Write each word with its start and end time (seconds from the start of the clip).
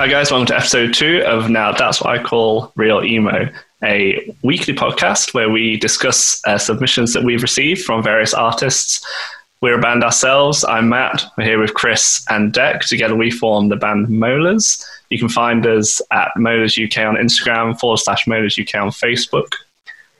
Hi 0.00 0.08
guys, 0.08 0.30
welcome 0.30 0.46
to 0.46 0.56
episode 0.56 0.94
two 0.94 1.22
of 1.26 1.50
Now 1.50 1.72
That's 1.72 2.00
What 2.00 2.18
I 2.18 2.22
Call 2.22 2.72
Real 2.74 3.04
Emo, 3.04 3.50
a 3.84 4.34
weekly 4.42 4.72
podcast 4.72 5.34
where 5.34 5.50
we 5.50 5.76
discuss 5.76 6.40
uh, 6.46 6.56
submissions 6.56 7.12
that 7.12 7.22
we've 7.22 7.42
received 7.42 7.84
from 7.84 8.02
various 8.02 8.32
artists. 8.32 9.06
We're 9.60 9.78
a 9.78 9.82
band 9.82 10.02
ourselves. 10.02 10.64
I'm 10.64 10.88
Matt. 10.88 11.22
We're 11.36 11.44
here 11.44 11.60
with 11.60 11.74
Chris 11.74 12.24
and 12.30 12.50
Deck. 12.50 12.80
Together 12.80 13.14
we 13.14 13.30
form 13.30 13.68
the 13.68 13.76
band 13.76 14.08
Molars. 14.08 14.82
You 15.10 15.18
can 15.18 15.28
find 15.28 15.66
us 15.66 16.00
at 16.10 16.30
Molars 16.34 16.78
UK 16.78 17.04
on 17.04 17.16
Instagram, 17.16 17.78
forward 17.78 17.98
slash 17.98 18.26
Molars 18.26 18.58
UK 18.58 18.76
on 18.76 18.88
Facebook. 18.88 19.52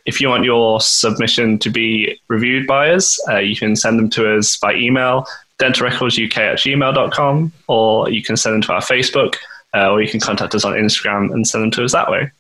If 0.05 0.21
you 0.21 0.29
want 0.29 0.45
your 0.45 0.83
submission 0.83 1.59
to 1.59 1.71
be 1.71 2.21
reviewed 2.29 2.67
by 2.67 2.91
us, 2.91 3.19
uh, 3.31 3.39
you 3.39 3.57
can 3.57 3.75
send 3.77 3.99
them 3.99 4.11
to 4.11 4.37
us 4.37 4.59
by 4.59 4.75
email, 4.75 5.25
dentalrecordsuk 5.59 6.37
at 6.37 6.59
gmail.com, 6.59 7.53
or 7.67 8.11
you 8.11 8.23
can 8.23 8.37
send 8.37 8.57
them 8.57 8.61
to 8.61 8.75
our 8.75 8.83
Facebook, 8.83 9.37
uh, 9.75 9.91
or 9.91 10.03
you 10.03 10.09
can 10.09 10.21
contact 10.21 10.55
us 10.55 10.65
on 10.65 10.73
Instagram 10.75 11.33
and 11.33 11.47
send 11.47 11.63
them 11.65 11.71
to 11.73 11.85
us 11.85 11.93
that 11.93 12.11
way. 12.11 12.31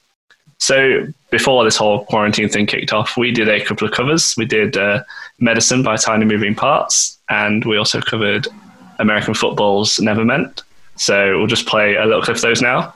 So 0.59 1.07
before 1.31 1.65
this 1.65 1.77
whole 1.77 2.05
quarantine 2.05 2.49
thing 2.49 2.67
kicked 2.67 2.93
off, 2.93 3.17
we 3.17 3.33
did 3.33 3.49
a 3.49 3.65
couple 3.65 3.87
of 3.89 3.95
covers. 3.95 4.35
We 4.37 4.45
did 4.45 4.77
uh, 4.77 5.03
Medicine 5.39 5.83
by 5.83 5.97
Tiny 5.97 6.27
Moving 6.27 6.55
Parts, 6.55 7.19
and 7.31 7.65
we 7.65 7.79
also 7.79 8.01
covered 8.01 8.47
American 8.99 9.35
football's 9.35 9.99
Never 10.01 10.25
Meant. 10.25 10.63
So 10.97 11.39
we'll 11.39 11.47
just 11.47 11.67
play 11.67 11.95
a 11.95 12.05
little 12.05 12.23
clip 12.23 12.37
of 12.37 12.43
those 12.43 12.61
now. 12.61 12.93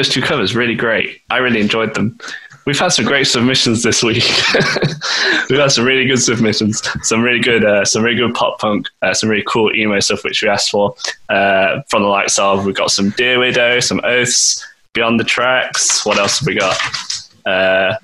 Those 0.00 0.08
two 0.08 0.22
covers 0.22 0.56
really 0.56 0.74
great? 0.74 1.20
I 1.28 1.36
really 1.38 1.60
enjoyed 1.60 1.94
them. 1.94 2.18
We've 2.64 2.78
had 2.78 2.88
some 2.88 3.04
great 3.04 3.24
submissions 3.24 3.82
this 3.82 4.02
week. 4.02 4.24
We've 5.50 5.58
had 5.58 5.72
some 5.72 5.84
really 5.84 6.06
good 6.06 6.22
submissions, 6.22 6.82
some 7.02 7.20
really 7.20 7.40
good, 7.40 7.66
uh, 7.66 7.84
some 7.84 8.02
really 8.02 8.16
good 8.16 8.32
pop 8.34 8.58
punk, 8.58 8.86
uh, 9.02 9.12
some 9.12 9.28
really 9.28 9.44
cool 9.46 9.74
emo 9.74 10.00
stuff 10.00 10.24
which 10.24 10.42
we 10.42 10.48
asked 10.48 10.70
for. 10.70 10.94
Uh, 11.28 11.82
from 11.90 12.02
the 12.02 12.08
likes 12.08 12.38
of, 12.38 12.64
we've 12.64 12.74
got 12.74 12.90
some 12.90 13.10
Dear 13.10 13.40
Widow, 13.40 13.80
some 13.80 14.00
Oaths, 14.04 14.66
Beyond 14.94 15.20
the 15.20 15.24
Tracks. 15.24 16.06
What 16.06 16.16
else 16.16 16.38
have 16.38 16.46
we 16.46 16.54
got? 16.54 16.78
Uh, 17.44 17.96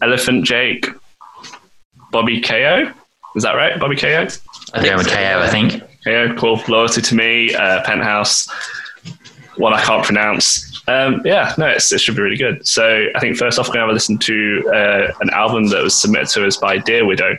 Elephant 0.00 0.46
Jake, 0.46 0.86
Bobby 2.12 2.40
KO. 2.40 2.90
Is 3.34 3.42
that 3.42 3.56
right, 3.56 3.78
Bobby 3.78 3.96
KO? 3.96 4.26
I 4.72 4.80
think 4.80 4.96
with 4.96 5.08
KO, 5.08 5.40
I 5.42 5.48
think. 5.50 5.82
KO, 6.04 6.34
cool. 6.36 6.62
Loyalty 6.68 7.02
to 7.02 7.14
me, 7.14 7.54
uh, 7.54 7.82
Penthouse. 7.82 8.48
One 9.56 9.74
I 9.74 9.82
can't 9.82 10.04
pronounce. 10.04 10.65
Um, 10.88 11.20
yeah, 11.24 11.52
no, 11.58 11.66
it 11.66 11.80
should 11.80 12.14
be 12.14 12.22
really 12.22 12.36
good. 12.36 12.66
So 12.66 13.06
I 13.14 13.18
think 13.18 13.36
first 13.36 13.58
off, 13.58 13.68
we're 13.68 13.74
going 13.74 13.82
to 13.82 13.86
have 13.86 13.90
a 13.90 13.94
listen 13.94 14.18
to 14.18 14.70
uh, 14.72 15.12
an 15.20 15.30
album 15.30 15.68
that 15.68 15.82
was 15.82 15.96
submitted 15.96 16.28
to 16.28 16.46
us 16.46 16.56
by 16.56 16.78
Dear 16.78 17.04
Widow. 17.04 17.36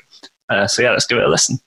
Uh, 0.50 0.68
so 0.68 0.82
yeah, 0.82 0.92
let's 0.92 1.08
give 1.08 1.18
it 1.18 1.24
a 1.24 1.30
listen. 1.30 1.60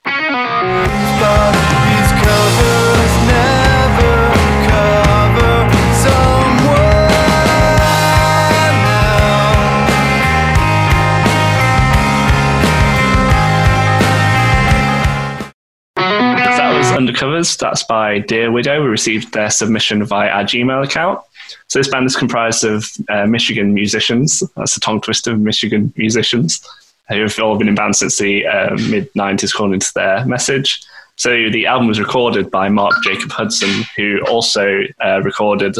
Undercovers. 16.90 17.56
That's 17.56 17.82
by 17.84 18.18
Dear 18.18 18.52
Widow. 18.52 18.82
We 18.82 18.88
received 18.88 19.32
their 19.32 19.48
submission 19.48 20.04
via 20.04 20.28
our 20.28 20.42
Gmail 20.44 20.84
account. 20.84 21.20
So 21.68 21.78
this 21.78 21.88
band 21.88 22.06
is 22.06 22.16
comprised 22.16 22.64
of 22.64 22.90
uh, 23.08 23.26
Michigan 23.26 23.74
musicians. 23.74 24.42
That's 24.56 24.76
a 24.76 24.80
tongue 24.80 25.00
twister 25.00 25.32
of 25.32 25.40
Michigan 25.40 25.92
musicians 25.96 26.66
who 27.08 27.22
have 27.22 27.38
all 27.40 27.58
been 27.58 27.68
in 27.68 27.74
bands 27.74 27.98
since 27.98 28.18
the 28.18 28.46
uh, 28.46 28.70
mid 28.88 29.12
90s, 29.14 29.52
according 29.52 29.80
to 29.80 29.94
their 29.94 30.24
message. 30.24 30.82
So 31.16 31.50
the 31.50 31.66
album 31.66 31.88
was 31.88 32.00
recorded 32.00 32.50
by 32.50 32.68
Mark 32.68 32.94
Jacob 33.02 33.30
Hudson, 33.30 33.84
who 33.96 34.20
also 34.28 34.84
uh, 35.04 35.20
recorded 35.22 35.76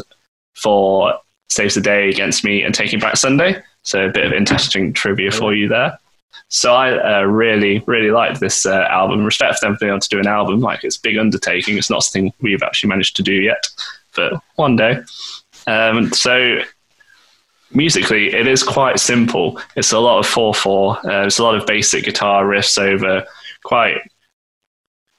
for 0.54 1.14
Saves 1.48 1.76
the 1.76 1.81
Day 1.81 2.10
Against 2.10 2.44
Me 2.44 2.62
and 2.62 2.75
Taking 2.75 3.00
Back 3.00 3.16
Sunday. 3.16 3.62
So 3.82 4.06
a 4.06 4.10
bit 4.10 4.26
of 4.26 4.32
interesting 4.32 4.92
trivia 4.92 5.31
for 5.31 5.54
you 5.54 5.69
there. 5.69 5.98
So 6.48 6.75
I 6.75 7.20
uh, 7.20 7.22
really, 7.22 7.78
really 7.87 8.10
liked 8.10 8.41
this 8.41 8.66
uh, 8.66 8.87
album. 8.91 9.25
Respect 9.25 9.60
for 9.60 9.66
them 9.66 9.76
being 9.81 9.91
able 9.91 10.00
to 10.00 10.08
do 10.08 10.19
an 10.19 10.26
album. 10.26 10.60
Like 10.60 10.84
it's 10.84 10.97
a 10.97 11.00
big 11.00 11.16
undertaking. 11.16 11.78
It's 11.78 11.91
not 11.91 12.02
something 12.02 12.32
we've 12.41 12.62
actually 12.62 12.88
managed 12.88 13.16
to 13.16 13.22
do 13.22 13.34
yet, 13.34 13.66
but 14.16 14.34
one 14.56 14.76
day. 14.76 15.00
Um, 15.70 16.12
so 16.12 16.60
musically, 17.72 18.34
it 18.34 18.47
is 18.47 18.62
quite 18.62 18.98
simple. 18.98 19.60
It's 19.76 19.92
a 19.92 20.00
lot 20.00 20.19
of 20.19 20.26
four 20.26 20.53
four. 20.53 20.98
Uh, 21.08 21.26
it's 21.26 21.38
a 21.38 21.44
lot 21.44 21.54
of 21.54 21.66
basic 21.66 22.04
guitar 22.04 22.44
riffs 22.44 22.76
over 22.76 23.25
quite. 23.62 23.98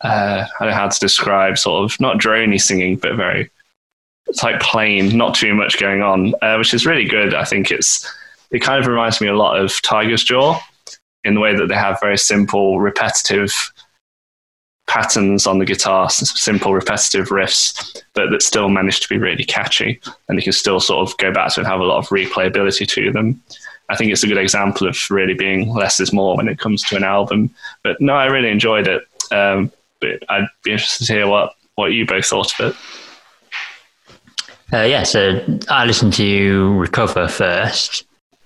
Uh, 0.04 0.46
I 0.46 0.60
don't 0.60 0.70
know 0.70 0.76
how 0.76 0.90
to 0.90 1.00
describe 1.00 1.58
sort 1.58 1.84
of 1.84 2.00
not 2.00 2.18
drony 2.18 2.60
singing, 2.60 2.98
but 2.98 3.16
very. 3.16 3.50
It's 4.28 4.44
like 4.44 4.60
plain, 4.60 5.18
not 5.18 5.36
too 5.36 5.54
much 5.54 5.80
going 5.80 6.02
on, 6.02 6.34
uh, 6.42 6.56
which 6.58 6.74
is 6.74 6.86
really 6.86 7.06
good. 7.06 7.34
I 7.34 7.46
think 7.46 7.72
it's. 7.72 8.12
It 8.52 8.60
kind 8.60 8.82
of 8.82 8.88
reminds 8.88 9.22
me 9.22 9.28
a 9.28 9.36
lot 9.36 9.58
of 9.58 9.82
Tiger's 9.82 10.26
Jaw 10.26 10.60
in 11.24 11.36
the 11.36 11.40
way 11.40 11.56
that 11.56 11.68
they 11.68 11.76
have 11.76 12.02
very 12.02 12.18
simple, 12.18 12.82
repetitive 12.82 13.54
patterns 14.92 15.48
on 15.48 15.58
the 15.58 15.66
guitar, 15.66 16.10
simple, 16.10 16.74
repetitive 16.74 17.30
riffs, 17.30 18.04
but 18.14 18.30
that 18.30 18.42
still 18.42 18.68
manage 18.68 19.00
to 19.00 19.08
be 19.08 19.18
really 19.18 19.46
catchy. 19.46 20.02
And 20.28 20.38
you 20.38 20.44
can 20.44 20.52
still 20.52 20.82
sort 20.82 21.08
of 21.08 21.18
go 21.18 21.32
back 21.32 21.54
to 21.54 21.62
and 21.62 21.68
have 21.68 21.80
a 21.80 21.86
lot 21.86 22.00
of 22.00 22.10
replayability 22.10 22.86
to 22.86 23.12
them. 23.14 23.42
I 23.88 23.96
think 23.96 24.12
it's 24.12 24.24
a 24.24 24.28
good 24.28 24.38
example 24.38 24.88
of 24.88 24.98
really 25.10 25.34
being 25.34 25.74
less 25.74 26.02
is 26.02 26.12
more 26.12 26.36
when 26.36 26.50
it 26.50 26.60
comes 26.60 26.84
to 26.84 26.98
an 26.98 27.06
album. 27.06 27.52
But 27.84 28.02
no, 28.02 28.16
I 28.16 28.26
really 28.26 28.50
enjoyed 28.50 28.86
it. 28.90 29.04
Um, 29.32 29.72
but 30.02 30.24
I'd 30.28 30.48
be 30.64 30.72
interested 30.72 31.06
to 31.06 31.14
hear 31.14 31.28
what, 31.28 31.56
what 31.76 31.94
you 31.94 32.06
both 32.06 32.26
thought 32.26 32.60
of 32.60 32.74
it. 32.74 32.76
Uh, 34.74 34.84
yeah, 34.84 35.04
so 35.04 35.42
I 35.70 35.86
listened 35.86 36.14
to 36.16 36.74
Recover 36.74 37.30
first. 37.30 38.04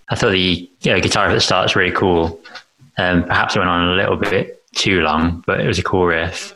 I 0.10 0.16
thought 0.16 0.30
the 0.30 0.70
you 0.82 0.92
know, 0.92 1.00
guitar 1.00 1.28
at 1.28 1.34
the 1.34 1.42
start 1.42 1.66
was 1.66 1.76
really 1.76 1.96
cool. 1.96 2.40
Um, 3.00 3.24
perhaps 3.24 3.56
it 3.56 3.60
went 3.60 3.70
on 3.70 3.90
a 3.90 3.96
little 3.96 4.16
bit 4.16 4.62
too 4.76 5.02
long, 5.02 5.44
but 5.48 5.60
it 5.60 5.68
was 5.68 5.80
a 5.80 5.84
cool 5.84 6.06
riff. 6.06 6.54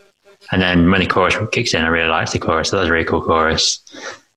And 0.51 0.61
then 0.61 0.89
when 0.89 1.01
the 1.01 1.07
chorus 1.07 1.35
kicks 1.51 1.73
in, 1.73 1.83
I 1.83 1.87
really 1.87 2.09
liked 2.09 2.31
the 2.31 2.39
chorus. 2.39 2.71
That 2.71 2.79
was 2.79 2.89
a 2.89 2.91
really 2.91 3.05
cool 3.05 3.21
chorus. 3.21 3.79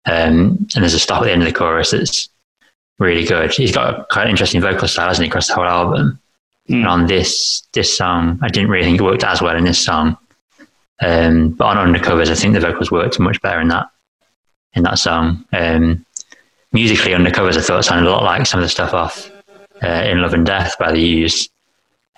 Um, 0.04 0.66
and 0.75 0.82
there's 0.82 0.94
a 0.94 0.98
stop 0.98 1.22
at 1.22 1.25
the 1.25 1.32
end 1.32 1.43
of 1.43 1.48
the 1.48 1.54
chorus 1.54 1.92
that's 1.92 2.28
really 2.98 3.25
good. 3.25 3.53
He's 3.53 3.72
got 3.72 3.94
a 3.94 4.06
quite 4.10 4.28
interesting 4.28 4.60
vocal 4.60 4.88
style, 4.88 5.09
hasn't 5.09 5.25
he, 5.25 5.31
across 5.31 5.48
the 5.48 5.54
whole 5.54 5.65
album? 5.65 6.19
And 6.69 6.87
on 6.87 7.06
this 7.06 7.62
this 7.72 7.97
song, 7.97 8.38
I 8.42 8.48
didn't 8.48 8.71
really 8.71 8.84
think 8.84 9.00
it 9.00 9.04
worked 9.04 9.25
as 9.25 9.42
well 9.42 9.56
in 9.56 9.65
this 9.65 9.84
song. 9.84 10.16
Um, 11.00 11.50
but 11.50 11.76
on 11.76 11.92
Undercovers, 11.92 12.31
I 12.31 12.34
think 12.34 12.54
the 12.54 12.60
vocals 12.60 12.91
worked 12.91 13.19
much 13.19 13.41
better 13.42 13.60
in 13.60 13.69
that 13.69 13.88
in 14.75 14.84
that 14.84 14.98
song. 14.98 15.44
Um, 15.53 16.04
musically, 16.72 17.12
Undercovers, 17.12 17.56
I 17.56 17.62
thought 17.62 17.84
sounded 17.84 18.09
a 18.09 18.12
lot 18.12 18.22
like 18.22 18.47
some 18.47 18.60
of 18.60 18.65
the 18.65 18.71
stuff 18.71 18.94
off 18.94 19.31
uh, 19.82 20.04
In 20.06 20.22
Love 20.22 20.34
and 20.34 20.47
Death 20.47 20.76
by 20.78 20.92
The 20.92 21.00
Used. 21.00 21.50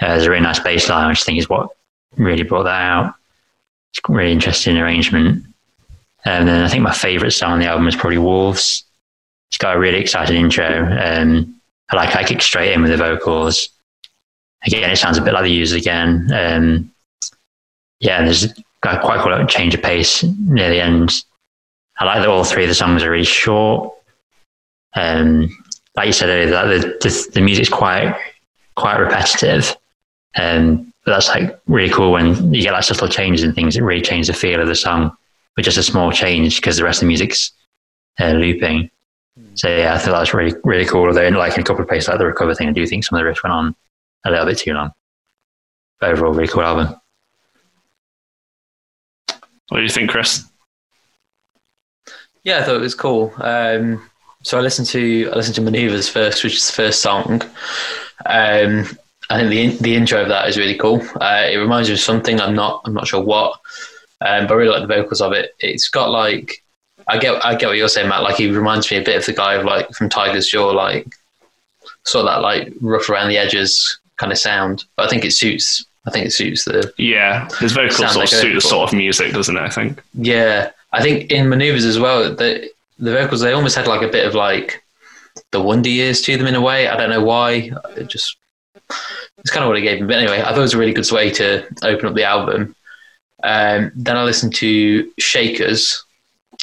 Uh, 0.01 0.09
there's 0.09 0.25
a 0.25 0.31
really 0.31 0.43
nice 0.43 0.59
bass 0.59 0.89
line, 0.89 1.09
which 1.09 1.23
I 1.23 1.25
think 1.25 1.39
is 1.39 1.49
what 1.49 1.71
really 2.17 2.43
brought 2.43 2.65
that 2.65 2.83
out. 2.83 3.15
It's 3.93 4.01
a 4.09 4.13
really 4.13 4.33
interesting 4.33 4.77
arrangement. 4.77 5.45
And 6.25 6.49
then 6.49 6.65
I 6.65 6.69
think 6.69 6.83
my 6.83 6.93
favourite 6.93 7.33
song 7.33 7.53
on 7.53 7.59
the 7.61 7.67
album 7.67 7.87
is 7.87 7.97
probably 7.97 8.19
Wolves. 8.19 8.85
It's 9.51 9.59
got 9.59 9.77
a 9.77 9.79
really 9.79 9.99
exciting 9.99 10.37
intro. 10.37 10.67
Um, 10.67 11.61
I 11.91 11.97
like 11.97 12.11
how 12.11 12.21
it 12.21 12.27
kicks 12.27 12.45
straight 12.45 12.73
in 12.73 12.83
with 12.83 12.91
the 12.91 12.97
vocals. 12.97 13.69
Again, 14.67 14.91
it 14.91 14.97
sounds 14.97 15.19
a 15.19 15.23
bit 15.23 15.35
like 15.35 15.43
The 15.45 15.51
Used 15.51 15.77
again. 15.77 16.31
Um, 16.33 16.91
yeah, 18.01 18.25
there's 18.25 18.47
got 18.81 19.03
quite 19.03 19.41
a 19.41 19.47
change 19.47 19.75
of 19.75 19.83
pace 19.83 20.23
near 20.23 20.71
the 20.71 20.81
end. 20.81 21.23
I 21.99 22.05
like 22.05 22.21
that 22.21 22.29
all 22.29 22.45
three 22.45 22.65
of 22.65 22.69
the 22.69 22.75
songs 22.75 23.03
are 23.03 23.11
really 23.11 23.25
short. 23.25 23.93
Um, 24.95 25.51
like 25.97 26.07
you 26.07 26.13
said 26.13 26.29
earlier, 26.29 26.79
the, 26.79 26.99
the, 27.01 27.31
the 27.35 27.41
music's 27.41 27.69
quite 27.69 28.17
quite 28.75 28.99
repetitive. 28.99 29.77
Um, 30.37 30.93
but 31.05 31.13
that's 31.13 31.29
like 31.29 31.59
really 31.67 31.93
cool 31.93 32.13
when 32.13 32.53
you 32.53 32.63
get 32.63 32.73
like 32.73 32.85
subtle 32.85 33.09
changes 33.09 33.45
in 33.45 33.53
things 33.53 33.75
that 33.75 33.83
really 33.83 34.03
change 34.03 34.27
the 34.27 34.33
feel 34.33 34.61
of 34.61 34.69
the 34.69 34.75
song 34.75 35.17
with 35.57 35.65
just 35.65 35.79
a 35.79 35.83
small 35.83 36.11
change 36.11 36.57
because 36.57 36.77
the 36.77 36.85
rest 36.85 36.99
of 36.99 37.07
the 37.07 37.09
music's 37.09 37.53
uh, 38.21 38.33
looping. 38.33 38.91
So 39.55 39.69
yeah, 39.69 39.95
I 39.95 39.99
thought 39.99 40.13
that 40.13 40.21
was 40.21 40.35
really 40.35 40.55
really 40.65 40.85
cool. 40.85 41.07
Although 41.07 41.29
like 41.29 41.55
in 41.55 41.61
a 41.61 41.65
couple 41.65 41.83
of 41.83 41.89
places 41.89 42.09
like 42.09 42.19
the 42.19 42.27
recover 42.27 42.55
thing, 42.55 42.69
I 42.69 42.73
do 42.73 42.87
think 42.87 43.05
some 43.05 43.19
of 43.19 43.25
the 43.25 43.31
riffs 43.31 43.43
went 43.43 43.53
on 43.53 43.77
a 44.25 44.31
little 44.31 44.47
bit 44.47 44.59
too 44.59 44.73
long. 44.73 44.93
But 46.01 46.11
overall, 46.11 46.33
really 46.33 46.49
cool 46.49 46.63
album. 46.63 46.95
What 49.69 49.79
do 49.79 49.83
you 49.83 49.89
think, 49.89 50.11
Chris? 50.11 50.45
Yeah, 52.43 52.61
I 52.61 52.63
thought 52.63 52.77
it 52.77 52.81
was 52.81 52.95
cool. 52.95 53.33
Um, 53.39 54.09
so 54.43 54.59
I 54.59 54.61
listened 54.61 54.89
to 54.89 55.31
I 55.33 55.37
listened 55.37 55.55
to 55.57 55.63
Maneuvers 55.63 56.09
first, 56.09 56.45
which 56.45 56.57
is 56.57 56.67
the 56.67 56.75
first 56.75 57.03
song. 57.03 57.43
Um, 58.27 58.87
I 59.31 59.39
think 59.39 59.51
the 59.51 59.83
the 59.83 59.97
intro 59.97 60.23
of 60.23 60.29
that 60.29 60.49
is 60.49 60.59
really 60.59 60.77
cool. 60.77 61.01
Uh, 61.21 61.47
it 61.51 61.57
reminds 61.57 61.89
me 61.89 61.95
of 61.95 62.01
something. 62.01 62.41
I'm 62.41 62.55
not 62.55 62.83
I'm 62.85 62.95
not 62.95 63.07
sure 63.07 63.23
what, 63.23 63.61
um, 64.21 64.47
but 64.47 64.55
I 64.55 64.57
really 64.57 64.71
like 64.71 64.87
the 64.87 64.95
vocals 64.95 65.21
of 65.21 65.33
it. 65.33 65.55
It's 65.61 65.89
got 65.89 66.11
like 66.11 66.63
I 67.09 67.19
get 67.19 67.45
I 67.45 67.55
get 67.55 67.69
what 67.69 67.77
you're 67.77 67.89
saying, 67.89 68.09
Matt. 68.09 68.23
Like 68.23 68.37
he 68.37 68.51
reminds 68.51 68.91
me 68.91 68.99
a 68.99 69.03
bit 69.05 69.17
of 69.17 69.27
the 69.27 69.33
guy 69.33 69.55
of 69.55 69.65
like 69.65 69.91
from 69.91 70.09
Tiger's 70.09 70.49
Jaw, 70.49 70.71
like 70.71 71.15
sort 72.05 72.27
of 72.27 72.33
that 72.33 72.43
like 72.43 72.73
rough 72.81 73.09
around 73.09 73.29
the 73.29 73.39
edges 73.39 73.99
kind 74.17 74.33
of 74.33 74.39
sound. 74.39 74.85
But 74.97 75.07
I 75.07 75.09
think 75.09 75.25
it 75.25 75.33
suits. 75.33 75.85
I 76.07 76.11
think 76.11 76.27
it 76.27 76.33
suits 76.33 76.65
the 76.65 76.93
Yeah, 76.99 77.49
his 77.61 77.73
vocals 77.73 78.13
sort 78.13 78.25
of 78.25 78.29
suit 78.29 78.55
the 78.55 78.61
sort 78.61 78.91
of 78.91 78.97
music, 78.97 79.33
doesn't 79.33 79.57
it? 79.57 79.63
I 79.63 79.71
think. 79.71 80.03
Yeah, 80.15 80.71
I 80.93 81.03
think 81.03 81.31
in 81.31 81.49
maneuvers 81.49 81.85
as 81.85 81.99
well, 81.99 82.35
the 82.35 82.71
the 82.99 83.13
vocals 83.13 83.41
they 83.41 83.53
almost 83.53 83.77
had 83.77 83.87
like 83.87 84.03
a 84.03 84.13
bit 84.13 84.27
of 84.27 84.35
like 84.35 84.83
the 85.51 85.61
Wonder 85.61 85.89
Years 85.89 86.21
to 86.23 86.37
them 86.37 86.47
in 86.47 86.55
a 86.55 86.61
way. 86.61 86.89
I 86.89 86.97
don't 86.97 87.11
know 87.11 87.25
why. 87.25 87.73
It 87.97 88.09
just 88.09 88.37
it's 89.39 89.51
kind 89.51 89.65
of 89.65 89.69
what 89.69 89.77
I 89.77 89.81
gave 89.81 90.01
me. 90.01 90.07
But 90.07 90.19
anyway, 90.19 90.41
I 90.41 90.51
thought 90.51 90.59
it 90.59 90.63
was 90.63 90.75
a 90.75 90.79
really 90.79 90.93
good 90.93 91.11
way 91.11 91.31
to 91.33 91.67
open 91.83 92.07
up 92.07 92.15
the 92.15 92.25
album. 92.25 92.75
Um, 93.43 93.93
then 93.95 94.17
I 94.17 94.25
listened 94.25 94.55
to 94.57 95.11
Shakers, 95.19 96.05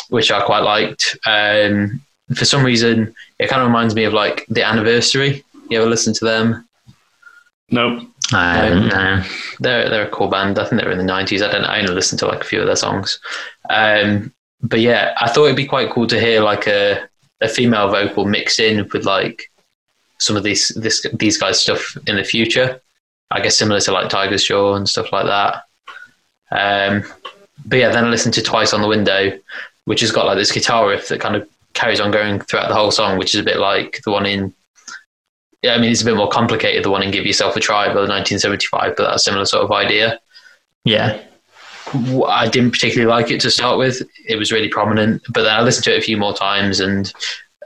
which 0.10 0.32
I 0.32 0.44
quite 0.44 0.62
liked. 0.64 1.18
Um, 1.26 2.02
for 2.36 2.46
some 2.46 2.64
reason, 2.64 3.14
it 3.40 3.50
kind 3.50 3.62
of 3.62 3.68
reminds 3.68 3.96
me 3.96 4.06
of 4.06 4.14
like 4.14 4.46
the 4.50 4.64
Anniversary. 4.64 5.44
You 5.70 5.80
ever 5.80 5.90
listen 5.90 6.14
to 6.16 6.26
them? 6.26 6.68
Nope. 7.70 8.08
I 8.34 8.56
haven't, 8.56 8.88
no. 8.88 9.24
they're 9.60 9.90
they're 9.90 10.08
a 10.08 10.12
cool 10.12 10.30
band. 10.30 10.58
I 10.58 10.66
think 10.66 10.82
they 10.82 10.88
were 10.88 10.94
in 10.94 10.98
the 10.98 11.04
nineties. 11.04 11.42
I 11.42 11.52
don't. 11.52 11.66
I 11.66 11.80
only 11.80 11.94
listened 11.94 12.20
to 12.20 12.28
like 12.28 12.42
a 12.42 12.46
few 12.46 12.62
of 12.62 12.66
their 12.66 12.76
songs. 12.78 13.20
Um, 13.70 14.34
but 14.62 14.80
yeah, 14.80 15.16
I 15.20 15.30
thought 15.30 15.46
it'd 15.46 15.58
be 15.58 15.66
quite 15.66 15.90
cool 15.90 16.08
to 16.08 16.20
hear 16.20 16.42
like 16.42 16.68
a 16.68 17.10
a 17.42 17.50
female 17.50 17.90
vocal 17.90 18.26
mix 18.26 18.60
in 18.60 18.88
with 18.94 19.06
like 19.06 19.51
some 20.22 20.38
of 20.38 20.44
these 20.44 20.70
this 20.70 21.06
these 21.14 21.38
guys 21.38 21.60
stuff 21.60 21.98
in 22.08 22.16
the 22.16 22.24
future. 22.24 22.82
I 23.32 23.42
guess 23.42 23.58
similar 23.58 23.80
to 23.82 23.92
like 23.92 24.10
Tiger's 24.10 24.44
Jaw 24.44 24.76
and 24.76 24.88
stuff 24.88 25.12
like 25.12 25.26
that. 25.26 25.64
Um, 26.52 27.04
but 27.66 27.80
yeah, 27.80 27.90
then 27.90 28.06
I 28.06 28.10
listened 28.10 28.34
to 28.36 28.44
Twice 28.44 28.74
on 28.74 28.82
the 28.82 28.88
Window, 28.88 29.40
which 29.86 30.02
has 30.02 30.12
got 30.12 30.26
like 30.26 30.38
this 30.38 30.52
guitar 30.52 30.90
riff 30.90 31.08
that 31.08 31.22
kind 31.22 31.36
of 31.36 31.48
carries 31.74 32.02
on 32.02 32.12
going 32.12 32.42
throughout 32.42 32.68
the 32.68 32.76
whole 32.76 32.92
song, 32.92 33.18
which 33.18 33.34
is 33.34 33.40
a 33.40 33.44
bit 33.44 33.58
like 33.58 34.02
the 34.04 34.12
one 34.12 34.26
in 34.26 34.54
yeah, 35.62 35.76
I 35.76 35.78
mean, 35.78 35.92
it's 35.92 36.02
a 36.02 36.06
bit 36.06 36.16
more 36.16 36.30
complicated, 36.30 36.84
the 36.84 36.90
one 36.90 37.04
in 37.04 37.12
Give 37.12 37.26
Yourself 37.26 37.56
a 37.56 37.60
Try 37.60 37.86
by 37.86 38.02
1975, 38.02 38.96
but 38.96 39.04
that's 39.04 39.16
a 39.18 39.20
similar 39.20 39.46
sort 39.46 39.64
of 39.64 39.72
idea. 39.72 40.20
Yeah. 40.86 41.22
I 42.28 42.48
didn't 42.48 42.72
particularly 42.72 43.12
like 43.12 43.30
it 43.30 43.42
to 43.42 43.52
start 43.52 43.78
with. 43.78 44.02
It 44.28 44.38
was 44.38 44.52
really 44.52 44.70
prominent, 44.70 45.22
but 45.30 45.44
then 45.44 45.54
I 45.54 45.62
listened 45.62 45.84
to 45.84 45.94
it 45.94 46.00
a 46.00 46.02
few 46.02 46.18
more 46.18 46.34
times 46.34 46.80
and 46.80 47.14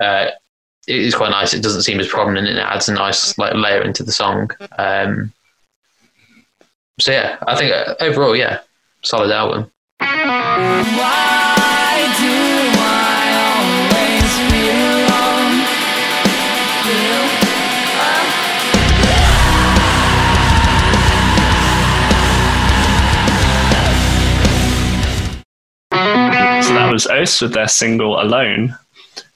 uh, 0.02 0.28
it 0.88 1.00
is 1.00 1.16
quite 1.16 1.32
nice. 1.32 1.54
It 1.54 1.64
doesn't 1.64 1.84
seem 1.84 2.00
as 2.00 2.08
prominent 2.08 2.48
and 2.48 2.58
it 2.58 2.62
adds 2.62 2.88
a 2.90 2.94
nice 2.94 3.38
like 3.38 3.54
layer 3.54 3.82
into 3.82 4.04
the 4.04 4.12
song. 4.12 4.52
Um, 4.78 5.32
so 7.00 7.12
yeah, 7.12 7.38
I 7.48 7.56
think 7.56 7.74
uh, 7.74 7.96
overall, 8.00 8.36
yeah, 8.36 8.60
solid 9.02 9.32
album. 9.32 9.72
Why 10.00 10.08
do 12.20 12.34
I 12.78 13.34
always 13.50 14.32
feel 14.52 14.76
alone? 15.02 15.66
Feel 16.86 17.26
So 26.64 26.74
that 26.74 26.90
was 26.92 27.08
Oath 27.08 27.42
with 27.42 27.54
their 27.54 27.68
single 27.68 28.22
"Alone." 28.22 28.78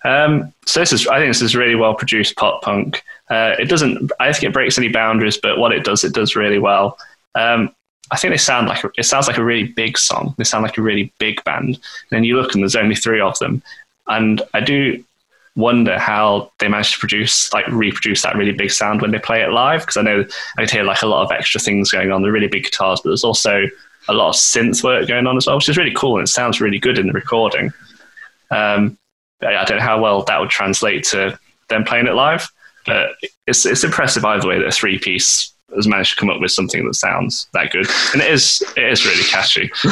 Um, 0.05 0.53
so 0.65 0.79
this 0.79 0.93
is, 0.93 1.07
I 1.07 1.19
think, 1.19 1.31
this 1.31 1.41
is 1.41 1.55
really 1.55 1.75
well 1.75 1.93
produced 1.93 2.35
pop 2.35 2.61
punk. 2.61 3.03
Uh, 3.29 3.55
it 3.59 3.65
doesn't, 3.65 4.11
I 4.19 4.31
think 4.31 4.43
it 4.45 4.53
breaks 4.53 4.77
any 4.77 4.87
boundaries, 4.87 5.37
but 5.37 5.57
what 5.57 5.71
it 5.71 5.83
does, 5.83 6.03
it 6.03 6.13
does 6.13 6.35
really 6.35 6.59
well. 6.59 6.97
Um, 7.35 7.73
I 8.11 8.17
think 8.17 8.33
they 8.33 8.37
sound 8.37 8.67
like 8.67 8.83
it 8.97 9.03
sounds 9.03 9.27
like 9.27 9.37
a 9.37 9.43
really 9.43 9.67
big 9.67 9.97
song. 9.97 10.33
They 10.37 10.43
sound 10.43 10.63
like 10.63 10.77
a 10.77 10.81
really 10.81 11.13
big 11.19 11.43
band. 11.43 11.67
And 11.67 11.77
then 12.09 12.23
you 12.23 12.37
look 12.37 12.53
and 12.53 12.63
there's 12.63 12.75
only 12.75 12.95
three 12.95 13.21
of 13.21 13.37
them, 13.39 13.61
and 14.07 14.41
I 14.53 14.61
do 14.61 15.03
wonder 15.55 15.99
how 15.99 16.51
they 16.59 16.67
managed 16.67 16.93
to 16.93 16.99
produce 16.99 17.51
like 17.53 17.67
reproduce 17.67 18.21
that 18.21 18.35
really 18.35 18.51
big 18.51 18.71
sound 18.71 19.01
when 19.01 19.11
they 19.11 19.19
play 19.19 19.41
it 19.41 19.51
live 19.51 19.81
because 19.81 19.97
I 19.97 20.01
know 20.01 20.25
I 20.57 20.61
could 20.61 20.71
hear 20.71 20.83
like 20.83 21.01
a 21.01 21.07
lot 21.07 21.23
of 21.23 21.31
extra 21.31 21.59
things 21.59 21.91
going 21.91 22.11
on. 22.11 22.21
The 22.21 22.31
really 22.31 22.47
big 22.47 22.63
guitars, 22.63 23.01
but 23.01 23.09
there's 23.09 23.23
also 23.23 23.65
a 24.07 24.13
lot 24.13 24.29
of 24.29 24.35
synth 24.35 24.83
work 24.83 25.07
going 25.07 25.27
on 25.27 25.37
as 25.37 25.45
well, 25.45 25.57
which 25.57 25.69
is 25.69 25.77
really 25.77 25.93
cool 25.93 26.17
and 26.17 26.27
it 26.27 26.31
sounds 26.31 26.61
really 26.61 26.79
good 26.79 26.97
in 26.97 27.07
the 27.07 27.13
recording. 27.13 27.71
Um, 28.49 28.97
I 29.41 29.63
don't 29.63 29.77
know 29.77 29.83
how 29.83 30.01
well 30.01 30.23
that 30.23 30.39
would 30.39 30.49
translate 30.49 31.03
to 31.05 31.39
them 31.69 31.83
playing 31.83 32.07
it 32.07 32.13
live, 32.13 32.49
but 32.85 33.11
it's 33.47 33.65
it's 33.65 33.83
impressive 33.83 34.25
either 34.25 34.47
way 34.47 34.59
that 34.59 34.67
a 34.67 34.71
three 34.71 34.97
piece 34.97 35.53
has 35.75 35.87
managed 35.87 36.15
to 36.15 36.19
come 36.19 36.29
up 36.29 36.41
with 36.41 36.51
something 36.51 36.83
that 36.85 36.95
sounds 36.95 37.47
that 37.53 37.71
good, 37.71 37.87
and 38.13 38.21
it 38.21 38.31
is 38.31 38.63
it 38.75 38.91
is 38.91 39.05
really 39.05 39.23
catchy. 39.23 39.71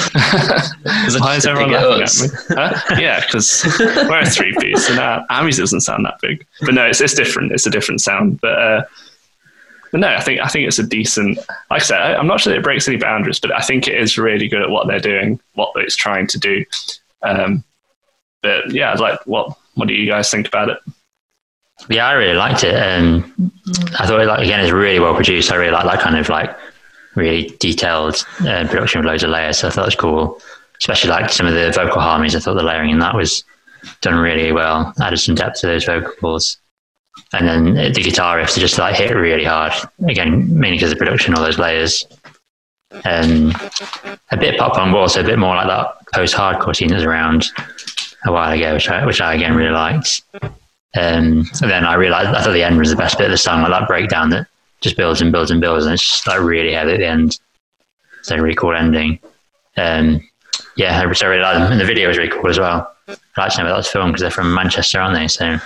Why 1.19 1.35
is 1.35 1.45
everyone 1.45 1.71
laughing 1.71 2.01
at 2.01 2.49
me? 2.49 2.55
Huh? 2.55 2.95
Yeah, 2.99 3.21
because 3.21 3.63
we're 3.79 4.19
a 4.19 4.29
three 4.29 4.55
piece, 4.59 4.89
and 4.89 4.99
uh, 4.99 5.23
Ami's 5.29 5.57
doesn't 5.57 5.81
sound 5.81 6.05
that 6.05 6.19
big. 6.21 6.45
But 6.61 6.73
no, 6.73 6.85
it's 6.85 7.01
it's 7.01 7.13
different. 7.13 7.51
It's 7.51 7.67
a 7.67 7.71
different 7.71 8.01
sound, 8.01 8.41
but. 8.41 8.59
Uh, 8.59 8.83
but 9.89 10.01
no, 10.01 10.09
I 10.09 10.19
think 10.19 10.41
I 10.41 10.49
think 10.49 10.67
it's 10.67 10.79
a 10.79 10.83
decent. 10.83 11.37
Like 11.69 11.81
I 11.81 11.85
said, 11.85 12.01
I, 12.01 12.15
I'm 12.15 12.27
not 12.27 12.41
sure 12.41 12.51
that 12.51 12.59
it 12.59 12.63
breaks 12.63 12.89
any 12.89 12.97
boundaries, 12.97 13.39
but 13.39 13.55
I 13.55 13.61
think 13.61 13.87
it 13.87 13.95
is 13.95 14.17
really 14.17 14.49
good 14.49 14.61
at 14.61 14.69
what 14.69 14.85
they're 14.85 14.99
doing, 14.99 15.39
what 15.53 15.71
it's 15.77 15.95
trying 15.95 16.27
to 16.27 16.37
do. 16.37 16.65
Um, 17.21 17.63
but 18.41 18.71
yeah, 18.71 18.93
like 18.93 19.19
what 19.25 19.57
what 19.75 19.87
do 19.87 19.93
you 19.93 20.09
guys 20.09 20.29
think 20.29 20.47
about 20.47 20.69
it? 20.69 20.79
Yeah, 21.89 22.07
I 22.07 22.13
really 22.13 22.33
liked 22.33 22.63
it. 22.63 22.75
Um, 22.75 23.51
I 23.99 24.07
thought, 24.07 24.21
it, 24.21 24.25
like 24.25 24.39
again, 24.39 24.59
it's 24.59 24.71
really 24.71 24.99
well 24.99 25.13
produced. 25.13 25.51
I 25.51 25.55
really 25.55 25.71
like 25.71 25.85
that 25.85 26.01
kind 26.01 26.17
of 26.17 26.27
like 26.29 26.57
really 27.15 27.55
detailed 27.59 28.25
uh, 28.41 28.67
production 28.67 28.99
with 28.99 29.07
loads 29.07 29.23
of 29.23 29.29
layers. 29.29 29.59
So 29.59 29.67
I 29.67 29.71
thought 29.71 29.83
it 29.83 29.85
was 29.85 29.95
cool, 29.95 30.41
especially 30.79 31.11
like 31.11 31.29
some 31.31 31.47
of 31.47 31.53
the 31.53 31.71
vocal 31.71 32.01
harmonies. 32.01 32.35
I 32.35 32.39
thought 32.39 32.55
the 32.55 32.63
layering 32.63 32.89
in 32.89 32.99
that 32.99 33.15
was 33.15 33.43
done 34.01 34.15
really 34.15 34.51
well. 34.51 34.93
Added 35.01 35.17
some 35.17 35.35
depth 35.35 35.61
to 35.61 35.67
those 35.67 35.85
vocals, 35.85 36.57
and 37.33 37.47
then 37.47 37.93
the 37.93 38.01
guitar 38.01 38.37
riffs 38.37 38.57
are 38.57 38.61
just 38.61 38.77
like 38.77 38.95
hit 38.95 39.15
really 39.15 39.45
hard. 39.45 39.73
Again, 40.07 40.47
mainly 40.59 40.77
because 40.77 40.91
of 40.91 40.97
the 40.97 41.03
production, 41.05 41.35
all 41.35 41.43
those 41.43 41.59
layers. 41.59 42.05
Um, 43.03 43.51
a 44.31 44.37
bit 44.37 44.57
pop 44.57 44.73
punk, 44.73 44.93
but 44.93 44.97
also 44.97 45.21
a 45.21 45.23
bit 45.23 45.37
more 45.37 45.55
like 45.55 45.67
that 45.67 45.93
post-hardcore 46.13 46.75
scene 46.75 46.87
that's 46.87 47.03
around 47.03 47.45
a 48.25 48.31
while 48.31 48.51
ago, 48.51 48.73
which 48.73 48.89
I, 48.89 49.05
which 49.05 49.21
I 49.21 49.33
again 49.35 49.55
really 49.55 49.71
liked. 49.71 50.21
Um, 50.41 50.51
and 50.95 51.45
then 51.69 51.83
I 51.85 51.95
realized 51.95 52.29
I 52.29 52.41
thought 52.41 52.53
the 52.53 52.63
end 52.63 52.77
was 52.79 52.89
the 52.89 52.95
best 52.95 53.17
bit 53.17 53.25
of 53.25 53.31
the 53.31 53.37
song, 53.37 53.61
like 53.61 53.71
that 53.71 53.87
breakdown 53.87 54.29
that 54.31 54.47
just 54.81 54.97
builds 54.97 55.21
and 55.21 55.31
builds 55.31 55.51
and 55.51 55.61
builds, 55.61 55.85
and 55.85 55.93
it's 55.93 56.07
just 56.07 56.27
like 56.27 56.39
really 56.41 56.73
heavy 56.73 56.93
at 56.93 56.99
the 56.99 57.07
end. 57.07 57.39
It's 58.19 58.31
a 58.31 58.41
really 58.41 58.55
cool 58.55 58.75
ending. 58.75 59.19
Um, 59.77 60.27
yeah, 60.75 60.99
I 60.99 61.03
really 61.03 61.39
like 61.41 61.57
them, 61.57 61.71
and 61.71 61.79
the 61.79 61.85
video 61.85 62.07
was 62.07 62.17
really 62.17 62.31
cool 62.31 62.49
as 62.49 62.59
well. 62.59 62.91
I 63.07 63.15
like 63.37 63.51
to 63.53 63.57
know 63.59 63.63
where 63.65 63.73
that 63.73 63.77
was 63.77 63.87
filmed 63.87 64.13
because 64.13 64.21
they're 64.21 64.31
from 64.31 64.53
Manchester, 64.53 64.99
aren't 64.99 65.15
they? 65.15 65.27
So 65.27 65.45
I'm 65.45 65.61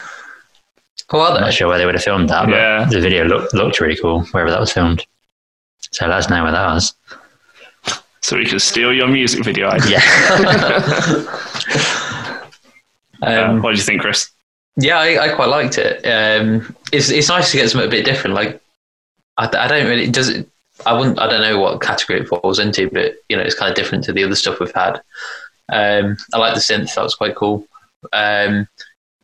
Who 1.09 1.17
are 1.19 1.39
not 1.39 1.45
they? 1.45 1.51
sure 1.51 1.67
where 1.69 1.77
they 1.77 1.85
would 1.85 1.95
have 1.95 2.03
filmed 2.03 2.29
that, 2.29 2.45
but 2.45 2.51
Yeah. 2.55 2.85
the 2.89 2.99
video 2.99 3.25
looked 3.25 3.53
looked 3.53 3.79
really 3.79 3.97
cool 3.99 4.23
wherever 4.31 4.51
that 4.51 4.59
was 4.59 4.71
filmed. 4.71 5.05
So 5.91 6.05
let 6.07 6.17
us 6.17 6.29
know 6.29 6.43
where 6.43 6.51
that 6.51 6.65
was. 6.73 6.93
So 8.21 8.37
we 8.37 8.45
can 8.45 8.59
steal 8.59 8.93
your 8.93 9.07
music 9.07 9.43
video 9.43 9.69
idea. 9.69 9.99
Yeah, 9.99 10.01
Um, 13.21 13.59
Uh, 13.59 13.61
what 13.61 13.71
do 13.71 13.77
you 13.77 13.83
think, 13.83 14.01
Chris? 14.01 14.29
Yeah, 14.77 14.97
I, 14.99 15.25
I 15.25 15.35
quite 15.35 15.49
liked 15.49 15.77
it. 15.77 16.03
Um, 16.05 16.75
it's 16.91 17.09
it's 17.09 17.29
nice 17.29 17.51
to 17.51 17.57
get 17.57 17.69
something 17.69 17.87
a 17.87 17.91
bit 17.91 18.05
different. 18.05 18.35
Like, 18.35 18.61
I, 19.37 19.45
I 19.45 19.67
don't 19.67 19.87
really 19.87 20.09
does 20.09 20.29
it. 20.29 20.47
I 20.85 20.93
wouldn't. 20.93 21.19
I 21.19 21.27
don't 21.27 21.41
know 21.41 21.59
what 21.59 21.81
category 21.81 22.21
it 22.21 22.27
falls 22.27 22.59
into, 22.59 22.89
but 22.89 23.15
you 23.29 23.35
know, 23.35 23.43
it's 23.43 23.55
kind 23.55 23.69
of 23.69 23.75
different 23.75 24.03
to 24.05 24.13
the 24.13 24.23
other 24.23 24.35
stuff 24.35 24.59
we've 24.59 24.73
had. 24.73 25.01
Um, 25.71 26.17
I 26.33 26.37
like 26.37 26.53
the 26.53 26.59
synth. 26.59 26.95
That 26.95 27.03
was 27.03 27.15
quite 27.15 27.35
cool. 27.35 27.67
Um, 28.13 28.67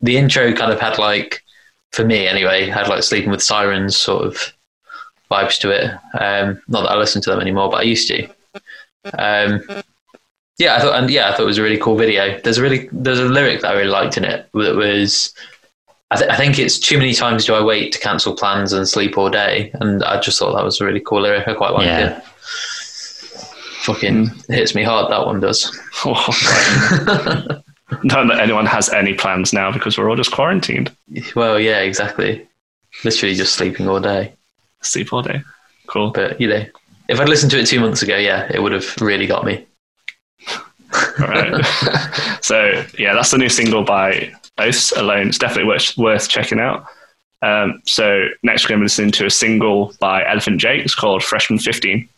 the 0.00 0.16
intro 0.16 0.52
kind 0.52 0.72
of 0.72 0.80
had 0.80 0.98
like, 0.98 1.42
for 1.92 2.04
me 2.04 2.28
anyway, 2.28 2.68
had 2.68 2.88
like 2.88 3.02
sleeping 3.02 3.30
with 3.30 3.42
sirens 3.42 3.96
sort 3.96 4.24
of 4.26 4.52
vibes 5.30 5.58
to 5.60 5.70
it. 5.70 5.90
Um, 6.18 6.62
not 6.68 6.82
that 6.82 6.92
I 6.92 6.96
listen 6.96 7.20
to 7.22 7.30
them 7.30 7.40
anymore, 7.40 7.70
but 7.70 7.80
I 7.80 7.82
used 7.82 8.08
to. 8.08 8.28
Yeah, 10.58 10.76
I 10.76 10.80
thought, 10.80 10.94
and 11.00 11.08
yeah, 11.10 11.28
I 11.28 11.32
thought 11.32 11.42
it 11.42 11.46
was 11.46 11.58
a 11.58 11.62
really 11.62 11.78
cool 11.78 11.96
video. 11.96 12.40
There's 12.40 12.58
a 12.58 12.62
really, 12.62 12.88
there's 12.90 13.20
a 13.20 13.24
lyric 13.24 13.60
that 13.60 13.70
I 13.70 13.74
really 13.74 13.90
liked 13.90 14.16
in 14.16 14.24
it 14.24 14.48
that 14.54 14.74
was, 14.74 15.32
I, 16.10 16.16
th- 16.16 16.30
I 16.30 16.36
think 16.36 16.58
it's 16.58 16.78
too 16.80 16.98
many 16.98 17.14
times 17.14 17.46
do 17.46 17.54
I 17.54 17.62
wait 17.62 17.92
to 17.92 18.00
cancel 18.00 18.34
plans 18.34 18.72
and 18.72 18.88
sleep 18.88 19.16
all 19.16 19.30
day, 19.30 19.70
and 19.74 20.02
I 20.02 20.18
just 20.20 20.38
thought 20.38 20.54
that 20.56 20.64
was 20.64 20.80
a 20.80 20.84
really 20.84 21.00
cool 21.00 21.22
lyric. 21.22 21.46
I 21.46 21.54
quite 21.54 21.72
liked 21.72 21.84
Yeah. 21.86 22.18
it. 22.18 22.24
Fucking 23.82 24.26
hmm. 24.26 24.52
hits 24.52 24.74
me 24.74 24.82
hard. 24.82 25.10
That 25.12 25.24
one 25.24 25.40
does. 25.40 25.64
Not 28.04 28.26
that 28.28 28.40
anyone 28.40 28.66
has 28.66 28.88
any 28.90 29.14
plans 29.14 29.52
now 29.52 29.72
because 29.72 29.96
we're 29.96 30.10
all 30.10 30.16
just 30.16 30.32
quarantined. 30.32 30.94
well, 31.34 31.58
yeah, 31.58 31.78
exactly. 31.78 32.46
Literally 33.04 33.34
just 33.34 33.54
sleeping 33.54 33.88
all 33.88 34.00
day. 34.00 34.34
Sleep 34.82 35.12
all 35.12 35.22
day. 35.22 35.42
Cool. 35.86 36.10
But 36.10 36.40
you 36.40 36.48
know, 36.48 36.64
if 37.08 37.20
I'd 37.20 37.28
listened 37.28 37.50
to 37.52 37.58
it 37.60 37.66
two 37.66 37.80
months 37.80 38.02
ago, 38.02 38.16
yeah, 38.16 38.50
it 38.52 38.60
would 38.62 38.72
have 38.72 39.00
really 39.00 39.26
got 39.26 39.44
me. 39.44 39.64
All 41.20 41.28
right. 41.28 41.64
so 42.42 42.84
yeah, 42.98 43.14
that's 43.14 43.30
the 43.30 43.38
new 43.38 43.48
single 43.48 43.84
by 43.84 44.32
Oaths 44.58 44.92
alone. 44.92 45.28
It's 45.28 45.38
definitely 45.38 45.68
worth, 45.68 45.96
worth 45.96 46.28
checking 46.28 46.60
out. 46.60 46.84
Um, 47.42 47.80
so 47.86 48.26
next 48.42 48.64
we're 48.64 48.70
going 48.70 48.80
to 48.80 48.82
be 48.82 48.86
listening 48.86 49.12
to 49.12 49.26
a 49.26 49.30
single 49.30 49.92
by 50.00 50.24
Elephant 50.26 50.60
Jake. 50.60 50.84
It's 50.84 50.94
called 50.94 51.22
Freshman 51.22 51.58
15. 51.58 52.08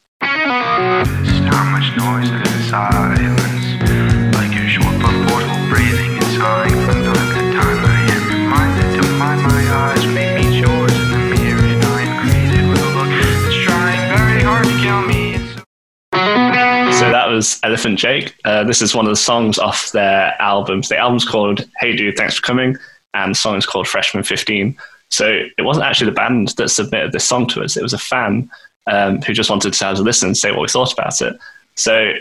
Was 17.30 17.58
Elephant 17.62 17.98
Jake. 17.98 18.34
Uh, 18.44 18.64
this 18.64 18.82
is 18.82 18.94
one 18.94 19.06
of 19.06 19.10
the 19.10 19.16
songs 19.16 19.58
off 19.58 19.92
their 19.92 20.34
albums. 20.40 20.88
The 20.88 20.96
album's 20.96 21.24
called 21.24 21.66
Hey 21.80 21.96
Dude, 21.96 22.16
Thanks 22.16 22.36
for 22.36 22.42
Coming, 22.42 22.76
and 23.14 23.32
the 23.32 23.36
song 23.36 23.56
is 23.56 23.66
called 23.66 23.88
Freshman 23.88 24.24
15. 24.24 24.76
So 25.08 25.26
it 25.58 25.62
wasn't 25.62 25.86
actually 25.86 26.10
the 26.10 26.16
band 26.16 26.48
that 26.56 26.68
submitted 26.68 27.12
this 27.12 27.24
song 27.24 27.46
to 27.48 27.62
us, 27.62 27.76
it 27.76 27.82
was 27.82 27.92
a 27.92 27.98
fan 27.98 28.48
um, 28.86 29.20
who 29.22 29.32
just 29.32 29.50
wanted 29.50 29.72
to 29.72 29.84
have 29.84 29.98
a 29.98 30.02
listen 30.02 30.28
and 30.28 30.36
say 30.36 30.50
what 30.50 30.60
we 30.60 30.68
thought 30.68 30.92
about 30.92 31.20
it. 31.20 31.36
So 31.74 32.12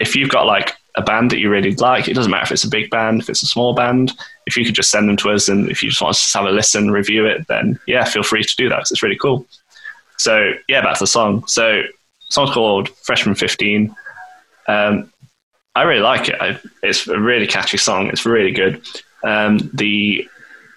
if 0.00 0.16
you've 0.16 0.30
got 0.30 0.46
like 0.46 0.74
a 0.96 1.02
band 1.02 1.30
that 1.30 1.38
you 1.38 1.50
really 1.50 1.74
like, 1.74 2.08
it 2.08 2.14
doesn't 2.14 2.30
matter 2.30 2.44
if 2.44 2.52
it's 2.52 2.64
a 2.64 2.68
big 2.68 2.90
band, 2.90 3.20
if 3.20 3.30
it's 3.30 3.42
a 3.42 3.46
small 3.46 3.74
band, 3.74 4.12
if 4.46 4.56
you 4.56 4.64
could 4.64 4.74
just 4.74 4.90
send 4.90 5.08
them 5.08 5.16
to 5.18 5.30
us 5.30 5.48
and 5.48 5.70
if 5.70 5.82
you 5.82 5.90
just 5.90 6.00
want 6.00 6.10
us 6.10 6.32
to 6.32 6.38
have 6.38 6.46
a 6.46 6.50
listen, 6.50 6.90
review 6.90 7.26
it, 7.26 7.46
then 7.48 7.78
yeah, 7.86 8.04
feel 8.04 8.22
free 8.22 8.42
to 8.42 8.56
do 8.56 8.68
that 8.68 8.78
'cause 8.78 8.90
it's 8.90 9.02
really 9.02 9.16
cool. 9.18 9.46
So 10.16 10.52
yeah, 10.68 10.80
back 10.80 10.94
to 10.94 11.00
the 11.00 11.06
song. 11.06 11.46
So 11.46 11.82
song's 12.30 12.50
called 12.50 12.88
Freshman 13.02 13.34
15. 13.34 13.94
Um, 14.68 15.12
I 15.74 15.82
really 15.82 16.00
like 16.00 16.28
it. 16.28 16.36
I, 16.40 16.58
it's 16.82 17.06
a 17.08 17.18
really 17.18 17.46
catchy 17.46 17.78
song. 17.78 18.08
It's 18.08 18.26
really 18.26 18.52
good. 18.52 18.86
Um, 19.24 19.70
the 19.74 20.28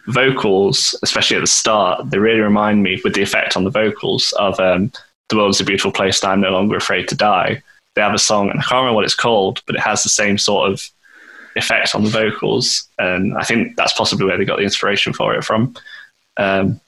vocals, 0.08 0.98
especially 1.04 1.38
at 1.38 1.42
the 1.42 1.48
start, 1.48 2.10
they 2.10 2.18
really 2.18 2.40
remind 2.40 2.84
me 2.84 3.00
with 3.04 3.14
the 3.14 3.22
effect 3.22 3.56
on 3.56 3.64
the 3.64 3.70
vocals 3.70 4.34
of 4.34 4.60
um, 4.60 4.92
"The 5.30 5.38
World 5.38 5.52
Is 5.52 5.62
a 5.62 5.66
Beautiful 5.66 5.92
Place 5.92 6.24
and 6.24 6.32
I'm 6.32 6.42
No 6.42 6.52
Longer 6.52 6.78
Afraid 6.78 7.08
to 7.10 7.16
Die." 7.16 7.62
They 7.96 8.02
have 8.02 8.14
a 8.14 8.20
song, 8.20 8.50
and 8.50 8.60
I 8.60 8.64
can't 8.64 8.80
remember 8.80 8.96
what 8.96 9.06
it's 9.06 9.16
called, 9.16 9.62
but 9.66 9.76
it 9.76 9.82
has 9.82 10.04
the 10.04 10.10
same 10.10 10.38
sort 10.38 10.72
of 10.72 10.90
effect 11.56 11.94
on 11.94 12.04
the 12.04 12.10
vocals, 12.10 12.88
and 12.98 13.38
I 13.38 13.44
think 13.44 13.76
that's 13.76 13.94
possibly 13.94 14.26
where 14.26 14.38
they 14.38 14.46
got 14.46 14.58
the 14.58 14.64
inspiration 14.64 15.14
for 15.14 15.36
it 15.36 15.44
from. 15.44 15.76
Um, 16.38 16.80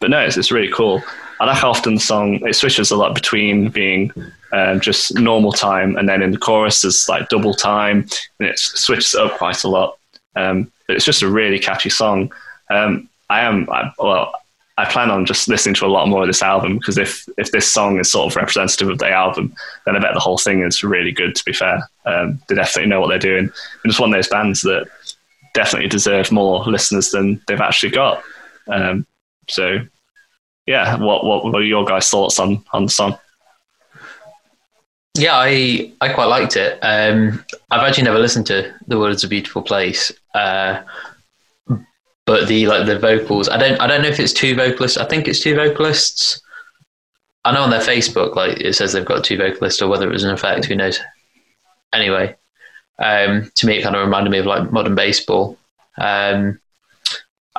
but 0.00 0.10
no, 0.10 0.20
it's, 0.20 0.36
it's 0.36 0.50
really 0.50 0.72
cool. 0.72 1.02
I 1.40 1.46
like 1.46 1.58
how 1.58 1.70
often 1.70 1.94
the 1.94 2.00
song 2.00 2.46
it 2.46 2.54
switches 2.54 2.90
a 2.90 2.96
lot 2.96 3.14
between 3.14 3.68
being 3.70 4.12
um, 4.52 4.80
just 4.80 5.14
normal 5.14 5.52
time 5.52 5.96
and 5.96 6.08
then 6.08 6.22
in 6.22 6.32
the 6.32 6.38
chorus 6.38 6.82
there's 6.82 7.08
like 7.08 7.28
double 7.28 7.54
time 7.54 8.08
and 8.40 8.48
it 8.48 8.58
switches 8.58 9.14
up 9.14 9.38
quite 9.38 9.62
a 9.64 9.68
lot. 9.68 9.98
Um, 10.34 10.70
but 10.86 10.96
it's 10.96 11.04
just 11.04 11.22
a 11.22 11.28
really 11.28 11.58
catchy 11.58 11.90
song. 11.90 12.32
Um, 12.70 13.08
I 13.30 13.42
am 13.42 13.68
I, 13.70 13.92
well. 13.98 14.32
I 14.76 14.84
plan 14.84 15.10
on 15.10 15.26
just 15.26 15.48
listening 15.48 15.74
to 15.74 15.86
a 15.86 15.88
lot 15.88 16.06
more 16.06 16.22
of 16.22 16.28
this 16.28 16.40
album 16.40 16.78
because 16.78 16.98
if 16.98 17.28
if 17.36 17.50
this 17.50 17.68
song 17.68 17.98
is 17.98 18.12
sort 18.12 18.30
of 18.30 18.36
representative 18.36 18.88
of 18.88 18.98
the 18.98 19.10
album, 19.10 19.52
then 19.84 19.96
I 19.96 19.98
bet 19.98 20.14
the 20.14 20.20
whole 20.20 20.38
thing 20.38 20.62
is 20.62 20.84
really 20.84 21.10
good. 21.10 21.34
To 21.34 21.44
be 21.44 21.52
fair, 21.52 21.82
um, 22.06 22.40
they 22.48 22.54
definitely 22.54 22.88
know 22.88 23.00
what 23.00 23.08
they're 23.08 23.18
doing. 23.18 23.46
And 23.46 23.52
it's 23.84 23.98
one 23.98 24.10
of 24.10 24.16
those 24.16 24.28
bands 24.28 24.60
that 24.60 24.86
definitely 25.52 25.88
deserve 25.88 26.30
more 26.30 26.62
listeners 26.64 27.10
than 27.10 27.42
they've 27.48 27.60
actually 27.60 27.90
got. 27.90 28.22
Um, 28.68 29.04
so, 29.48 29.80
yeah, 30.68 30.96
what 30.96 31.24
what 31.24 31.44
were 31.44 31.62
your 31.62 31.86
guys' 31.86 32.10
thoughts 32.10 32.38
on 32.38 32.62
on 32.74 32.84
the 32.84 32.90
song? 32.90 33.18
Yeah, 35.16 35.34
I 35.34 35.90
I 36.02 36.12
quite 36.12 36.26
liked 36.26 36.56
it. 36.56 36.78
Um, 36.82 37.42
I've 37.70 37.88
actually 37.88 38.04
never 38.04 38.18
listened 38.18 38.46
to 38.48 38.74
"The 38.86 38.98
World 38.98 39.14
Is 39.14 39.24
a 39.24 39.28
Beautiful 39.28 39.62
Place," 39.62 40.12
uh, 40.34 40.82
but 42.26 42.48
the 42.48 42.66
like 42.66 42.86
the 42.86 42.98
vocals. 42.98 43.48
I 43.48 43.56
don't 43.56 43.80
I 43.80 43.86
don't 43.86 44.02
know 44.02 44.08
if 44.08 44.20
it's 44.20 44.34
two 44.34 44.54
vocalists. 44.54 44.98
I 44.98 45.06
think 45.06 45.26
it's 45.26 45.40
two 45.40 45.56
vocalists. 45.56 46.42
I 47.46 47.54
know 47.54 47.62
on 47.62 47.70
their 47.70 47.80
Facebook, 47.80 48.36
like 48.36 48.60
it 48.60 48.74
says 48.74 48.92
they've 48.92 49.04
got 49.06 49.24
two 49.24 49.38
vocalists, 49.38 49.80
or 49.80 49.88
whether 49.88 50.06
it 50.06 50.12
was 50.12 50.24
an 50.24 50.34
effect, 50.34 50.66
who 50.66 50.76
knows. 50.76 51.00
Anyway, 51.94 52.36
um, 52.98 53.50
to 53.54 53.66
me, 53.66 53.78
it 53.78 53.82
kind 53.82 53.96
of 53.96 54.04
reminded 54.04 54.28
me 54.28 54.38
of 54.38 54.44
like 54.44 54.70
modern 54.70 54.94
baseball. 54.94 55.56
Um, 55.96 56.60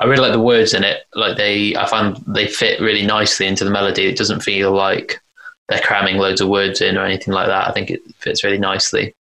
I 0.00 0.06
really 0.06 0.22
like 0.22 0.32
the 0.32 0.40
words 0.40 0.72
in 0.72 0.82
it. 0.82 1.02
Like 1.14 1.36
they, 1.36 1.76
I 1.76 1.86
find 1.86 2.16
they 2.26 2.46
fit 2.46 2.80
really 2.80 3.04
nicely 3.04 3.46
into 3.46 3.64
the 3.64 3.70
melody. 3.70 4.06
It 4.06 4.16
doesn't 4.16 4.40
feel 4.40 4.72
like 4.72 5.20
they're 5.68 5.80
cramming 5.80 6.16
loads 6.16 6.40
of 6.40 6.48
words 6.48 6.80
in 6.80 6.96
or 6.96 7.04
anything 7.04 7.34
like 7.34 7.48
that. 7.48 7.68
I 7.68 7.72
think 7.72 7.90
it 7.90 8.00
fits 8.18 8.42
really 8.42 8.58
nicely. 8.58 9.14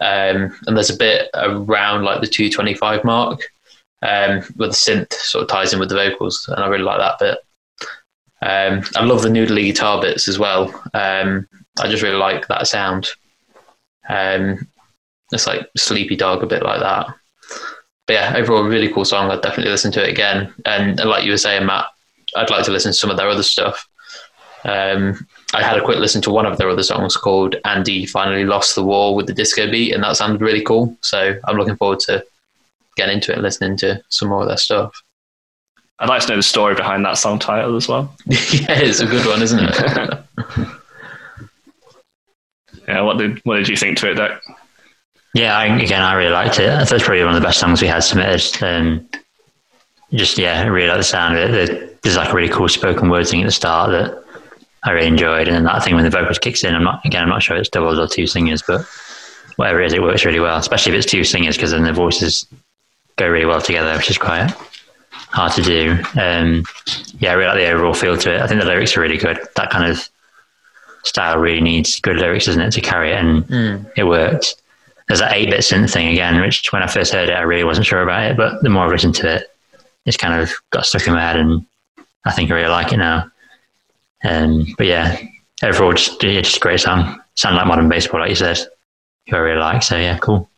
Um, 0.00 0.56
and 0.66 0.76
there's 0.76 0.90
a 0.90 0.96
bit 0.96 1.28
around 1.34 2.04
like 2.04 2.20
the 2.20 2.26
225 2.28 3.04
mark 3.04 3.40
um, 4.02 4.42
where 4.56 4.68
the 4.68 4.74
synth 4.74 5.12
sort 5.12 5.42
of 5.42 5.48
ties 5.48 5.72
in 5.72 5.80
with 5.80 5.88
the 5.88 5.96
vocals, 5.96 6.48
and 6.48 6.62
I 6.62 6.68
really 6.68 6.84
like 6.84 6.98
that 6.98 7.18
bit. 7.18 7.38
Um, 8.42 8.84
I 8.94 9.04
love 9.04 9.22
the 9.22 9.28
noodly 9.28 9.64
guitar 9.64 10.00
bits 10.00 10.28
as 10.28 10.38
well. 10.38 10.68
Um, 10.94 11.48
I 11.80 11.88
just 11.88 12.02
really 12.02 12.16
like 12.16 12.46
that 12.46 12.68
sound. 12.68 13.08
Um, 14.08 14.68
it's 15.32 15.46
like 15.46 15.68
Sleepy 15.76 16.14
Dog, 16.14 16.42
a 16.42 16.46
bit 16.46 16.62
like 16.62 16.80
that. 16.80 17.08
But 18.06 18.12
yeah, 18.14 18.34
overall, 18.36 18.64
a 18.64 18.68
really 18.68 18.92
cool 18.92 19.04
song. 19.04 19.30
I'd 19.30 19.42
definitely 19.42 19.72
listen 19.72 19.92
to 19.92 20.02
it 20.02 20.10
again. 20.10 20.54
And 20.64 20.98
like 21.04 21.24
you 21.24 21.32
were 21.32 21.38
saying, 21.38 21.66
Matt, 21.66 21.86
I'd 22.36 22.50
like 22.50 22.64
to 22.66 22.70
listen 22.70 22.92
to 22.92 22.96
some 22.96 23.10
of 23.10 23.16
their 23.16 23.28
other 23.28 23.42
stuff. 23.42 23.88
Um, 24.64 25.26
I 25.54 25.62
had 25.62 25.76
a 25.76 25.84
quick 25.84 25.98
listen 25.98 26.22
to 26.22 26.30
one 26.30 26.46
of 26.46 26.58
their 26.58 26.68
other 26.68 26.82
songs 26.82 27.16
called 27.16 27.56
Andy 27.64 28.06
Finally 28.06 28.44
Lost 28.44 28.74
the 28.74 28.84
War 28.84 29.14
with 29.14 29.26
the 29.26 29.32
disco 29.32 29.70
beat, 29.70 29.92
and 29.92 30.02
that 30.02 30.16
sounded 30.16 30.40
really 30.40 30.62
cool. 30.62 30.96
So 31.00 31.38
I'm 31.46 31.56
looking 31.56 31.76
forward 31.76 32.00
to 32.00 32.24
getting 32.96 33.16
into 33.16 33.32
it 33.32 33.34
and 33.34 33.42
listening 33.42 33.76
to 33.78 34.02
some 34.08 34.28
more 34.28 34.42
of 34.42 34.48
their 34.48 34.56
stuff. 34.56 34.92
I'd 35.98 36.08
like 36.08 36.22
to 36.22 36.28
know 36.28 36.36
the 36.36 36.42
story 36.42 36.74
behind 36.74 37.04
that 37.04 37.16
song 37.18 37.38
title 37.38 37.76
as 37.76 37.88
well. 37.88 38.14
yeah, 38.26 38.80
it's 38.80 39.00
a 39.00 39.06
good 39.06 39.26
one, 39.26 39.42
isn't 39.42 39.60
it? 39.62 40.18
Yeah, 42.88 43.00
what 43.02 43.18
did 43.18 43.40
what 43.44 43.56
did 43.56 43.68
you 43.68 43.76
think 43.76 43.98
to 43.98 44.10
it, 44.10 44.14
Doc? 44.14 44.40
Yeah, 45.36 45.54
I, 45.54 45.66
again, 45.66 46.00
I 46.00 46.14
really 46.14 46.32
liked 46.32 46.58
it. 46.58 46.70
I 46.70 46.78
thought 46.78 46.92
it 46.92 46.94
was 46.94 47.02
probably 47.02 47.22
one 47.22 47.34
of 47.34 47.42
the 47.42 47.46
best 47.46 47.60
songs 47.60 47.82
we 47.82 47.88
had 47.88 48.02
submitted. 48.02 48.62
Um, 48.62 49.06
just 50.14 50.38
yeah, 50.38 50.62
I 50.62 50.66
really 50.66 50.88
like 50.88 50.96
the 50.96 51.04
sound 51.04 51.36
of 51.36 51.52
it. 51.52 52.00
There's 52.02 52.16
like 52.16 52.32
a 52.32 52.34
really 52.34 52.48
cool 52.48 52.70
spoken 52.70 53.10
word 53.10 53.28
thing 53.28 53.42
at 53.42 53.44
the 53.44 53.52
start 53.52 53.90
that 53.90 54.24
I 54.84 54.92
really 54.92 55.08
enjoyed, 55.08 55.46
and 55.46 55.54
then 55.54 55.64
that 55.64 55.84
thing 55.84 55.94
when 55.94 56.04
the 56.04 56.10
vocals 56.10 56.38
kicks 56.38 56.64
in. 56.64 56.74
I'm 56.74 56.84
not 56.84 57.04
again, 57.04 57.22
I'm 57.22 57.28
not 57.28 57.42
sure 57.42 57.54
it's 57.54 57.68
doubles 57.68 57.98
or 57.98 58.08
two 58.08 58.26
singers, 58.26 58.62
but 58.66 58.86
whatever 59.56 59.82
it 59.82 59.88
is, 59.88 59.92
it 59.92 60.00
works 60.00 60.24
really 60.24 60.40
well. 60.40 60.56
Especially 60.56 60.92
if 60.92 60.98
it's 61.00 61.12
two 61.12 61.22
singers, 61.22 61.56
because 61.56 61.72
then 61.72 61.84
the 61.84 61.92
voices 61.92 62.46
go 63.16 63.28
really 63.28 63.44
well 63.44 63.60
together, 63.60 63.94
which 63.94 64.08
is 64.08 64.16
quite 64.16 64.50
hard 65.10 65.52
to 65.52 65.62
do. 65.62 65.98
Um, 66.18 66.64
yeah, 67.18 67.32
I 67.32 67.34
really 67.34 67.48
like 67.48 67.58
the 67.58 67.70
overall 67.72 67.92
feel 67.92 68.16
to 68.16 68.34
it. 68.36 68.40
I 68.40 68.46
think 68.46 68.62
the 68.62 68.66
lyrics 68.66 68.96
are 68.96 69.02
really 69.02 69.18
good. 69.18 69.38
That 69.56 69.68
kind 69.68 69.90
of 69.90 70.08
style 71.02 71.36
really 71.36 71.60
needs 71.60 72.00
good 72.00 72.16
lyrics, 72.16 72.46
doesn't 72.46 72.62
it, 72.62 72.70
to 72.70 72.80
carry 72.80 73.10
it, 73.12 73.22
and 73.22 73.86
it 73.98 74.04
worked. 74.04 74.62
There's 75.08 75.20
that 75.20 75.34
8 75.34 75.50
bit 75.50 75.60
synth 75.60 75.92
thing 75.92 76.08
again, 76.08 76.40
which 76.40 76.72
when 76.72 76.82
I 76.82 76.86
first 76.86 77.12
heard 77.12 77.28
it, 77.28 77.34
I 77.36 77.42
really 77.42 77.64
wasn't 77.64 77.86
sure 77.86 78.02
about 78.02 78.30
it, 78.30 78.36
but 78.36 78.62
the 78.62 78.68
more 78.68 78.84
I've 78.84 78.90
listened 78.90 79.14
to 79.16 79.36
it, 79.36 79.50
it's 80.04 80.16
kind 80.16 80.40
of 80.40 80.52
got 80.70 80.86
stuck 80.86 81.06
in 81.06 81.14
my 81.14 81.20
head, 81.20 81.36
and 81.36 81.64
I 82.24 82.32
think 82.32 82.50
I 82.50 82.54
really 82.54 82.68
like 82.68 82.92
it 82.92 82.96
now. 82.96 83.30
Um, 84.24 84.66
but 84.76 84.86
yeah, 84.86 85.20
overall, 85.62 85.92
just, 85.92 86.22
yeah, 86.22 86.40
just 86.40 86.56
a 86.56 86.60
great 86.60 86.80
song. 86.80 87.20
Sound 87.34 87.56
like 87.56 87.66
modern 87.66 87.88
baseball, 87.88 88.20
like 88.20 88.30
you 88.30 88.36
said, 88.36 88.58
who 89.28 89.36
I 89.36 89.40
really 89.40 89.60
like. 89.60 89.82
So 89.82 89.96
yeah, 89.96 90.18
cool. 90.18 90.48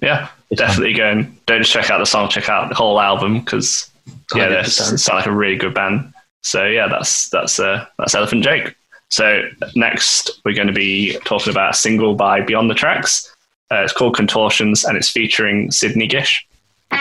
Yeah, 0.00 0.28
definitely 0.54 0.94
go 0.94 1.10
and 1.10 1.46
don't 1.46 1.60
just 1.60 1.72
check 1.72 1.90
out 1.90 1.98
the 1.98 2.06
song, 2.06 2.28
check 2.28 2.48
out 2.48 2.68
the 2.68 2.74
whole 2.74 3.00
album 3.00 3.40
because 3.40 3.90
yeah, 4.34 4.48
they 4.48 4.54
100%. 4.56 4.98
sound 4.98 5.18
like 5.18 5.26
a 5.26 5.32
really 5.32 5.56
good 5.56 5.74
band. 5.74 6.12
So 6.42 6.64
yeah, 6.66 6.88
that's 6.88 7.28
that's 7.30 7.58
uh, 7.58 7.86
that's 7.98 8.14
Elephant 8.14 8.44
Jake. 8.44 8.74
So 9.10 9.42
next 9.74 10.40
we're 10.44 10.54
going 10.54 10.66
to 10.68 10.72
be 10.72 11.18
talking 11.24 11.50
about 11.50 11.74
a 11.74 11.76
single 11.76 12.14
by 12.14 12.40
Beyond 12.40 12.70
the 12.70 12.74
Tracks. 12.74 13.34
Uh, 13.70 13.82
it's 13.82 13.92
called 13.92 14.16
Contortions 14.16 14.84
and 14.84 14.96
it's 14.96 15.10
featuring 15.10 15.70
Sidney 15.70 16.06
Gish. 16.06 16.46
We 16.90 16.96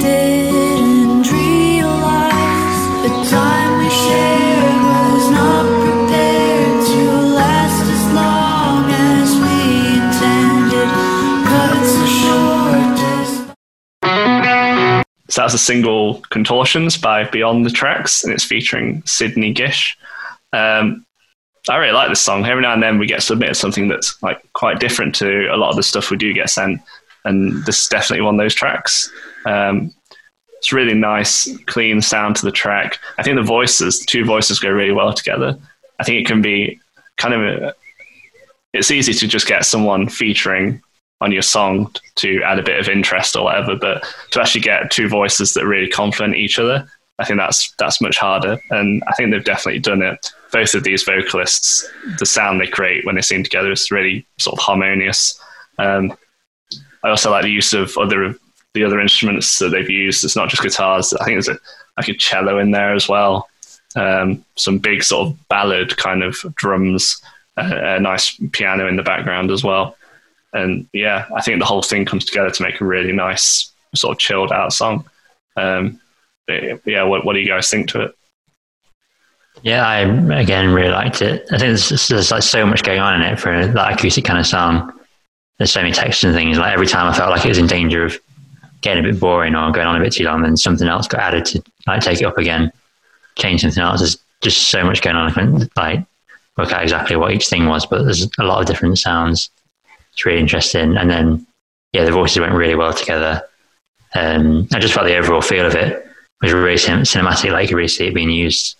didn't 0.00 1.30
realize 1.30 2.80
the 3.02 3.10
time 3.28 3.78
we 3.80 3.90
shared 3.90 4.82
was 5.12 5.30
not 5.30 5.66
prepared 5.84 6.86
to 6.86 7.12
last 7.36 7.82
as 7.82 8.04
long 8.14 8.90
as 8.90 9.36
we 9.44 9.56
intended. 10.00 10.88
Cut 11.44 11.84
so 11.84 12.06
short. 12.06 12.98
So 15.30 15.42
that's 15.42 15.52
a 15.52 15.58
single 15.58 16.22
Contortions 16.30 16.96
by 16.96 17.24
Beyond 17.24 17.66
the 17.66 17.70
Tracks 17.70 18.24
and 18.24 18.32
it's 18.32 18.44
featuring 18.44 19.02
Sidney 19.04 19.52
Gish. 19.52 19.98
Um, 20.54 21.04
I 21.68 21.76
really 21.76 21.92
like 21.92 22.08
this 22.08 22.20
song. 22.20 22.46
Every 22.46 22.62
now 22.62 22.72
and 22.72 22.82
then 22.82 22.98
we 22.98 23.06
get 23.06 23.22
submitted 23.22 23.54
something 23.54 23.88
that's 23.88 24.22
like 24.22 24.40
quite 24.52 24.80
different 24.80 25.14
to 25.16 25.52
a 25.52 25.56
lot 25.56 25.70
of 25.70 25.76
the 25.76 25.82
stuff 25.82 26.10
we 26.10 26.16
do 26.16 26.32
get 26.32 26.50
sent, 26.50 26.80
and 27.24 27.64
this 27.64 27.82
is 27.82 27.88
definitely 27.88 28.22
one 28.22 28.34
of 28.34 28.38
those 28.40 28.54
tracks. 28.54 29.10
Um, 29.44 29.92
it's 30.58 30.72
really 30.72 30.94
nice, 30.94 31.48
clean 31.66 32.02
sound 32.02 32.36
to 32.36 32.44
the 32.44 32.52
track. 32.52 32.98
I 33.16 33.22
think 33.22 33.36
the 33.36 33.42
voices, 33.42 34.00
the 34.00 34.06
two 34.06 34.24
voices, 34.24 34.58
go 34.58 34.70
really 34.70 34.92
well 34.92 35.12
together. 35.12 35.56
I 36.00 36.04
think 36.04 36.20
it 36.20 36.26
can 36.26 36.42
be 36.42 36.80
kind 37.16 37.34
of 37.34 37.42
a, 37.42 37.74
it's 38.72 38.90
easy 38.90 39.12
to 39.14 39.28
just 39.28 39.46
get 39.46 39.64
someone 39.64 40.08
featuring 40.08 40.82
on 41.20 41.32
your 41.32 41.42
song 41.42 41.92
to 42.16 42.42
add 42.42 42.58
a 42.58 42.62
bit 42.62 42.78
of 42.78 42.88
interest 42.88 43.36
or 43.36 43.44
whatever. 43.44 43.76
But 43.76 44.04
to 44.32 44.40
actually 44.40 44.62
get 44.62 44.90
two 44.90 45.08
voices 45.08 45.54
that 45.54 45.66
really 45.66 45.88
complement 45.88 46.36
each 46.36 46.58
other, 46.58 46.88
I 47.18 47.24
think 47.24 47.38
that's 47.38 47.72
that's 47.78 48.00
much 48.00 48.18
harder. 48.18 48.60
And 48.70 49.02
I 49.08 49.12
think 49.12 49.30
they've 49.30 49.44
definitely 49.44 49.80
done 49.80 50.02
it. 50.02 50.32
Both 50.52 50.74
of 50.74 50.84
these 50.84 51.02
vocalists, 51.02 51.88
the 52.18 52.26
sound 52.26 52.60
they 52.60 52.66
create 52.66 53.04
when 53.04 53.16
they 53.16 53.22
sing 53.22 53.42
together 53.42 53.72
is 53.72 53.90
really 53.90 54.26
sort 54.38 54.58
of 54.58 54.64
harmonious. 54.64 55.38
Um, 55.78 56.16
I 57.04 57.10
also 57.10 57.30
like 57.30 57.42
the 57.42 57.50
use 57.50 57.72
of 57.72 57.96
other 57.98 58.34
the 58.74 58.84
other 58.84 59.00
instruments 59.00 59.58
that 59.58 59.70
they've 59.70 59.90
used. 59.90 60.24
It's 60.24 60.36
not 60.36 60.48
just 60.48 60.62
guitars. 60.62 61.12
I 61.14 61.24
think 61.24 61.34
there's 61.34 61.48
a 61.48 61.58
like 61.96 62.08
a 62.08 62.14
cello 62.14 62.58
in 62.58 62.70
there 62.70 62.94
as 62.94 63.08
well. 63.08 63.48
Um, 63.96 64.44
some 64.56 64.78
big 64.78 65.02
sort 65.02 65.28
of 65.28 65.48
ballad 65.48 65.96
kind 65.96 66.22
of 66.22 66.36
drums, 66.54 67.20
uh, 67.56 67.70
a 67.74 68.00
nice 68.00 68.38
piano 68.52 68.86
in 68.86 68.96
the 68.96 69.02
background 69.02 69.50
as 69.50 69.64
well. 69.64 69.96
And 70.52 70.88
yeah, 70.92 71.26
I 71.34 71.42
think 71.42 71.58
the 71.58 71.66
whole 71.66 71.82
thing 71.82 72.04
comes 72.04 72.24
together 72.24 72.50
to 72.50 72.62
make 72.62 72.80
a 72.80 72.84
really 72.84 73.12
nice 73.12 73.70
sort 73.94 74.12
of 74.14 74.18
chilled 74.18 74.52
out 74.52 74.72
song. 74.72 75.04
Um, 75.56 76.00
yeah, 76.48 77.02
what, 77.04 77.24
what 77.24 77.34
do 77.34 77.40
you 77.40 77.48
guys 77.48 77.70
think 77.70 77.88
to 77.90 78.02
it? 78.02 78.14
Yeah, 79.62 79.86
I 79.86 80.00
again 80.40 80.72
really 80.72 80.90
liked 80.90 81.20
it. 81.20 81.42
I 81.50 81.58
think 81.58 81.76
there's, 81.76 82.08
there's 82.08 82.30
like 82.30 82.42
so 82.42 82.64
much 82.64 82.82
going 82.82 83.00
on 83.00 83.20
in 83.20 83.22
it 83.22 83.40
for 83.40 83.66
that 83.66 83.92
acoustic 83.92 84.24
kind 84.24 84.38
of 84.38 84.46
sound. 84.46 84.92
There's 85.58 85.72
so 85.72 85.80
many 85.80 85.92
textures 85.92 86.28
and 86.28 86.34
things. 86.34 86.58
Like 86.58 86.72
every 86.72 86.86
time 86.86 87.08
I 87.08 87.16
felt 87.16 87.30
like 87.30 87.44
it 87.44 87.48
was 87.48 87.58
in 87.58 87.66
danger 87.66 88.04
of 88.04 88.16
getting 88.80 89.04
a 89.04 89.08
bit 89.08 89.18
boring 89.18 89.56
or 89.56 89.72
going 89.72 89.86
on 89.86 89.96
a 89.96 90.00
bit 90.00 90.12
too 90.12 90.24
long, 90.24 90.42
then 90.42 90.56
something 90.56 90.86
else 90.86 91.08
got 91.08 91.20
added 91.20 91.44
to 91.46 91.62
like 91.86 92.02
take 92.02 92.20
it 92.20 92.24
up 92.24 92.38
again, 92.38 92.70
change 93.36 93.62
something 93.62 93.82
else. 93.82 94.00
There's 94.00 94.18
just 94.40 94.68
so 94.68 94.84
much 94.84 95.02
going 95.02 95.16
on. 95.16 95.28
I 95.28 95.32
couldn't 95.32 95.76
like 95.76 96.04
work 96.56 96.72
out 96.72 96.82
exactly 96.82 97.16
what 97.16 97.32
each 97.32 97.48
thing 97.48 97.66
was, 97.66 97.84
but 97.84 98.04
there's 98.04 98.28
a 98.38 98.44
lot 98.44 98.60
of 98.60 98.66
different 98.66 98.98
sounds. 98.98 99.50
It's 100.12 100.24
really 100.24 100.40
interesting. 100.40 100.96
And 100.96 101.10
then 101.10 101.46
yeah, 101.92 102.04
the 102.04 102.12
voices 102.12 102.38
went 102.38 102.54
really 102.54 102.76
well 102.76 102.92
together. 102.92 103.42
Um, 104.14 104.68
I 104.72 104.78
just 104.78 104.94
felt 104.94 105.06
the 105.06 105.16
overall 105.16 105.40
feel 105.40 105.66
of 105.66 105.74
it 105.74 106.07
was 106.42 106.52
really 106.52 106.76
cin- 106.76 107.00
cinematic. 107.00 107.52
Like 107.52 107.70
you 107.70 107.76
really 107.76 107.88
see 107.88 108.06
it 108.06 108.14
being 108.14 108.30
used 108.30 108.76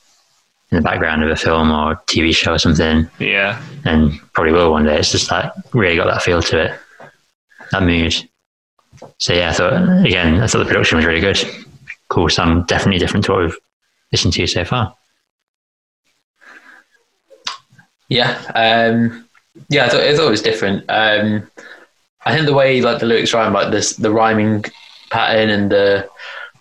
in 0.71 0.77
the 0.77 0.83
background 0.83 1.25
of 1.25 1.31
a 1.31 1.37
film 1.37 1.71
or 1.71 1.97
TV 2.07 2.35
show 2.35 2.53
or 2.53 2.59
something, 2.59 3.09
Yeah, 3.19 3.61
and 3.85 4.21
probably 4.33 4.53
will 4.53 4.71
one 4.71 4.85
day. 4.85 4.99
It's 4.99 5.13
just 5.13 5.31
like 5.31 5.51
really 5.73 5.97
got 5.97 6.07
that 6.07 6.23
feel 6.23 6.43
to 6.43 6.67
it, 6.67 6.81
that 7.73 7.83
mood. 7.83 8.15
So 9.19 9.33
yeah, 9.33 9.51
I 9.51 9.53
thought 9.53 10.07
again, 10.07 10.41
I 10.41 10.47
thought 10.47 10.59
the 10.59 10.65
production 10.65 10.97
was 10.97 11.07
really 11.07 11.21
good. 11.21 11.39
Cool 12.09 12.29
song, 12.29 12.65
definitely 12.65 12.99
different 12.99 13.25
to 13.27 13.33
what 13.33 13.41
we've 13.43 13.59
listened 14.13 14.35
to 14.35 14.47
so 14.47 14.65
far. 14.65 14.95
Yeah, 18.09 18.41
um, 18.55 19.29
yeah, 19.69 19.85
I 19.85 19.89
thought, 19.89 20.01
I 20.01 20.17
thought 20.17 20.29
it 20.29 20.31
was 20.31 20.43
different. 20.43 20.85
Um, 20.89 21.51
I 22.25 22.35
think 22.35 22.47
the 22.47 22.55
way 22.55 22.81
like 22.81 23.01
the 23.01 23.07
lyrics 23.07 23.35
rhyme, 23.35 23.53
like 23.53 23.71
this, 23.71 23.97
the 23.97 24.11
rhyming 24.11 24.65
pattern 25.11 25.51
and 25.51 25.71
the 25.71 26.09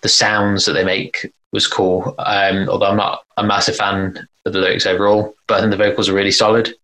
the 0.02 0.08
sounds 0.08 0.64
that 0.64 0.72
they 0.72 0.84
make 0.84 1.32
was 1.52 1.66
cool. 1.66 2.14
Um, 2.18 2.68
although 2.68 2.86
I'm 2.86 2.96
not 2.96 3.24
a 3.36 3.42
massive 3.42 3.76
fan 3.76 4.28
of 4.44 4.52
the 4.52 4.58
lyrics 4.58 4.86
overall, 4.86 5.34
but 5.46 5.58
I 5.58 5.60
think 5.60 5.70
the 5.70 5.76
vocals 5.76 6.08
are 6.08 6.14
really 6.14 6.30
solid. 6.30 6.74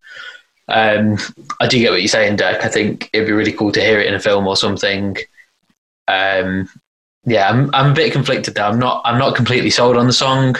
Um, 0.67 1.17
I 1.59 1.67
do 1.67 1.79
get 1.79 1.91
what 1.91 2.01
you're 2.01 2.07
saying, 2.07 2.37
Dirk. 2.37 2.63
I 2.63 2.69
think 2.69 3.09
it'd 3.13 3.27
be 3.27 3.33
really 3.33 3.51
cool 3.51 3.71
to 3.71 3.81
hear 3.81 3.99
it 3.99 4.07
in 4.07 4.15
a 4.15 4.19
film 4.19 4.47
or 4.47 4.57
something. 4.57 5.17
Um, 6.07 6.69
yeah, 7.25 7.49
I'm 7.49 7.73
I'm 7.73 7.91
a 7.91 7.95
bit 7.95 8.13
conflicted 8.13 8.55
there. 8.55 8.65
I'm 8.65 8.79
not 8.79 9.01
I'm 9.05 9.17
not 9.17 9.35
completely 9.35 9.69
sold 9.69 9.97
on 9.97 10.07
the 10.07 10.13
song. 10.13 10.55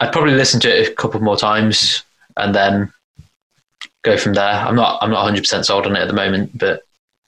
I'd 0.00 0.12
probably 0.12 0.34
listen 0.34 0.60
to 0.60 0.80
it 0.80 0.88
a 0.88 0.94
couple 0.94 1.20
more 1.20 1.36
times 1.36 2.02
and 2.36 2.54
then 2.54 2.92
go 4.02 4.16
from 4.16 4.34
there. 4.34 4.44
I'm 4.44 4.74
not 4.74 5.02
I'm 5.02 5.10
not 5.10 5.24
100 5.24 5.40
percent 5.40 5.66
sold 5.66 5.86
on 5.86 5.96
it 5.96 6.00
at 6.00 6.08
the 6.08 6.14
moment, 6.14 6.56
but 6.56 6.82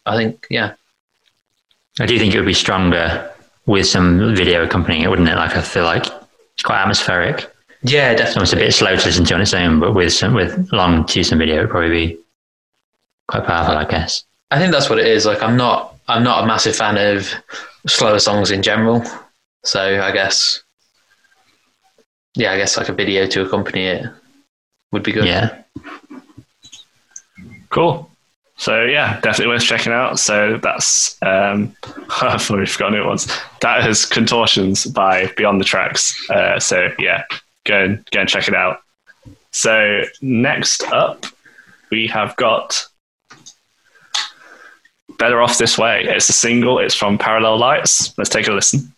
I 0.06 0.16
think 0.16 0.46
yeah, 0.50 0.74
I 2.00 2.06
do 2.06 2.18
think 2.18 2.34
it 2.34 2.38
would 2.38 2.46
be 2.46 2.54
stronger 2.54 3.33
with 3.66 3.86
some 3.86 4.34
video 4.34 4.64
accompanying 4.64 5.02
it, 5.02 5.10
wouldn't 5.10 5.28
it? 5.28 5.36
Like 5.36 5.56
I 5.56 5.62
feel 5.62 5.84
like 5.84 6.06
it's 6.54 6.62
quite 6.62 6.80
atmospheric. 6.80 7.50
yeah, 7.82 8.14
definitely. 8.14 8.42
It's 8.42 8.52
a 8.52 8.56
bit 8.56 8.74
slow 8.74 8.96
to 8.96 9.06
listen 9.06 9.24
to 9.24 9.34
on 9.34 9.40
its 9.40 9.54
own, 9.54 9.80
but 9.80 9.94
with 9.94 10.12
some 10.12 10.34
with 10.34 10.72
long 10.72 11.04
to 11.06 11.24
some 11.24 11.38
video, 11.38 11.58
it'd 11.58 11.70
probably 11.70 11.90
be 11.90 12.18
quite 13.28 13.44
powerful, 13.44 13.76
I 13.76 13.84
guess. 13.84 14.24
I 14.50 14.58
think 14.58 14.72
that's 14.72 14.88
what 14.90 14.98
it 14.98 15.06
is. 15.06 15.26
Like 15.26 15.42
I'm 15.42 15.56
not 15.56 15.96
I'm 16.08 16.22
not 16.22 16.44
a 16.44 16.46
massive 16.46 16.76
fan 16.76 16.96
of 16.98 17.32
slower 17.86 18.18
songs 18.18 18.50
in 18.50 18.62
general, 18.62 19.02
so 19.64 20.02
I 20.02 20.12
guess 20.12 20.62
yeah, 22.36 22.52
I 22.52 22.56
guess 22.56 22.76
like 22.76 22.88
a 22.88 22.92
video 22.92 23.26
to 23.26 23.42
accompany 23.46 23.86
it 23.86 24.06
would 24.92 25.02
be 25.02 25.12
good. 25.12 25.26
Yeah. 25.26 25.62
cool. 27.70 28.10
So 28.64 28.84
yeah, 28.84 29.20
definitely 29.20 29.48
worth 29.48 29.62
checking 29.62 29.92
out. 29.92 30.18
So 30.18 30.56
that's 30.56 31.20
um, 31.20 31.76
I've 32.22 32.50
already 32.50 32.64
forgotten 32.66 32.98
it 32.98 33.04
was. 33.04 33.30
That 33.60 33.86
is 33.86 34.06
Contortions 34.06 34.86
by 34.86 35.26
Beyond 35.36 35.60
the 35.60 35.66
Tracks. 35.66 36.16
Uh, 36.30 36.58
so 36.58 36.88
yeah, 36.98 37.24
go 37.64 37.84
and 37.84 38.10
go 38.10 38.20
and 38.20 38.28
check 38.28 38.48
it 38.48 38.54
out. 38.54 38.78
So 39.50 40.04
next 40.22 40.82
up, 40.84 41.26
we 41.90 42.06
have 42.06 42.34
got 42.36 42.86
Better 45.18 45.42
Off 45.42 45.58
This 45.58 45.76
Way. 45.76 46.04
It's 46.04 46.30
a 46.30 46.32
single. 46.32 46.78
It's 46.78 46.94
from 46.94 47.18
Parallel 47.18 47.58
Lights. 47.58 48.16
Let's 48.16 48.30
take 48.30 48.48
a 48.48 48.52
listen. 48.52 48.90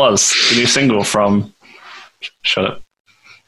Was 0.00 0.32
the 0.50 0.56
new 0.56 0.66
single 0.66 1.04
from. 1.04 1.52
Shut 2.42 2.64
up. 2.64 2.82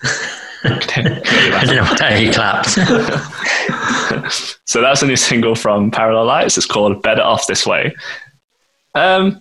I 0.65 1.65
don't 1.65 1.77
know 1.77 1.83
what 1.83 2.13
he 2.13 2.31
clapped. 2.31 2.71
so 4.65 4.81
that's 4.81 5.03
a 5.03 5.07
new 5.07 5.17
single 5.17 5.55
from 5.55 5.91
Parallel 5.91 6.27
Lights. 6.27 6.57
It's 6.57 6.67
called 6.67 7.03
"Better 7.03 7.23
Off 7.23 7.47
This 7.47 7.67
Way." 7.67 7.95
Um, 8.95 9.41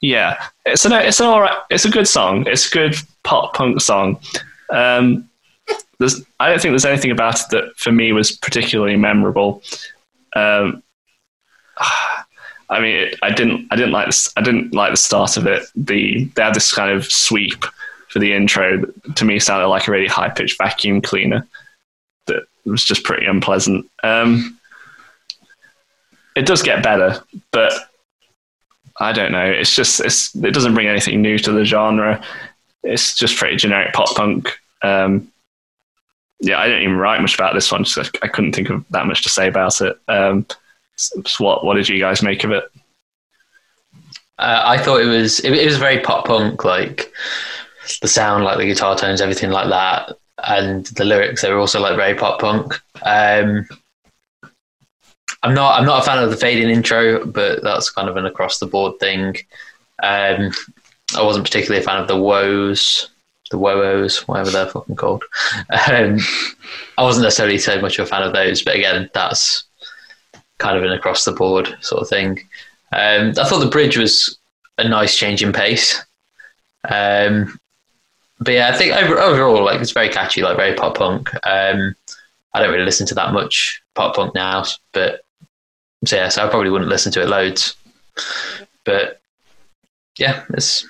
yeah, 0.00 0.42
it's 0.64 0.84
an 0.84 0.92
it's 0.92 1.20
an 1.20 1.26
alright, 1.26 1.58
it's 1.70 1.84
a 1.84 1.90
good 1.90 2.06
song. 2.06 2.46
It's 2.46 2.68
a 2.68 2.70
good 2.70 2.96
pop 3.24 3.54
punk 3.54 3.80
song. 3.80 4.20
Um, 4.70 5.28
there's 5.98 6.22
I 6.38 6.50
don't 6.50 6.60
think 6.60 6.72
there's 6.72 6.84
anything 6.84 7.10
about 7.10 7.40
it 7.40 7.46
that 7.50 7.76
for 7.76 7.92
me 7.92 8.12
was 8.12 8.32
particularly 8.32 8.96
memorable. 8.96 9.62
Um, 10.34 10.82
I 12.72 12.80
mean, 12.80 13.10
I 13.22 13.30
didn't 13.30 13.68
I 13.70 13.76
didn't 13.76 13.92
like. 13.92 14.12
I 14.36 14.40
didn't 14.40 14.72
like 14.72 14.92
the 14.92 14.96
start 14.96 15.36
of 15.36 15.46
it. 15.46 15.64
The 15.76 16.24
they 16.24 16.42
had 16.42 16.54
this 16.54 16.72
kind 16.72 16.90
of 16.90 17.04
sweep 17.04 17.64
for 18.08 18.18
the 18.18 18.32
intro 18.32 18.78
that 18.78 19.16
to 19.16 19.24
me 19.24 19.38
sounded 19.38 19.68
like 19.68 19.88
a 19.88 19.90
really 19.90 20.06
high 20.06 20.28
pitched 20.30 20.58
vacuum 20.58 21.00
cleaner 21.00 21.46
that 22.26 22.44
was 22.64 22.84
just 22.84 23.04
pretty 23.04 23.26
unpleasant. 23.26 23.88
Um, 24.02 24.58
it 26.34 26.46
does 26.46 26.62
get 26.62 26.82
better, 26.82 27.22
but 27.50 27.72
I 28.98 29.12
don't 29.12 29.32
know. 29.32 29.44
It's 29.44 29.74
just 29.74 30.00
it's, 30.00 30.34
it 30.34 30.54
doesn't 30.54 30.74
bring 30.74 30.88
anything 30.88 31.20
new 31.20 31.38
to 31.40 31.52
the 31.52 31.64
genre. 31.64 32.22
It's 32.82 33.14
just 33.14 33.36
pretty 33.36 33.56
generic 33.56 33.92
pop 33.92 34.14
punk. 34.16 34.58
Um, 34.82 35.30
yeah, 36.40 36.58
I 36.58 36.66
didn't 36.66 36.82
even 36.82 36.96
write 36.96 37.20
much 37.20 37.34
about 37.34 37.54
this 37.54 37.70
one. 37.70 37.84
I 38.22 38.28
couldn't 38.28 38.54
think 38.54 38.70
of 38.70 38.84
that 38.90 39.06
much 39.06 39.22
to 39.22 39.28
say 39.28 39.46
about 39.46 39.80
it. 39.80 39.98
Um, 40.08 40.46
so 40.96 41.22
what 41.38 41.64
what 41.64 41.74
did 41.74 41.88
you 41.88 41.98
guys 41.98 42.22
make 42.22 42.44
of 42.44 42.50
it? 42.52 42.64
Uh, 44.38 44.62
I 44.64 44.78
thought 44.78 45.00
it 45.00 45.06
was 45.06 45.40
it, 45.40 45.52
it 45.52 45.66
was 45.66 45.78
very 45.78 46.00
pop 46.00 46.26
punk, 46.26 46.64
like 46.64 47.12
the 48.00 48.08
sound, 48.08 48.44
like 48.44 48.58
the 48.58 48.66
guitar 48.66 48.96
tones, 48.96 49.20
everything 49.20 49.50
like 49.50 49.68
that, 49.68 50.16
and 50.46 50.86
the 50.86 51.04
lyrics. 51.04 51.42
They 51.42 51.52
were 51.52 51.58
also 51.58 51.80
like 51.80 51.96
very 51.96 52.14
pop 52.14 52.40
punk. 52.40 52.74
Um, 53.02 53.68
I'm 55.42 55.54
not 55.54 55.78
I'm 55.78 55.86
not 55.86 56.02
a 56.02 56.04
fan 56.04 56.22
of 56.22 56.30
the 56.30 56.36
fading 56.36 56.70
intro, 56.70 57.24
but 57.26 57.62
that's 57.62 57.90
kind 57.90 58.08
of 58.08 58.16
an 58.16 58.26
across 58.26 58.58
the 58.58 58.66
board 58.66 58.98
thing. 59.00 59.36
Um, 60.02 60.52
I 61.16 61.22
wasn't 61.22 61.44
particularly 61.44 61.82
a 61.82 61.86
fan 61.86 62.00
of 62.00 62.08
the 62.08 62.16
woes, 62.16 63.10
the 63.50 63.58
woos, 63.58 64.26
whatever 64.26 64.50
they're 64.50 64.66
fucking 64.66 64.96
called. 64.96 65.24
Um, 65.90 66.18
I 66.96 67.02
wasn't 67.02 67.24
necessarily 67.24 67.58
so 67.58 67.80
much 67.80 67.98
of 67.98 68.06
a 68.06 68.08
fan 68.08 68.22
of 68.22 68.32
those, 68.32 68.62
but 68.62 68.76
again, 68.76 69.10
that's 69.14 69.64
kind 70.62 70.76
of 70.76 70.84
an 70.84 70.92
across 70.92 71.24
the 71.24 71.32
board 71.32 71.76
sort 71.80 72.02
of 72.02 72.08
thing. 72.08 72.38
Um, 72.92 73.30
I 73.30 73.44
thought 73.44 73.58
the 73.58 73.70
bridge 73.70 73.96
was 73.96 74.38
a 74.78 74.88
nice 74.88 75.16
change 75.16 75.42
in 75.42 75.52
pace. 75.52 76.00
Um, 76.88 77.58
but 78.40 78.54
yeah, 78.54 78.70
I 78.72 78.76
think 78.76 78.94
over, 78.94 79.18
overall, 79.18 79.64
like 79.64 79.80
it's 79.80 79.92
very 79.92 80.08
catchy, 80.08 80.42
like 80.42 80.56
very 80.56 80.74
pop 80.74 80.96
punk. 80.96 81.32
Um, 81.46 81.94
I 82.54 82.60
don't 82.60 82.72
really 82.72 82.84
listen 82.84 83.06
to 83.08 83.14
that 83.14 83.32
much 83.32 83.82
pop 83.94 84.16
punk 84.16 84.34
now, 84.34 84.64
but 84.92 85.24
so 86.04 86.16
yeah, 86.16 86.28
so 86.28 86.44
I 86.44 86.48
probably 86.48 86.70
wouldn't 86.70 86.90
listen 86.90 87.12
to 87.12 87.22
it 87.22 87.28
loads. 87.28 87.76
But 88.84 89.20
yeah, 90.18 90.44
it's 90.50 90.86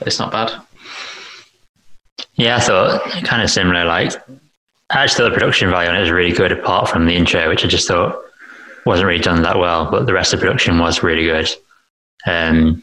it's 0.00 0.18
not 0.18 0.32
bad. 0.32 0.52
Yeah, 2.34 2.56
I 2.56 2.60
thought 2.60 3.02
kind 3.24 3.42
of 3.42 3.50
similar. 3.50 3.84
Like 3.84 4.12
actually 4.90 5.28
the 5.28 5.34
production 5.34 5.70
value 5.70 5.90
on 5.90 5.96
it 5.96 6.00
was 6.00 6.10
really 6.10 6.32
good, 6.32 6.52
apart 6.52 6.88
from 6.88 7.06
the 7.06 7.16
intro, 7.16 7.48
which 7.48 7.64
I 7.64 7.68
just 7.68 7.88
thought 7.88 8.22
wasn't 8.88 9.06
really 9.06 9.20
done 9.20 9.42
that 9.42 9.58
well. 9.58 9.90
But 9.90 10.06
the 10.06 10.14
rest 10.14 10.32
of 10.32 10.40
the 10.40 10.46
production 10.46 10.78
was 10.78 11.02
really 11.02 11.24
good. 11.24 11.48
Um, 12.26 12.82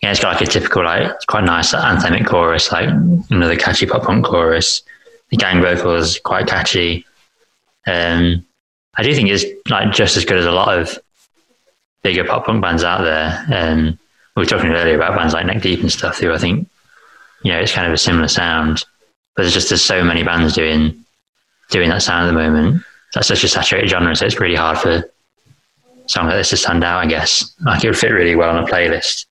yeah, 0.00 0.12
it's 0.12 0.20
got 0.20 0.34
like 0.34 0.48
a 0.48 0.50
typical, 0.50 0.84
like 0.84 1.10
it's 1.10 1.24
quite 1.24 1.44
nice 1.44 1.74
anthemic 1.74 2.26
chorus, 2.26 2.70
like 2.70 2.88
another 3.30 3.56
catchy 3.56 3.84
pop 3.84 4.04
punk 4.04 4.24
chorus. 4.24 4.82
The 5.30 5.36
gang 5.36 5.60
vocals 5.60 6.20
quite 6.20 6.46
catchy. 6.46 7.04
Um, 7.86 8.46
I 8.96 9.02
do 9.02 9.12
think 9.12 9.28
it's 9.28 9.44
like 9.68 9.92
just 9.92 10.16
as 10.16 10.24
good 10.24 10.38
as 10.38 10.46
a 10.46 10.52
lot 10.52 10.78
of 10.78 10.98
bigger 12.02 12.24
pop 12.24 12.46
punk 12.46 12.62
bands 12.62 12.84
out 12.84 13.02
there. 13.02 13.44
Um, 13.52 13.98
we 14.36 14.42
were 14.42 14.46
talking 14.46 14.70
earlier 14.70 14.94
about 14.94 15.16
bands 15.16 15.34
like 15.34 15.46
Neck 15.46 15.62
Deep 15.62 15.80
and 15.80 15.90
stuff, 15.90 16.18
who 16.18 16.32
I 16.32 16.38
think 16.38 16.68
you 17.42 17.52
know 17.52 17.58
it's 17.58 17.72
kind 17.72 17.88
of 17.88 17.92
a 17.92 17.98
similar 17.98 18.28
sound. 18.28 18.84
But 19.34 19.42
there's 19.42 19.54
just 19.54 19.70
there's 19.70 19.82
so 19.82 20.04
many 20.04 20.22
bands 20.22 20.54
doing 20.54 21.04
doing 21.70 21.88
that 21.88 22.02
sound 22.02 22.28
at 22.28 22.32
the 22.32 22.38
moment. 22.38 22.84
That's 23.14 23.28
such 23.28 23.42
a 23.42 23.48
saturated 23.48 23.88
genre, 23.88 24.14
so 24.14 24.26
it's 24.26 24.38
really 24.38 24.54
hard 24.54 24.78
for 24.78 25.10
song 26.06 26.26
like 26.26 26.36
this 26.36 26.50
to 26.50 26.56
stand 26.56 26.84
out. 26.84 26.98
I 26.98 27.06
guess 27.06 27.54
like 27.64 27.84
it 27.84 27.88
would 27.88 27.98
fit 27.98 28.10
really 28.10 28.36
well 28.36 28.50
on 28.50 28.62
a 28.62 28.66
playlist 28.66 29.26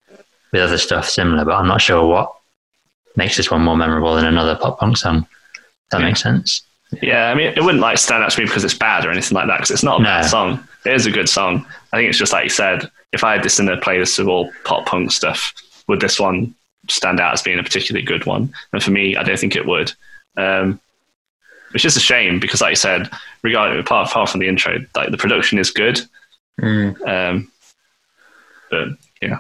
with 0.51 0.61
other 0.61 0.77
stuff 0.77 1.09
similar, 1.09 1.45
but 1.45 1.55
I'm 1.55 1.67
not 1.67 1.81
sure 1.81 2.05
what 2.05 2.33
makes 3.15 3.37
this 3.37 3.51
one 3.51 3.61
more 3.61 3.77
memorable 3.77 4.15
than 4.15 4.25
another 4.25 4.55
pop 4.55 4.79
punk 4.79 4.97
song. 4.97 5.27
That 5.91 6.01
makes 6.01 6.21
sense. 6.21 6.61
Yeah, 7.01 7.29
I 7.29 7.35
mean, 7.35 7.53
it 7.55 7.63
wouldn't 7.63 7.81
like 7.81 7.97
stand 7.97 8.23
out 8.23 8.31
to 8.31 8.39
me 8.39 8.45
because 8.45 8.63
it's 8.63 8.73
bad 8.73 9.05
or 9.05 9.11
anything 9.11 9.35
like 9.35 9.47
that. 9.47 9.57
Because 9.57 9.71
it's 9.71 9.83
not 9.83 9.99
a 9.99 10.03
bad 10.03 10.25
song. 10.25 10.67
It 10.85 10.93
is 10.93 11.05
a 11.05 11.11
good 11.11 11.29
song. 11.29 11.65
I 11.91 11.97
think 11.97 12.09
it's 12.09 12.17
just 12.17 12.33
like 12.33 12.43
you 12.43 12.49
said. 12.49 12.89
If 13.11 13.23
I 13.23 13.33
had 13.33 13.43
this 13.43 13.59
in 13.59 13.69
a 13.69 13.77
playlist 13.77 14.17
of 14.17 14.27
all 14.27 14.51
pop 14.63 14.87
punk 14.87 15.11
stuff, 15.11 15.53
would 15.87 15.99
this 15.99 16.19
one 16.19 16.55
stand 16.89 17.19
out 17.19 17.33
as 17.33 17.43
being 17.43 17.59
a 17.59 17.63
particularly 17.63 18.05
good 18.05 18.25
one? 18.25 18.51
And 18.71 18.81
for 18.81 18.89
me, 18.89 19.15
I 19.15 19.23
don't 19.23 19.37
think 19.37 19.55
it 19.55 19.67
would. 19.67 19.91
Um, 20.35 20.79
which 21.73 21.85
is 21.85 21.95
a 21.95 21.99
shame 21.99 22.39
because, 22.39 22.61
like 22.61 22.71
you 22.71 22.75
said, 22.75 23.09
regarding 23.43 23.79
apart, 23.79 24.09
apart 24.09 24.29
from 24.29 24.39
the 24.39 24.47
intro, 24.47 24.79
like 24.95 25.11
the 25.11 25.17
production 25.17 25.59
is 25.59 25.71
good. 25.71 26.01
Mm. 26.61 27.07
Um, 27.07 27.51
but 28.69 28.87
yeah, 29.21 29.39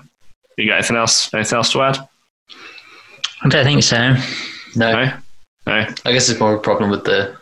you 0.57 0.67
got 0.67 0.75
anything 0.77 0.97
else? 0.97 1.33
Anything 1.33 1.57
else 1.57 1.71
to 1.73 1.81
add? 1.81 1.97
I 3.43 3.49
don't 3.49 3.63
think 3.65 3.83
so. 3.83 3.97
No, 4.75 4.91
No, 4.93 5.13
no. 5.67 5.87
I 6.05 6.11
guess 6.11 6.29
it's 6.29 6.39
more 6.39 6.53
of 6.53 6.59
a 6.59 6.61
problem 6.61 6.89
with 6.89 7.03
the 7.03 7.35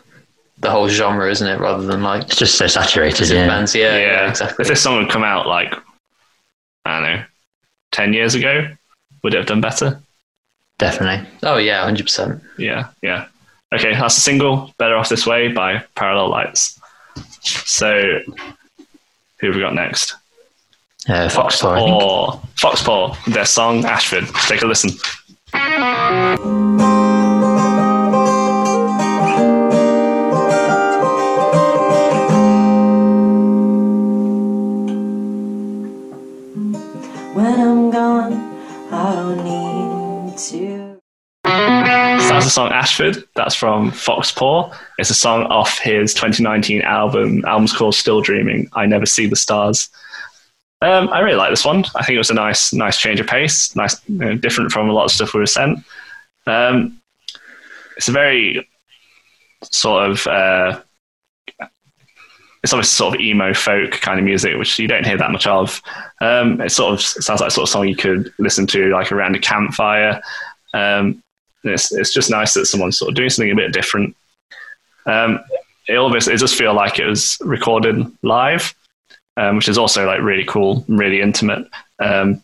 the 0.58 0.70
whole 0.70 0.88
genre, 0.88 1.28
isn't 1.30 1.46
it? 1.46 1.58
Rather 1.58 1.84
than 1.86 2.02
like 2.02 2.22
It's 2.24 2.36
just 2.36 2.56
so 2.56 2.66
saturated. 2.66 3.16
specific 3.16 3.40
Yeah. 3.42 3.46
bands. 3.48 3.74
Yeah, 3.74 3.96
yeah, 3.98 4.28
exactly. 4.30 4.62
If 4.62 4.68
this 4.68 4.82
song 4.82 5.02
had 5.02 5.10
come 5.10 5.24
out 5.24 5.46
like 5.46 5.74
I 6.84 7.00
don't 7.00 7.02
know, 7.02 7.24
ten 7.92 8.12
years 8.12 8.34
ago, 8.34 8.68
would 9.22 9.34
it 9.34 9.38
have 9.38 9.46
done 9.46 9.60
better? 9.60 10.00
Definitely. 10.78 11.28
Oh 11.42 11.56
yeah, 11.58 11.82
hundred 11.84 12.04
percent. 12.04 12.42
Yeah, 12.58 12.88
yeah. 13.02 13.26
Okay, 13.72 13.94
that's 13.94 14.18
a 14.18 14.20
single, 14.20 14.74
Better 14.78 14.96
Off 14.96 15.08
This 15.08 15.26
Way 15.26 15.48
by 15.48 15.82
Parallel 15.94 16.28
Lights. 16.28 16.78
So, 17.42 18.20
who 19.42 19.48
have 19.48 19.56
we 19.56 19.60
got 19.60 19.74
next? 19.74 20.14
Uh, 21.08 21.28
Foxtrot, 21.28 21.72
I 21.72 21.84
think. 21.84 22.02
Or 22.02 22.40
Foxpaw, 22.56 23.34
their 23.34 23.44
song 23.44 23.84
Ashford. 23.84 24.28
Take 24.46 24.62
a 24.62 24.66
listen. 24.66 24.90
Song 42.52 42.70
Ashford. 42.70 43.24
That's 43.34 43.54
from 43.54 43.90
Foxpaw. 43.90 44.76
It's 44.98 45.10
a 45.10 45.14
song 45.14 45.44
off 45.44 45.78
his 45.78 46.14
2019 46.14 46.82
album. 46.82 47.44
Album's 47.44 47.72
called 47.72 47.94
Still 47.94 48.20
Dreaming. 48.20 48.68
I 48.74 48.86
Never 48.86 49.06
See 49.06 49.26
the 49.26 49.36
Stars. 49.36 49.88
Um, 50.82 51.08
I 51.10 51.20
really 51.20 51.36
like 51.36 51.50
this 51.50 51.64
one. 51.64 51.84
I 51.94 52.04
think 52.04 52.16
it 52.16 52.18
was 52.18 52.30
a 52.30 52.34
nice, 52.34 52.72
nice 52.72 52.98
change 52.98 53.20
of 53.20 53.26
pace. 53.26 53.74
Nice, 53.74 53.96
you 54.08 54.18
know, 54.18 54.36
different 54.36 54.72
from 54.72 54.88
a 54.88 54.92
lot 54.92 55.04
of 55.04 55.10
stuff 55.10 55.32
we 55.32 55.40
were 55.40 55.46
sent. 55.46 55.78
Um, 56.46 57.00
it's 57.96 58.08
a 58.08 58.12
very 58.12 58.68
sort 59.62 60.10
of. 60.10 60.26
Uh, 60.26 60.80
it's 62.62 62.72
obviously 62.72 62.94
sort 62.94 63.14
of 63.14 63.20
emo 63.20 63.54
folk 63.54 63.92
kind 63.92 64.18
of 64.20 64.24
music, 64.24 64.56
which 64.56 64.78
you 64.78 64.86
don't 64.86 65.06
hear 65.06 65.16
that 65.18 65.32
much 65.32 65.46
of. 65.46 65.80
Um, 66.20 66.60
it 66.60 66.70
sort 66.70 66.94
of 66.94 67.00
sounds 67.00 67.40
like 67.40 67.50
sort 67.50 67.68
of 67.68 67.68
song 67.68 67.88
you 67.88 67.96
could 67.96 68.32
listen 68.38 68.66
to 68.68 68.90
like 68.90 69.10
around 69.10 69.34
a 69.34 69.40
campfire. 69.40 70.20
Um, 70.74 71.21
it's 71.64 71.92
it's 71.92 72.12
just 72.12 72.30
nice 72.30 72.54
that 72.54 72.66
someone's 72.66 72.98
sort 72.98 73.10
of 73.10 73.14
doing 73.14 73.30
something 73.30 73.52
a 73.52 73.56
bit 73.56 73.72
different. 73.72 74.16
Um, 75.06 75.40
it 75.88 75.96
obviously 75.96 76.34
it 76.34 76.40
does 76.40 76.54
feel 76.54 76.74
like 76.74 76.98
it 76.98 77.06
was 77.06 77.38
recorded 77.40 78.06
live, 78.22 78.74
um, 79.36 79.56
which 79.56 79.68
is 79.68 79.78
also 79.78 80.06
like 80.06 80.20
really 80.20 80.44
cool, 80.44 80.84
really 80.88 81.20
intimate. 81.20 81.68
Um, 81.98 82.42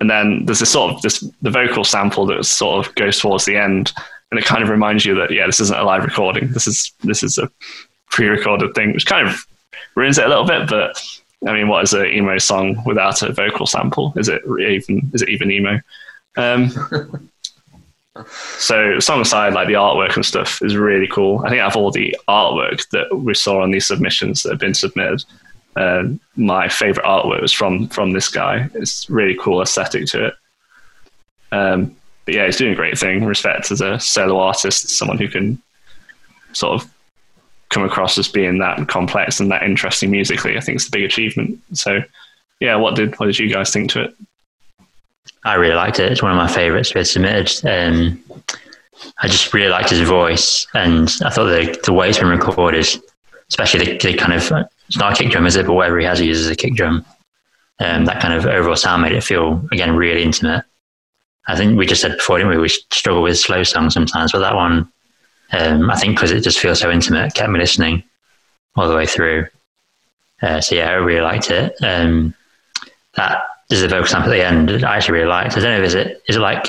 and 0.00 0.08
then 0.08 0.46
there's 0.46 0.60
this 0.60 0.72
sort 0.72 0.94
of 0.94 1.02
this 1.02 1.20
the 1.42 1.50
vocal 1.50 1.84
sample 1.84 2.26
that 2.26 2.44
sort 2.44 2.86
of 2.86 2.94
goes 2.94 3.18
towards 3.18 3.44
the 3.44 3.56
end, 3.56 3.92
and 4.30 4.38
it 4.38 4.46
kind 4.46 4.62
of 4.62 4.68
reminds 4.68 5.04
you 5.04 5.14
that 5.16 5.30
yeah, 5.30 5.46
this 5.46 5.60
isn't 5.60 5.78
a 5.78 5.84
live 5.84 6.04
recording. 6.04 6.52
This 6.52 6.66
is 6.66 6.92
this 7.02 7.22
is 7.22 7.38
a 7.38 7.50
pre-recorded 8.10 8.74
thing, 8.74 8.92
which 8.92 9.06
kind 9.06 9.28
of 9.28 9.46
ruins 9.94 10.18
it 10.18 10.24
a 10.24 10.28
little 10.28 10.46
bit. 10.46 10.68
But 10.68 11.00
I 11.46 11.52
mean, 11.52 11.68
what 11.68 11.84
is 11.84 11.92
an 11.92 12.06
emo 12.06 12.38
song 12.38 12.82
without 12.84 13.22
a 13.22 13.32
vocal 13.32 13.66
sample? 13.66 14.12
Is 14.16 14.28
it 14.28 14.42
even 14.46 15.10
is 15.12 15.22
it 15.22 15.28
even 15.28 15.50
emo? 15.50 15.80
Um, 16.36 16.70
so 18.58 18.98
song 18.98 19.20
aside, 19.20 19.52
like 19.52 19.68
the 19.68 19.74
artwork 19.74 20.16
and 20.16 20.24
stuff 20.24 20.60
is 20.62 20.76
really 20.76 21.06
cool. 21.06 21.40
I 21.44 21.48
think 21.48 21.60
out 21.60 21.72
of 21.72 21.76
all 21.76 21.90
the 21.90 22.16
artwork 22.28 22.88
that 22.90 23.16
we 23.16 23.34
saw 23.34 23.62
on 23.62 23.70
these 23.70 23.86
submissions 23.86 24.42
that 24.42 24.50
have 24.50 24.58
been 24.58 24.74
submitted, 24.74 25.24
uh, 25.76 26.04
my 26.36 26.68
favorite 26.68 27.06
artwork 27.06 27.40
was 27.40 27.52
from 27.52 27.88
from 27.88 28.12
this 28.12 28.28
guy. 28.28 28.68
It's 28.74 29.08
really 29.08 29.36
cool 29.40 29.62
aesthetic 29.62 30.06
to 30.06 30.26
it. 30.26 30.34
Um, 31.52 31.96
but 32.24 32.34
yeah, 32.34 32.46
he's 32.46 32.56
doing 32.56 32.72
a 32.72 32.76
great 32.76 32.98
thing. 32.98 33.24
Respect 33.24 33.70
as 33.70 33.80
a 33.80 33.98
solo 34.00 34.38
artist, 34.38 34.90
someone 34.90 35.18
who 35.18 35.28
can 35.28 35.60
sort 36.52 36.80
of 36.80 36.90
come 37.68 37.84
across 37.84 38.18
as 38.18 38.26
being 38.26 38.58
that 38.58 38.88
complex 38.88 39.38
and 39.38 39.50
that 39.52 39.62
interesting 39.62 40.10
musically. 40.10 40.56
I 40.56 40.60
think 40.60 40.76
it's 40.76 40.88
a 40.88 40.90
big 40.90 41.04
achievement. 41.04 41.60
So 41.74 42.00
yeah, 42.58 42.74
what 42.76 42.96
did 42.96 43.18
what 43.20 43.26
did 43.26 43.38
you 43.38 43.48
guys 43.48 43.72
think 43.72 43.90
to 43.92 44.02
it? 44.02 44.14
I 45.44 45.54
really 45.54 45.74
liked 45.74 45.98
it. 45.98 46.12
It's 46.12 46.22
one 46.22 46.32
of 46.32 46.36
my 46.36 46.48
favourites 46.48 46.94
we 46.94 47.04
submitted. 47.04 47.50
Um, 47.66 48.22
I 49.22 49.28
just 49.28 49.52
really 49.54 49.70
liked 49.70 49.90
his 49.90 50.06
voice, 50.06 50.66
and 50.74 51.08
I 51.24 51.30
thought 51.30 51.46
the 51.46 51.80
the 51.84 51.92
way 51.92 52.08
it's 52.08 52.18
been 52.18 52.28
recorded, 52.28 52.86
especially 53.48 53.84
the, 53.84 53.98
the 53.98 54.14
kind 54.14 54.32
of 54.32 54.68
it's 54.86 54.98
not 54.98 55.12
a 55.12 55.16
kick 55.16 55.30
drum, 55.30 55.46
is 55.46 55.56
it? 55.56 55.66
But 55.66 55.74
whatever 55.74 55.98
he 55.98 56.04
has, 56.04 56.18
he 56.18 56.26
uses 56.26 56.48
a 56.48 56.56
kick 56.56 56.74
drum. 56.74 57.04
Um, 57.78 58.04
that 58.04 58.20
kind 58.20 58.34
of 58.34 58.44
overall 58.44 58.76
sound 58.76 59.02
made 59.02 59.12
it 59.12 59.24
feel 59.24 59.66
again 59.72 59.96
really 59.96 60.22
intimate. 60.22 60.64
I 61.48 61.56
think 61.56 61.78
we 61.78 61.86
just 61.86 62.02
said 62.02 62.16
before, 62.16 62.36
didn't 62.36 62.50
we? 62.50 62.58
We 62.58 62.68
struggle 62.68 63.22
with 63.22 63.38
slow 63.38 63.62
songs 63.62 63.94
sometimes, 63.94 64.32
but 64.32 64.40
that 64.40 64.54
one, 64.54 64.92
um, 65.52 65.90
I 65.90 65.98
think, 65.98 66.16
because 66.16 66.30
it 66.30 66.42
just 66.42 66.58
feels 66.58 66.80
so 66.80 66.90
intimate, 66.90 67.34
kept 67.34 67.50
me 67.50 67.58
listening 67.58 68.04
all 68.76 68.88
the 68.88 68.94
way 68.94 69.06
through. 69.06 69.46
Uh, 70.42 70.60
so 70.60 70.74
yeah, 70.74 70.90
I 70.90 70.94
really 70.94 71.22
liked 71.22 71.50
it. 71.50 71.74
Um, 71.82 72.34
that 73.14 73.42
there's 73.70 73.82
a 73.82 73.88
vocal 73.88 74.06
sample 74.06 74.32
at 74.32 74.36
the 74.36 74.44
end. 74.44 74.84
I 74.84 74.96
actually 74.96 75.14
really 75.14 75.28
liked. 75.28 75.56
I 75.56 75.60
don't 75.60 75.70
know 75.70 75.78
if 75.78 75.86
is 75.86 75.94
it 75.94 76.22
is 76.28 76.36
it 76.36 76.40
like 76.40 76.66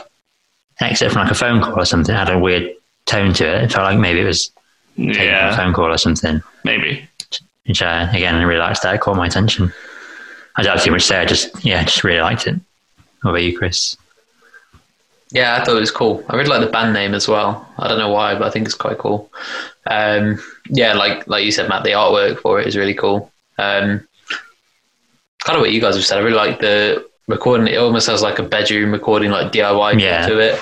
an 0.79 0.89
exit 0.89 1.11
from 1.11 1.23
like 1.23 1.31
a 1.31 1.35
phone 1.35 1.61
call 1.61 1.79
or 1.81 1.85
something. 1.85 2.15
It 2.15 2.17
had 2.17 2.29
a 2.29 2.39
weird 2.39 2.73
tone 3.05 3.33
to 3.33 3.45
it. 3.45 3.63
It 3.65 3.71
felt 3.73 3.83
like 3.85 3.99
maybe 3.99 4.21
it 4.21 4.25
was 4.25 4.47
taken 4.95 5.13
from 5.15 5.21
a 5.21 5.25
Yeah, 5.25 5.55
phone 5.57 5.73
call 5.73 5.91
or 5.91 5.97
something. 5.97 6.41
maybe. 6.63 7.05
Which 7.67 7.81
I, 7.81 8.09
again, 8.15 8.35
I 8.35 8.43
really 8.43 8.59
liked 8.59 8.81
that. 8.83 8.95
It 8.95 9.01
caught 9.01 9.17
my 9.17 9.27
attention. 9.27 9.73
I 10.55 10.63
don't 10.63 10.75
have 10.75 10.83
too 10.83 10.91
much 10.91 11.01
to 11.03 11.07
say. 11.07 11.19
I 11.19 11.25
just 11.25 11.63
yeah, 11.65 11.83
just 11.83 12.03
really 12.03 12.21
liked 12.21 12.47
it. 12.47 12.55
What 13.21 13.31
about 13.31 13.43
you, 13.43 13.57
Chris? 13.57 13.95
Yeah, 15.31 15.55
I 15.59 15.63
thought 15.63 15.77
it 15.77 15.79
was 15.79 15.91
cool. 15.91 16.23
I 16.29 16.35
really 16.35 16.49
like 16.49 16.61
the 16.61 16.71
band 16.71 16.93
name 16.93 17.13
as 17.13 17.27
well. 17.27 17.65
I 17.77 17.87
don't 17.87 17.99
know 17.99 18.09
why, 18.11 18.33
but 18.35 18.43
I 18.47 18.49
think 18.49 18.65
it's 18.65 18.75
quite 18.75 18.97
cool. 18.97 19.29
Um, 19.87 20.41
yeah, 20.69 20.93
like 20.93 21.25
like 21.27 21.45
you 21.45 21.51
said, 21.51 21.69
Matt, 21.69 21.83
the 21.83 21.91
artwork 21.91 22.39
for 22.39 22.59
it 22.59 22.67
is 22.67 22.75
really 22.75 22.93
cool. 22.93 23.31
Um, 23.57 24.05
kind 25.43 25.58
of 25.58 25.62
what 25.62 25.71
you 25.71 25.82
guys 25.82 25.95
have 25.95 26.06
said. 26.06 26.17
I 26.17 26.21
really 26.21 26.36
like 26.36 26.60
the 26.60 27.08
recording. 27.27 27.67
It 27.67 27.77
almost 27.77 28.08
has 28.08 28.21
like 28.21 28.39
a 28.39 28.43
bedroom 28.43 28.91
recording, 28.91 29.32
like 29.32 29.51
DIY 29.51 29.99
Yeah. 29.99 30.25
to 30.27 30.39
it. 30.39 30.60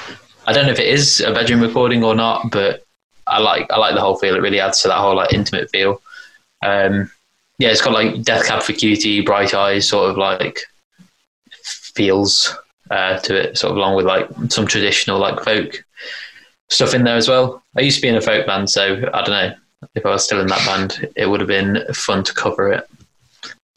I 0.47 0.53
don't 0.53 0.65
know 0.65 0.71
if 0.71 0.79
it 0.79 0.87
is 0.87 1.21
a 1.21 1.31
bedroom 1.33 1.61
recording 1.61 2.03
or 2.03 2.15
not, 2.15 2.49
but 2.51 2.83
I 3.27 3.39
like 3.39 3.67
I 3.71 3.77
like 3.77 3.93
the 3.95 4.01
whole 4.01 4.17
feel. 4.17 4.35
It 4.35 4.41
really 4.41 4.59
adds 4.59 4.81
to 4.81 4.87
that 4.87 4.97
whole 4.97 5.15
like 5.15 5.33
intimate 5.33 5.69
feel. 5.69 6.01
Um, 6.63 7.11
yeah, 7.59 7.69
it's 7.69 7.81
got 7.81 7.93
like 7.93 8.23
Death 8.23 8.47
Cab 8.47 8.63
for 8.63 8.73
Cutie, 8.73 9.21
Bright 9.21 9.53
Eyes, 9.53 9.87
sort 9.87 10.09
of 10.09 10.17
like 10.17 10.59
feels 11.63 12.55
uh, 12.89 13.17
to 13.19 13.35
it, 13.35 13.57
sort 13.57 13.71
of 13.71 13.77
along 13.77 13.95
with 13.95 14.05
like 14.05 14.27
some 14.49 14.65
traditional 14.65 15.19
like 15.19 15.43
folk 15.43 15.83
stuff 16.69 16.93
in 16.93 17.03
there 17.03 17.17
as 17.17 17.27
well. 17.27 17.61
I 17.77 17.81
used 17.81 17.97
to 17.97 18.01
be 18.01 18.07
in 18.07 18.15
a 18.15 18.21
folk 18.21 18.45
band, 18.47 18.69
so 18.69 18.97
I 19.13 19.21
don't 19.23 19.29
know 19.29 19.53
if 19.95 20.05
I 20.05 20.09
was 20.09 20.23
still 20.23 20.41
in 20.41 20.47
that 20.47 20.65
band, 20.65 21.07
it 21.15 21.27
would 21.27 21.39
have 21.39 21.47
been 21.47 21.83
fun 21.93 22.23
to 22.23 22.33
cover 22.33 22.71
it. 22.73 22.87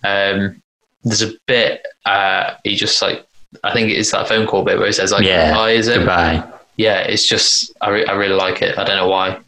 Um, 0.05 0.61
there's 1.05 1.23
a 1.23 1.33
bit 1.47 1.85
uh, 2.07 2.55
he 2.65 2.75
just 2.77 3.01
like 3.03 3.27
I 3.65 3.73
think 3.73 3.91
it's 3.91 4.11
that 4.13 4.29
phone 4.29 4.47
call 4.47 4.65
bit 4.65 4.79
where 4.79 4.87
he 4.87 4.93
says 4.93 5.13
like 5.13 5.25
Yeah, 5.25 5.53
"Hi, 5.53 5.71
is 5.71 5.89
it?" 5.89 5.99
Goodbye. 5.99 6.43
Yeah, 6.77 7.01
it's 7.01 7.27
just 7.29 7.73
I, 7.81 7.91
re- 7.91 8.07
I 8.07 8.13
really 8.13 8.35
like 8.35 8.63
it. 8.63 8.79
I 8.79 8.85
don't 8.85 8.97
know 8.97 9.09
why. 9.09 9.39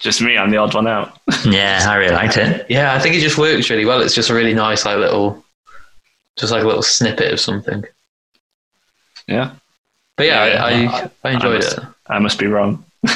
Just 0.00 0.20
me, 0.20 0.36
I'm 0.36 0.50
the 0.50 0.58
odd 0.58 0.74
one 0.74 0.86
out. 0.86 1.18
Yeah, 1.46 1.86
I 1.88 1.94
really 1.96 2.14
liked 2.14 2.36
it. 2.36 2.66
Yeah, 2.68 2.92
I 2.94 2.98
think 2.98 3.14
it 3.14 3.20
just 3.20 3.38
works 3.38 3.70
really 3.70 3.84
well. 3.86 4.02
It's 4.02 4.14
just 4.14 4.28
a 4.30 4.34
really 4.34 4.52
nice, 4.54 4.84
like 4.84 4.98
little, 4.98 5.42
just 6.36 6.52
like 6.52 6.62
a 6.62 6.66
little 6.66 6.82
snippet 6.82 7.32
of 7.32 7.40
something. 7.40 7.84
yeah. 9.26 9.52
But 10.16 10.26
yeah, 10.26 10.46
Yeah, 10.46 10.64
I, 10.64 10.70
I, 10.70 11.10
I 11.24 11.30
enjoyed 11.32 11.54
must, 11.56 11.78
it. 11.78 11.84
I 12.08 12.18
must 12.18 12.38
be 12.38 12.46
wrong. 12.46 12.84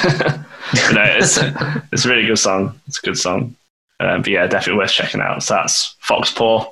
No, 0.92 1.02
it's, 1.02 1.38
it's 1.92 2.04
a 2.04 2.08
really 2.10 2.26
good 2.26 2.38
song. 2.38 2.78
It's 2.86 2.98
a 2.98 3.06
good 3.06 3.16
song. 3.18 3.56
Um, 4.00 4.20
but 4.22 4.28
yeah, 4.30 4.46
definitely 4.46 4.78
worth 4.78 4.90
checking 4.92 5.20
out. 5.22 5.42
So 5.42 5.54
that's 5.54 5.96
Fox 6.00 6.30
Paw. 6.30 6.66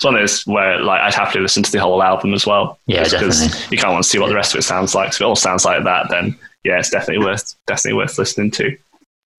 It's 0.00 0.04
one 0.06 0.14
of 0.14 0.20
those 0.22 0.46
where 0.46 0.80
like 0.80 1.02
I'd 1.02 1.12
happily 1.12 1.42
listen 1.42 1.62
to 1.62 1.70
the 1.70 1.78
whole 1.78 2.02
album 2.02 2.32
as 2.32 2.46
well. 2.46 2.78
Yeah, 2.86 3.02
Just 3.04 3.16
'cause 3.16 3.40
definitely. 3.42 3.76
You 3.76 3.82
can't 3.82 3.92
want 3.92 4.02
to 4.02 4.08
see 4.08 4.18
what 4.18 4.28
the 4.28 4.34
rest 4.34 4.54
of 4.54 4.58
it 4.58 4.62
sounds 4.62 4.94
like. 4.94 5.12
So 5.12 5.16
if 5.16 5.20
it 5.20 5.24
all 5.26 5.36
sounds 5.36 5.66
like 5.66 5.84
that, 5.84 6.08
then 6.08 6.38
yeah, 6.64 6.78
it's 6.78 6.88
definitely 6.88 7.22
worth 7.22 7.54
definitely 7.66 7.98
worth 7.98 8.16
listening 8.16 8.50
to. 8.52 8.78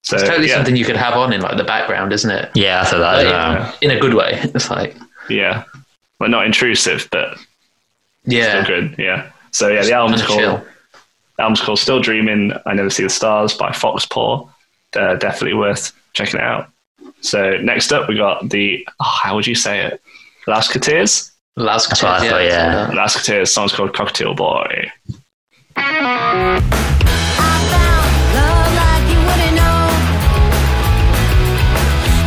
So 0.03 0.17
It's 0.17 0.27
totally 0.29 0.49
yeah, 0.49 0.57
something 0.57 0.75
you 0.75 0.85
could 0.85 0.97
have 0.97 1.15
on 1.15 1.33
in 1.33 1.41
like 1.41 1.57
the 1.57 1.63
background, 1.63 2.13
isn't 2.13 2.29
it? 2.29 2.51
Yeah, 2.53 2.81
I 2.81 2.85
thought 2.85 2.99
that 2.99 3.25
Like, 3.25 3.25
well. 3.25 3.75
In 3.81 3.89
a 3.89 3.99
good 3.99 4.13
way. 4.13 4.39
It's 4.53 4.69
like, 4.69 4.95
yeah, 5.29 5.63
well, 6.19 6.29
not 6.29 6.45
intrusive, 6.45 7.07
but 7.11 7.39
yeah, 8.25 8.63
still 8.63 8.79
good. 8.81 8.95
Yeah. 8.99 9.31
So 9.49 9.67
yeah, 9.69 9.81
the 9.81 9.93
album's 9.93 10.21
Kinda 10.21 10.45
called 10.57 10.67
the 11.37 11.41
album's 11.41 11.61
called 11.61 11.79
Still 11.79 11.99
Dreaming. 11.99 12.53
I 12.67 12.75
Never 12.75 12.91
See 12.91 13.01
the 13.01 13.09
Stars 13.09 13.55
by 13.55 13.71
Fox 13.71 14.05
Paw. 14.05 14.47
Uh, 14.95 15.15
definitely 15.15 15.55
worth 15.55 15.91
checking 16.13 16.39
it 16.39 16.43
out. 16.43 16.69
So 17.21 17.57
next 17.57 17.91
up, 17.91 18.07
we 18.07 18.15
got 18.15 18.47
the 18.49 18.85
oh, 18.99 19.17
how 19.23 19.33
would 19.35 19.47
you 19.47 19.55
say 19.55 19.79
it? 19.87 19.99
Lasketeers. 20.47 21.31
Last 21.55 21.89
That's 21.89 22.01
what 22.01 22.21
I 22.21 22.29
thought, 22.29 22.43
yeah. 22.43 22.89
Lasketeers. 22.93 23.49
Song's 23.49 23.73
called 23.73 23.93
Cocktail 23.93 24.33
Boy. 24.33 24.91
I 25.75 26.61
found 27.69 28.11
love 28.35 28.73
like 28.81 29.05
you 29.11 29.19
wouldn't 29.19 29.55
know. 29.59 29.81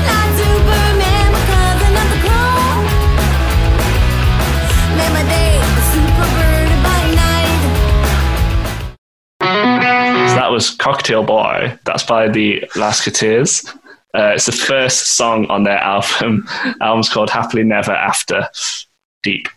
Not 0.07 0.29
Superman, 0.39 1.27
but 1.33 1.45
cousin 1.51 1.95
of 1.97 2.09
the 2.13 2.21
clone. 2.23 2.85
Made 4.99 5.13
my 5.13 5.25
day 5.29 5.57
a 5.59 5.83
super 5.91 6.29
bird 6.39 6.71
by 6.85 7.01
night. 7.17 7.63
So 10.29 10.35
that 10.37 10.51
was 10.53 10.71
Cocktail 10.71 11.23
Boy. 11.25 11.79
That's 11.85 12.05
by 12.05 12.29
the 12.29 12.61
Lasketeers. 12.75 13.65
Uh, 14.15 14.33
it's 14.35 14.47
the 14.47 14.53
first 14.53 15.17
song 15.17 15.47
on 15.47 15.65
their 15.65 15.79
album. 15.79 16.47
album's 16.81 17.09
called 17.09 17.31
Happily 17.31 17.65
Never 17.65 17.93
After 17.93 18.49
Deep. 19.23 19.49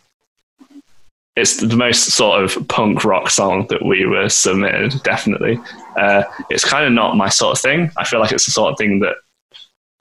It's 1.36 1.58
the 1.58 1.76
most 1.76 2.06
sort 2.06 2.43
of 2.43 2.67
punk 2.67 3.06
rock 3.06 3.30
song 3.30 3.67
that 3.67 3.86
we 3.86 4.08
were 4.08 4.28
submitted, 4.28 5.04
definitely. 5.04 5.60
Uh, 5.96 6.24
it's 6.50 6.65
kind 6.65 6.86
of 6.86 6.93
not 6.93 7.15
my 7.15 7.30
sort 7.30 7.56
of 7.56 7.62
thing. 7.62 7.91
I 7.96 8.04
feel 8.04 8.20
like 8.20 8.32
it's 8.32 8.46
the 8.46 8.52
sort 8.52 8.72
of 8.72 8.78
thing 8.80 9.00
that, 9.02 9.17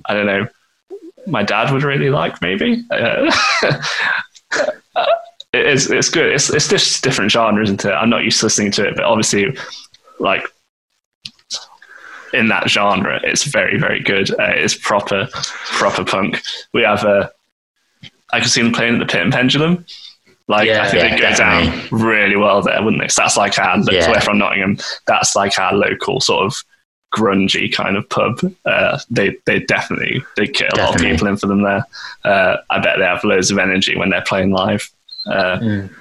I 0.06 0.14
don't 0.14 0.24
know, 0.24 0.48
my 1.26 1.42
dad 1.42 1.70
would 1.72 1.82
really 1.82 2.08
like, 2.08 2.40
maybe. 2.40 2.82
Uh, 2.90 3.30
it 5.52 5.66
is, 5.66 5.90
it's 5.90 6.08
good. 6.08 6.32
It's, 6.32 6.48
it's 6.48 6.68
just 6.68 7.04
different 7.04 7.30
genre, 7.30 7.62
isn't 7.62 7.84
it? 7.84 7.90
I'm 7.90 8.08
not 8.08 8.24
used 8.24 8.40
to 8.40 8.46
listening 8.46 8.70
to 8.72 8.88
it, 8.88 8.96
but 8.96 9.04
obviously, 9.04 9.54
like, 10.18 10.46
in 12.36 12.48
that 12.48 12.68
genre, 12.68 13.20
it's 13.24 13.44
very, 13.44 13.78
very 13.78 14.00
good. 14.00 14.30
Uh, 14.32 14.52
it's 14.54 14.74
proper, 14.74 15.28
proper 15.32 16.04
punk. 16.04 16.42
We 16.72 16.82
have 16.82 17.04
a. 17.04 17.30
I 18.32 18.36
I 18.38 18.40
could 18.40 18.50
see 18.50 18.62
them 18.62 18.72
playing 18.72 18.94
at 18.94 18.98
the 19.00 19.06
Pit 19.06 19.22
and 19.22 19.32
Pendulum. 19.32 19.84
Like 20.48 20.68
Yeah, 20.68 20.82
I 20.82 20.88
think 20.88 21.02
yeah, 21.02 21.10
they'd 21.16 21.20
go 21.20 21.34
down 21.36 21.88
really 21.90 22.36
well 22.36 22.62
there, 22.62 22.82
wouldn't 22.82 23.02
they? 23.02 23.08
So 23.08 23.22
that's 23.22 23.36
like 23.36 23.58
our 23.58 23.78
Yeah. 23.90 24.10
we're 24.10 24.20
from 24.20 24.38
Nottingham. 24.38 24.78
That's 25.06 25.34
like 25.34 25.58
our 25.58 25.72
local 25.74 26.20
sort 26.20 26.44
of 26.46 26.54
grungy 27.14 27.72
kind 27.72 27.96
of 27.96 28.08
pub. 28.08 28.38
Uh, 28.64 28.98
they 29.10 29.36
they 29.46 29.60
definitely 29.60 30.22
they 30.36 30.46
get 30.46 30.72
a 30.72 30.76
lot 30.82 30.94
of 30.94 31.00
people 31.00 31.26
in 31.28 31.36
for 31.36 31.46
them 31.46 31.62
there. 31.62 31.84
Uh, 32.24 32.58
I 32.70 32.78
bet 32.80 32.98
they 32.98 33.04
have 33.04 33.24
loads 33.24 33.50
of 33.50 33.58
energy 33.58 33.96
when 33.96 34.10
they're 34.10 34.22
playing 34.22 34.50
live. 34.50 34.88
Uh, 35.26 35.58
Mm. 35.58 35.94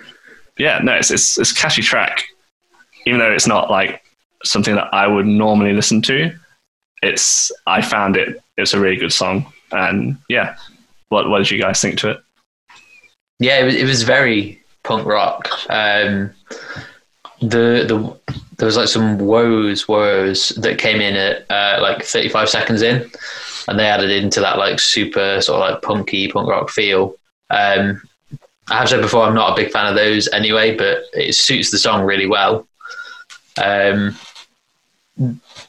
Yeah, 0.58 0.80
no, 0.84 0.94
it's, 0.94 1.12
it's 1.12 1.38
it's 1.38 1.52
a 1.52 1.56
catchy 1.56 1.82
track, 1.82 2.24
even 3.06 3.20
though 3.20 3.32
it's 3.32 3.48
not 3.48 3.70
like 3.70 4.02
something 4.46 4.76
that 4.76 4.94
I 4.94 5.08
would 5.08 5.26
normally 5.26 5.74
listen 5.74 6.02
to. 6.04 6.34
It's 7.02 7.52
I 7.68 7.82
found 7.82 8.16
it. 8.16 8.42
It's 8.58 8.74
a 8.74 8.80
really 8.80 8.96
good 8.96 9.14
song, 9.14 9.52
and 9.72 10.18
yeah. 10.30 10.56
What 11.10 11.30
what 11.30 11.40
did 11.40 11.52
you 11.52 11.62
guys 11.62 11.82
think 11.82 12.00
to 12.00 12.12
it? 12.12 12.20
Yeah, 13.40 13.60
it 13.60 13.66
was, 13.66 13.76
it 13.76 13.86
was 13.86 14.04
very 14.04 14.64
punk 14.84 15.06
rock. 15.06 15.50
Um, 15.70 16.32
the 17.42 17.86
the 17.88 18.18
there 18.58 18.66
was 18.66 18.78
like 18.78 18.88
some 18.88 19.18
woes 19.20 19.88
woes 19.88 20.50
that 20.50 20.80
came 20.80 21.02
in 21.02 21.16
at 21.16 21.50
uh, 21.52 21.80
like 21.82 22.04
35 22.04 22.50
seconds 22.50 22.82
in, 22.82 23.10
and 23.68 23.78
they 23.78 23.86
added 23.86 24.10
into 24.10 24.40
that 24.40 24.58
like 24.58 24.80
super 24.80 25.42
sort 25.42 25.62
of 25.62 25.72
like 25.72 25.82
punky 25.82 26.32
punk 26.32 26.50
rock 26.50 26.70
feel. 26.70 27.16
Um, 27.50 28.02
I 28.70 28.80
have 28.80 28.90
said 28.90 29.02
before 29.02 29.24
I'm 29.24 29.36
not 29.36 29.52
a 29.52 29.62
big 29.62 29.72
fan 29.72 29.86
of 29.86 29.96
those 29.96 30.28
anyway, 30.30 30.76
but 30.76 31.04
it 31.14 31.36
suits 31.36 31.70
the 31.70 31.78
song 31.78 32.04
really 32.04 32.26
well. 32.26 32.68
Um, 33.64 34.18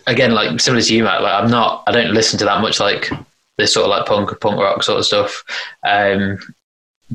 again, 0.06 0.32
like 0.32 0.61
similar 0.61 0.82
to 0.82 0.94
you, 0.94 1.04
Matt, 1.04 1.22
like 1.22 1.42
I'm 1.42 1.50
not, 1.50 1.85
I 1.87 1.92
don't 1.92 2.14
listen 2.14 2.38
to 2.40 2.44
that 2.44 2.61
much 2.61 2.80
like 2.80 3.11
this 3.59 3.72
sort 3.72 3.85
of 3.85 3.90
like 3.90 4.06
punk 4.06 4.38
punk 4.40 4.59
rock 4.59 4.82
sort 4.82 4.98
of 4.98 5.06
stuff. 5.06 5.44
Um, 5.87 6.38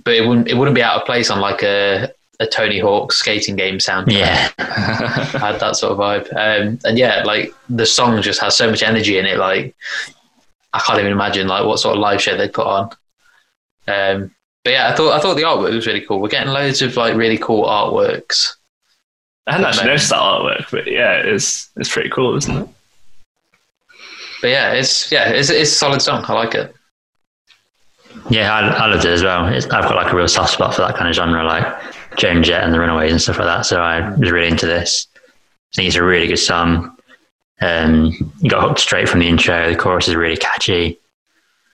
but 0.03 0.15
it 0.15 0.27
wouldn't 0.27 0.47
it 0.47 0.55
wouldn't 0.55 0.75
be 0.75 0.83
out 0.83 0.99
of 0.99 1.05
place 1.05 1.29
on 1.29 1.39
like 1.39 1.63
a 1.63 2.11
a 2.39 2.47
Tony 2.47 2.79
Hawk 2.79 3.11
skating 3.11 3.55
game 3.55 3.77
soundtrack. 3.77 4.11
Yeah, 4.17 4.51
had 4.57 5.59
that 5.59 5.75
sort 5.75 5.91
of 5.91 5.99
vibe. 5.99 6.29
Um, 6.31 6.79
and 6.83 6.97
yeah, 6.97 7.23
like 7.23 7.53
the 7.69 7.85
song 7.85 8.21
just 8.21 8.41
has 8.41 8.55
so 8.57 8.69
much 8.69 8.83
energy 8.83 9.17
in 9.17 9.25
it. 9.25 9.37
Like 9.37 9.75
I 10.73 10.79
can't 10.79 10.99
even 10.99 11.11
imagine 11.11 11.47
like 11.47 11.65
what 11.65 11.79
sort 11.79 11.95
of 11.95 12.01
live 12.01 12.21
show 12.21 12.37
they 12.37 12.47
put 12.47 12.65
on. 12.65 12.89
Um, 13.87 14.31
but 14.63 14.73
yeah, 14.73 14.89
I 14.89 14.95
thought 14.95 15.13
I 15.13 15.19
thought 15.19 15.35
the 15.35 15.43
artwork 15.43 15.73
was 15.73 15.87
really 15.87 16.01
cool. 16.01 16.19
We're 16.19 16.29
getting 16.29 16.53
loads 16.53 16.81
of 16.81 16.95
like 16.95 17.15
really 17.15 17.37
cool 17.37 17.65
artworks. 17.65 18.55
I 19.47 19.53
hadn't 19.53 19.67
actually 19.67 19.87
noticed 19.87 20.09
that 20.09 20.19
artwork, 20.19 20.69
but 20.71 20.87
yeah, 20.87 21.13
it's 21.13 21.69
it's 21.75 21.91
pretty 21.91 22.09
cool, 22.09 22.35
isn't 22.37 22.55
it? 22.55 22.67
But 24.41 24.49
yeah, 24.49 24.73
it's 24.73 25.11
yeah, 25.11 25.29
it's 25.29 25.49
it's 25.49 25.71
a 25.71 25.75
solid 25.75 26.01
song. 26.01 26.23
I 26.27 26.33
like 26.33 26.55
it. 26.55 26.75
yeah, 28.29 28.53
I, 28.53 28.67
I 28.67 28.85
loved 28.87 29.05
it 29.05 29.11
as 29.11 29.23
well. 29.23 29.47
It's, 29.47 29.65
I've 29.67 29.83
got 29.83 29.95
like 29.95 30.11
a 30.13 30.15
real 30.15 30.27
soft 30.27 30.53
spot 30.53 30.75
for 30.75 30.81
that 30.81 30.95
kind 30.95 31.07
of 31.09 31.15
genre, 31.15 31.43
like 31.43 31.65
Joan 32.17 32.43
Jett 32.43 32.63
and 32.63 32.73
the 32.73 32.79
Runaways 32.79 33.11
and 33.11 33.21
stuff 33.21 33.37
like 33.39 33.47
that. 33.47 33.65
So 33.65 33.81
I 33.81 34.09
was 34.15 34.31
really 34.31 34.47
into 34.47 34.65
this. 34.67 35.07
I 35.15 35.75
think 35.75 35.87
it's 35.87 35.95
a 35.97 36.03
really 36.03 36.27
good 36.27 36.37
song. 36.37 36.95
Um, 37.61 38.11
you 38.39 38.49
got 38.49 38.67
hooked 38.67 38.79
straight 38.79 39.07
from 39.07 39.19
the 39.19 39.27
intro. 39.27 39.69
The 39.69 39.77
chorus 39.77 40.07
is 40.07 40.15
really 40.15 40.37
catchy. 40.37 40.97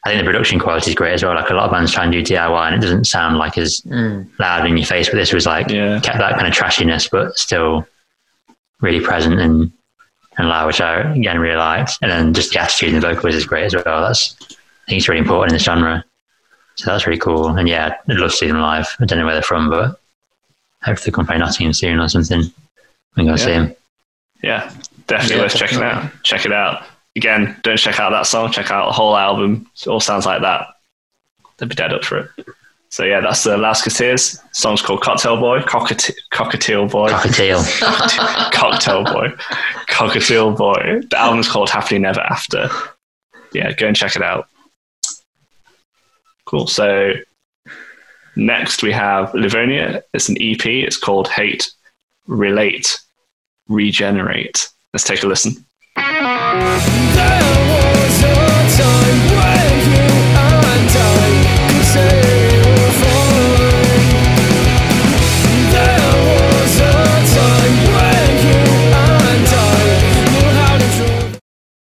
I 0.06 0.10
think 0.12 0.22
the 0.22 0.26
production 0.32 0.60
quality 0.60 0.92
is 0.92 0.96
great 0.96 1.14
as 1.14 1.24
well. 1.24 1.36
Like 1.36 1.50
a 1.50 1.54
lot 1.54 1.66
of 1.66 1.72
bands 1.72 1.92
try 1.92 2.04
and 2.04 2.12
do 2.14 2.22
DIY, 2.24 2.68
and 2.68 2.76
it 2.76 2.82
doesn't 2.82 3.06
sound 3.06 3.38
like 3.38 3.58
as 3.58 3.82
Mm. 3.82 4.28
loud 4.40 4.66
in 4.66 4.78
your 4.78 4.86
face. 4.86 5.10
But 5.10 5.16
this 5.18 5.34
was 5.34 5.46
like 5.46 5.70
Yeah. 5.70 6.00
kept 6.00 6.18
that 6.20 6.34
kind 6.36 6.48
of 6.48 6.54
trashiness, 6.54 7.10
but 7.12 7.38
still 7.38 7.88
really 8.82 9.00
present 9.04 9.40
and 9.40 9.72
and 10.40 10.50
loud, 10.50 10.68
which 10.68 10.80
I 10.82 11.00
again 11.14 11.40
really 11.40 11.56
liked. 11.58 11.98
And 12.02 12.12
then 12.12 12.34
just 12.34 12.54
the 12.54 12.60
attitude 12.62 12.94
and 12.94 13.02
the 13.02 13.08
vocals 13.14 13.34
is 13.36 13.46
great 13.46 13.64
as 13.66 13.76
well. 13.76 14.02
That's 14.04 14.36
I 14.40 14.46
think 14.92 15.00
it's 15.00 15.10
really 15.10 15.20
important 15.20 15.52
in 15.52 15.56
this 15.56 15.64
genre. 15.64 16.06
So 16.76 16.92
that's 16.92 17.08
really 17.08 17.20
cool. 17.20 17.48
And 17.58 17.68
yeah, 17.68 17.96
I'd 18.08 18.18
love 18.18 18.30
to 18.32 18.38
see 18.38 18.48
them 18.48 18.62
live. 18.62 18.88
I 19.00 19.06
don't 19.06 19.18
know 19.18 19.26
where 19.26 19.34
they're 19.34 19.42
from, 19.42 19.70
but 19.72 20.00
hopefully 20.84 21.12
they 21.12 21.16
come 21.16 21.26
play 21.26 21.38
Nottingham 21.40 21.74
soon 21.74 22.00
or 22.00 22.08
something. 22.08 22.42
We 22.42 23.24
can 23.24 23.26
go 23.26 23.36
see 23.36 23.50
Yeah. 23.50 23.60
them. 23.60 23.76
Yeah, 24.44 24.72
definitely 25.08 25.38
Yeah, 25.38 25.42
worth 25.42 25.56
checking 25.56 25.82
out. 25.82 26.12
Check 26.24 26.46
it 26.46 26.54
out. 26.54 26.84
Again, 27.18 27.58
don't 27.64 27.78
check 27.78 28.00
out 28.00 28.12
that 28.12 28.28
song. 28.28 28.52
Check 28.52 28.70
out 28.72 28.86
the 28.86 28.94
whole 28.94 29.18
album. 29.18 29.70
It 29.76 29.88
all 29.88 30.00
sounds 30.00 30.26
like 30.26 30.42
that. 30.44 30.68
They'd 31.58 31.68
be 31.68 31.76
dead 31.76 31.92
up 31.92 32.06
for 32.06 32.20
it. 32.20 32.30
So 32.90 33.04
yeah, 33.04 33.20
that's 33.20 33.44
the 33.44 33.58
Last 33.58 33.84
Tears. 33.98 34.40
song's 34.54 34.82
called 34.82 35.02
Cocktail 35.02 35.38
Boy, 35.38 35.60
Cockate- 35.62 36.16
Cockatiel 36.32 36.90
Boy, 36.90 37.10
Cockatiel. 37.10 38.52
Cocktail 38.54 39.04
Boy, 39.04 39.30
Cockatiel 39.90 40.56
Boy. 40.56 41.02
The 41.10 41.20
album's 41.20 41.50
called 41.50 41.70
Happily 41.70 42.00
Never 42.00 42.22
After. 42.22 42.70
Yeah, 43.52 43.74
go 43.74 43.88
and 43.88 43.96
check 43.96 44.16
it 44.16 44.22
out. 44.22 44.48
Cool. 46.46 46.68
So 46.68 47.14
next 48.36 48.84
we 48.84 48.92
have 48.94 49.34
Livonia. 49.34 50.04
It's 50.14 50.30
an 50.30 50.38
EP. 50.40 50.66
It's 50.66 50.98
called 50.98 51.28
Hate, 51.28 51.70
Relate, 52.28 53.00
Regenerate. 53.68 54.70
Let's 54.94 55.04
take 55.04 55.24
a 55.24 55.28
listen. 55.28 55.66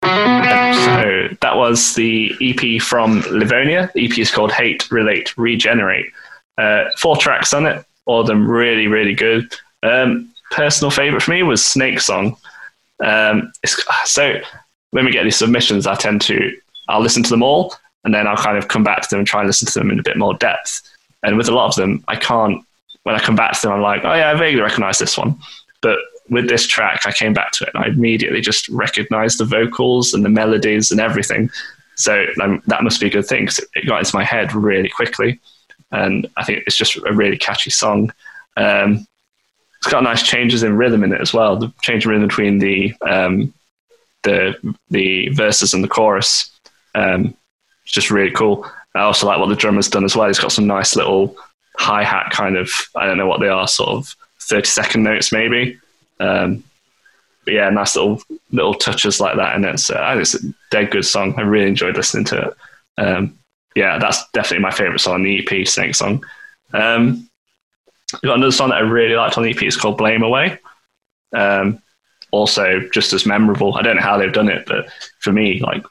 So 0.03 1.29
that 1.41 1.57
was 1.57 1.95
the 1.95 2.35
EP 2.41 2.83
from 2.83 3.21
Livonia. 3.31 3.91
The 3.95 4.07
EP 4.07 4.19
is 4.19 4.31
called 4.31 4.53
Hate, 4.53 4.91
Relate, 4.91 5.37
Regenerate. 5.39 6.07
Uh, 6.59 6.85
four 6.99 7.17
tracks 7.17 7.53
on 7.53 7.67
it, 7.67 7.85
all 8.07 8.21
of 8.21 8.27
them 8.27 8.49
really, 8.49 8.87
really 8.89 9.15
good. 9.15 9.53
Um, 9.83 10.33
personal 10.51 10.91
favorite 10.91 11.23
for 11.23 11.31
me 11.31 11.43
was 11.43 11.65
Snake 11.65 12.01
Song. 12.01 12.37
Um, 13.03 13.53
so 14.05 14.41
when 14.93 15.05
we 15.05 15.11
get 15.11 15.25
these 15.25 15.37
submissions, 15.37 15.87
I 15.87 15.95
tend 15.97 16.23
to 16.23 16.53
I'll 16.89 17.03
listen 17.03 17.23
to 17.25 17.31
them 17.31 17.43
all, 17.43 17.75
and 18.05 18.15
then 18.15 18.27
I'll 18.27 18.37
kind 18.37 18.57
of 18.57 18.69
come 18.69 18.85
back 18.85 19.03
to 19.03 19.09
them 19.11 19.21
and 19.21 19.27
try 19.27 19.41
and 19.41 19.49
listen 19.49 19.67
to 19.67 19.79
them 19.79 19.91
in 19.91 19.99
a 19.99 20.03
bit 20.03 20.17
more 20.17 20.35
depth. 20.35 20.81
And 21.23 21.37
with 21.37 21.49
a 21.49 21.55
lot 21.55 21.69
of 21.69 21.75
them, 21.75 22.05
I 22.09 22.17
can't. 22.17 22.65
When 23.05 23.15
I 23.17 23.19
come 23.19 23.35
back 23.35 23.55
to 23.55 23.63
them, 23.63 23.73
I'm 23.73 23.83
like, 23.83 24.05
oh 24.05 24.15
yeah, 24.15 24.31
I 24.31 24.35
vaguely 24.35 24.61
recognize 24.61 24.99
this 24.99 25.19
one. 25.19 25.37
But 25.81 25.99
with 26.31 26.49
this 26.49 26.67
track, 26.67 27.03
I 27.05 27.13
came 27.13 27.33
back 27.33 27.51
to 27.53 27.65
it 27.65 27.71
and 27.75 27.85
I 27.85 27.89
immediately 27.89 28.41
just 28.41 28.69
recognized 28.69 29.39
the 29.39 29.45
vocals 29.45 30.15
and 30.15 30.25
the 30.25 30.29
melodies 30.29 30.93
and 30.93 31.01
everything. 31.01 31.51
So 31.97 32.25
um, 32.41 32.63
that 32.69 32.85
must 32.85 33.01
be 33.01 33.09
a 33.09 33.11
good 33.11 33.27
thing 33.27 33.43
because 33.43 33.59
it, 33.75 33.87
got 33.87 33.99
into 33.99 34.17
my 34.17 34.23
head 34.23 34.55
really 34.55 34.89
quickly. 34.89 35.41
And 35.91 36.29
I 36.37 36.45
think 36.45 36.63
it's 36.67 36.77
just 36.77 36.97
a 36.97 37.13
really 37.13 37.37
catchy 37.37 37.71
song. 37.71 38.13
Um, 38.57 39.07
it's 39.79 39.91
got 39.91 40.05
nice 40.05 40.23
changes 40.23 40.63
in 40.63 40.77
rhythm 40.77 41.03
in 41.03 41.13
it 41.13 41.21
as 41.21 41.35
well. 41.35 41.57
The 41.57 41.73
change 41.83 42.05
in 42.05 42.13
rhythm 42.13 42.29
between 42.29 42.59
the 42.61 42.95
um, 43.03 43.53
the 44.23 44.55
the 44.91 45.29
verses 45.31 45.75
and 45.75 45.83
the 45.83 45.89
chorus, 45.89 46.51
um, 46.95 47.35
it's 47.85 47.93
just 47.93 48.11
really 48.11 48.31
cool. 48.31 48.67
I 48.95 49.01
also 49.01 49.27
like 49.27 49.39
what 49.39 49.49
the 49.49 49.57
drummer's 49.57 49.89
done 49.89 50.05
as 50.05 50.17
well. 50.17 50.29
He's 50.29 50.39
got 50.39 50.53
some 50.53 50.67
nice 50.67 50.97
little 50.97 51.37
hi 51.77 52.05
hat 52.05 52.31
kind 52.31 52.57
of 52.57 52.71
I 52.95 53.07
don't 53.07 53.19
know 53.19 53.27
what 53.27 53.41
they 53.41 53.49
are, 53.49 53.67
sort 53.69 53.91
of 53.91 54.17
thirty 54.41 54.67
second 54.67 55.03
notes 55.03 55.33
maybe. 55.33 55.79
Um, 56.21 56.63
but 57.45 57.55
yeah, 57.55 57.71
nice 57.71 57.97
little 57.97 58.21
little 58.51 58.75
touches 58.75 59.21
like 59.21 59.37
that, 59.37 59.57
and 59.57 59.65
it's 59.65 59.91
uh, 59.91 60.17
it's 60.19 60.35
a 60.35 60.39
dead 60.71 60.91
good 60.91 61.05
song. 61.05 61.35
I 61.37 61.43
really 61.43 61.69
enjoyed 61.69 61.97
listening 61.97 62.25
to 62.27 62.49
it. 62.49 62.55
Um, 62.99 63.39
yeah, 63.75 63.99
that's 63.99 64.29
definitely 64.33 64.63
my 64.63 64.71
favorite 64.71 65.01
song 65.01 65.15
on 65.15 65.23
the 65.23 65.39
EP, 65.39 65.67
Snake 65.67 65.95
Song. 65.95 66.25
Um, 66.73 67.29
got 68.23 68.37
another 68.37 68.53
song 68.53 68.69
that 68.69 68.77
I 68.77 68.81
really 68.81 69.15
liked 69.15 69.39
on 69.39 69.45
the 69.45 69.51
EP. 69.51 69.63
It's 69.63 69.77
called 69.77 69.99
Blame 69.99 70.23
Away. 70.23 70.59
Um, 71.33 71.83
also, 72.33 72.81
just 72.93 73.13
as 73.13 73.27
memorable. 73.27 73.77
I 73.77 73.83
don't 73.83 73.97
know 73.97 74.03
how 74.03 74.19
they've 74.19 74.33
done 74.33 74.49
it, 74.49 74.65
but 74.67 74.87
for 75.21 75.33
me, 75.33 75.61
like 75.61 75.85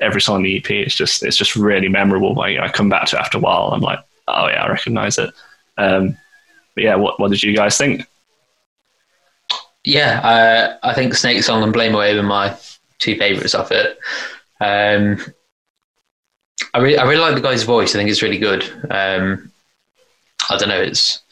every 0.00 0.20
song 0.20 0.36
on 0.36 0.42
the 0.42 0.56
EP, 0.56 0.70
it's 0.70 0.94
just 0.94 1.22
it's 1.22 1.36
just 1.36 1.54
really 1.54 1.88
memorable. 1.88 2.34
Like 2.34 2.58
I 2.58 2.68
come 2.68 2.88
back 2.88 3.06
to 3.08 3.16
it 3.16 3.20
after 3.20 3.38
a 3.38 3.40
while, 3.40 3.70
I'm 3.72 3.80
like, 3.80 4.00
oh 4.26 4.48
yeah, 4.48 4.64
I 4.64 4.68
recognize 4.68 5.18
it. 5.18 5.30
Um, 5.78 6.16
but 6.74 6.84
yeah, 6.84 6.96
what 6.96 7.20
what 7.20 7.30
did 7.30 7.42
you 7.42 7.54
guys 7.54 7.78
think? 7.78 8.06
Yeah, 9.84 10.20
uh, 10.20 10.78
I 10.82 10.94
think 10.94 11.14
Snake 11.14 11.42
Song 11.42 11.62
and 11.62 11.72
Blame 11.72 11.94
Away 11.94 12.14
were 12.16 12.22
my 12.22 12.56
two 12.98 13.16
favourites 13.16 13.54
of 13.54 13.70
it. 13.70 13.98
Um, 14.60 15.18
I 16.72 16.78
really, 16.78 16.96
I 16.96 17.04
really 17.04 17.20
like 17.20 17.34
the 17.34 17.42
guy's 17.42 17.62
voice. 17.62 17.94
I 17.94 17.98
think 17.98 18.08
it's 18.08 18.22
really 18.22 18.38
good. 18.38 18.64
Um, 18.90 19.52
I 20.48 20.56
don't 20.56 20.70
know, 20.70 20.80
it's 20.80 21.22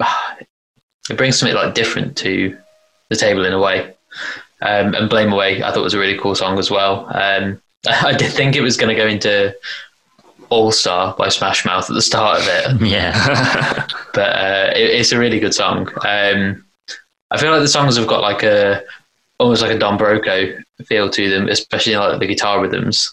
it 1.10 1.16
brings 1.16 1.38
something 1.38 1.54
like 1.54 1.74
different 1.74 2.16
to 2.18 2.58
the 3.08 3.16
table 3.16 3.44
in 3.44 3.52
a 3.52 3.60
way. 3.60 3.94
Um, 4.62 4.94
and 4.94 5.10
Blame 5.10 5.32
Away, 5.32 5.62
I 5.62 5.70
thought 5.70 5.82
was 5.82 5.94
a 5.94 5.98
really 5.98 6.18
cool 6.18 6.34
song 6.34 6.58
as 6.58 6.70
well. 6.70 7.06
Um, 7.14 7.60
I 7.88 8.12
did 8.12 8.32
think 8.32 8.56
it 8.56 8.62
was 8.62 8.76
going 8.76 8.94
to 8.94 9.00
go 9.00 9.06
into 9.06 9.54
All 10.48 10.72
Star 10.72 11.14
by 11.16 11.28
Smash 11.28 11.64
Mouth 11.64 11.88
at 11.88 11.94
the 11.94 12.02
start 12.02 12.40
of 12.40 12.46
it, 12.48 12.80
Yeah. 12.86 13.86
but 14.14 14.36
uh, 14.36 14.72
it, 14.74 14.90
it's 14.90 15.12
a 15.12 15.18
really 15.18 15.38
good 15.38 15.54
song. 15.54 15.88
Um, 16.06 16.64
I 17.30 17.38
feel 17.38 17.50
like 17.50 17.60
the 17.60 17.68
songs 17.68 17.96
have 17.96 18.06
got 18.06 18.22
like 18.22 18.42
a 18.42 18.82
almost 19.38 19.62
like 19.62 19.72
a 19.72 19.78
Don 19.78 19.98
Broco 19.98 20.62
feel 20.84 21.10
to 21.10 21.28
them, 21.28 21.48
especially 21.48 21.96
like 21.96 22.18
the 22.18 22.26
guitar 22.26 22.60
rhythms. 22.62 23.12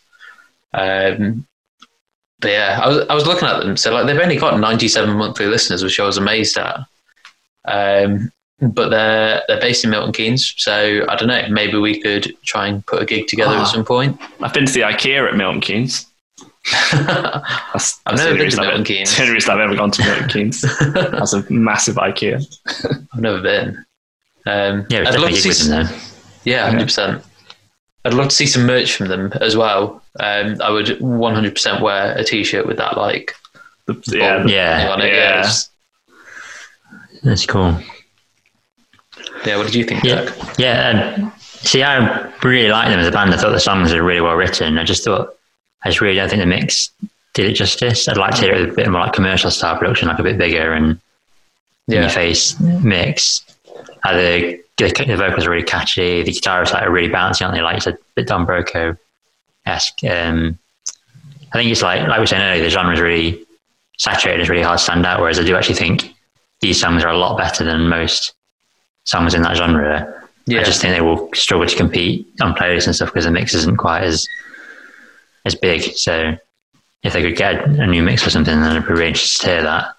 Um, 0.74 1.46
but 2.40 2.52
yeah, 2.52 2.80
I 2.82 2.88
was 2.88 3.08
I 3.10 3.16
was 3.16 3.26
looking 3.26 3.48
at 3.48 3.60
them, 3.60 3.76
so 3.78 3.94
like 3.94 4.06
they've 4.06 4.20
only 4.20 4.38
got 4.38 4.60
97 4.60 5.18
monthly 5.18 5.48
listeners, 5.48 5.84
which 5.84 6.00
I 6.00 6.06
was 6.06 6.18
amazed 6.18 6.58
at. 6.58 6.80
Um, 7.66 8.32
but 8.72 8.90
they're 8.90 9.42
they're 9.48 9.60
based 9.62 9.84
in 9.84 9.90
Milton 9.90 10.12
Keynes, 10.14 10.54
so 10.58 11.06
I 11.10 11.16
don't 11.16 11.28
know. 11.28 11.46
Maybe 11.50 11.78
we 11.78 12.02
could 12.02 12.36
try 12.44 12.68
and 12.68 12.86
put 12.86 13.02
a 13.02 13.06
gig 13.06 13.28
together 13.28 13.56
Ah. 13.56 13.62
at 13.62 13.68
some 13.68 13.84
point. 13.86 14.20
I've 14.42 14.54
been 14.54 14.66
to 14.66 14.72
the 14.74 14.82
IKEA 14.82 15.28
at 15.28 15.36
Milton 15.36 15.62
Keynes. 15.62 16.06
That's, 16.94 18.00
I've 18.06 18.16
that's 18.16 18.18
never 18.24 18.36
been 18.36 18.44
reason 18.46 18.60
to 18.60 18.66
I've- 18.66 18.68
Milton 18.78 18.86
Keynes. 18.86 19.16
The 19.16 19.22
only 19.24 19.34
reason 19.34 19.52
I've 19.52 19.60
ever 19.60 19.76
gone 19.76 19.92
to 19.92 20.04
Milton 20.06 20.30
Keynes. 20.30 20.62
That's 20.94 21.34
a 21.34 21.52
massive 21.52 21.96
IKEA. 21.96 22.46
I've 23.14 23.20
never 23.22 23.42
been. 23.42 23.86
Um, 24.46 24.86
Yeah, 24.90 25.04
I'd 25.08 25.20
love 25.20 25.30
to 25.32 25.36
see 25.36 25.50
with 25.50 25.58
some, 25.58 25.70
them. 25.86 25.88
Yeah, 26.46 26.66
hundred 26.70 26.86
percent. 26.86 27.24
I'd 28.06 28.14
love 28.14 28.30
to 28.30 28.36
see 28.36 28.46
some 28.46 28.66
merch 28.66 28.96
from 28.96 29.08
them 29.08 29.32
as 29.42 29.56
well. 29.58 30.02
Um, 30.20 30.62
I 30.62 30.70
would 30.70 31.00
one 31.02 31.34
hundred 31.34 31.54
percent 31.54 31.82
wear 31.82 32.18
a 32.18 32.24
T-shirt 32.24 32.66
with 32.68 32.78
that 32.78 32.98
like 32.98 33.34
The, 33.88 34.02
yeah, 34.08 34.46
Yeah. 34.46 34.90
on 34.92 35.02
it. 35.02 35.14
Yeah. 35.14 35.44
Yeah, 35.44 35.52
That's 37.24 37.46
cool. 37.46 37.78
Yeah. 39.46 39.58
What 39.58 39.66
did 39.66 39.76
you 39.76 39.84
think, 39.84 40.04
Yeah, 40.04 40.26
Jack? 40.26 40.58
yeah. 40.60 41.16
Um, 41.18 41.34
see, 41.40 41.84
I 41.84 42.30
really 42.44 42.70
like 42.70 42.90
them 42.90 43.00
as 43.00 43.08
a 43.08 43.12
band. 43.12 43.34
I 43.34 43.38
thought 43.38 43.52
the 43.52 43.60
songs 43.60 43.94
were 43.94 44.04
really 44.04 44.22
well 44.22 44.36
written. 44.36 44.78
I 44.78 44.84
just 44.84 45.04
thought, 45.04 45.36
I 45.84 45.90
just 45.90 46.02
really 46.02 46.16
don't 46.16 46.30
think 46.30 46.42
the 46.42 46.46
mix 46.46 46.90
did 47.34 47.48
it 47.48 47.54
justice. 47.54 48.08
I'd 48.08 48.18
like 48.18 48.36
to 48.36 48.42
hear 48.42 48.54
it 48.54 48.62
with 48.62 48.70
a 48.72 48.76
bit 48.76 48.90
more 48.90 49.02
like 49.02 49.14
commercial 49.14 49.50
style 49.52 49.78
production, 49.78 50.08
like 50.08 50.20
a 50.20 50.24
bit 50.24 50.38
bigger 50.38 50.74
and 50.74 50.92
in 51.88 51.94
Yeah, 51.96 52.02
your 52.02 52.10
face 52.10 52.60
mix. 52.60 53.44
Uh, 54.04 54.14
the, 54.18 54.64
the 54.78 55.06
the 55.08 55.18
vocals 55.18 55.46
are 55.46 55.50
really 55.52 55.64
catchy. 55.64 56.24
The 56.24 56.32
guitarists 56.32 56.74
like, 56.74 56.84
are 56.84 56.92
really 56.92 57.10
bouncy, 57.12 57.42
aren't 57.44 57.56
they? 57.56 57.62
Like 57.62 57.82
said, 57.82 57.96
a 57.96 57.98
bit 58.16 58.28
Don 58.28 58.46
Broco 58.46 58.98
esque. 59.66 60.04
Um, 60.04 60.58
I 61.54 61.58
think 61.58 61.72
it's 61.72 61.82
like 61.82 62.02
like 62.08 62.18
we 62.18 62.20
were 62.22 62.28
saying 62.28 62.42
earlier, 62.44 62.64
the 62.64 62.70
genre 62.70 62.94
is 62.94 63.00
really 63.00 63.46
saturated. 63.98 64.42
It's 64.42 64.50
really 64.50 64.64
hard 64.64 64.78
to 64.80 64.84
stand 64.84 65.06
out. 65.06 65.20
Whereas 65.22 65.40
I 65.40 65.44
do 65.44 65.56
actually 65.56 65.76
think 65.76 66.14
these 66.62 66.80
songs 66.80 67.04
are 67.04 67.10
a 67.10 67.18
lot 67.18 67.38
better 67.38 67.64
than 67.64 67.88
most 67.90 68.34
songs 69.06 69.34
in 69.34 69.42
that 69.42 69.58
genre. 69.58 70.28
yeah, 70.46 70.62
I 70.62 70.64
just 70.64 70.82
think 70.82 70.96
they 70.96 71.02
will 71.02 71.30
struggle 71.34 71.68
to 71.68 71.76
compete 71.76 72.28
on 72.42 72.54
playlists 72.54 72.86
and 72.86 72.96
stuff 72.96 73.10
because 73.10 73.26
the 73.26 73.32
mix 73.32 73.54
isn't 73.54 73.78
quite 73.78 74.04
as 74.04 74.28
as 75.46 75.56
big. 75.56 75.82
So 75.82 76.38
if 77.04 77.14
they 77.14 77.22
could 77.22 77.36
get 77.36 77.64
a 77.64 77.88
new 77.88 78.04
mix 78.04 78.26
or 78.26 78.30
something, 78.30 78.60
then 78.62 78.78
I'd 78.78 78.88
be 78.88 78.94
really 78.94 79.08
interested 79.08 79.42
to 79.42 79.48
hear 79.48 79.64
that. 79.64 79.96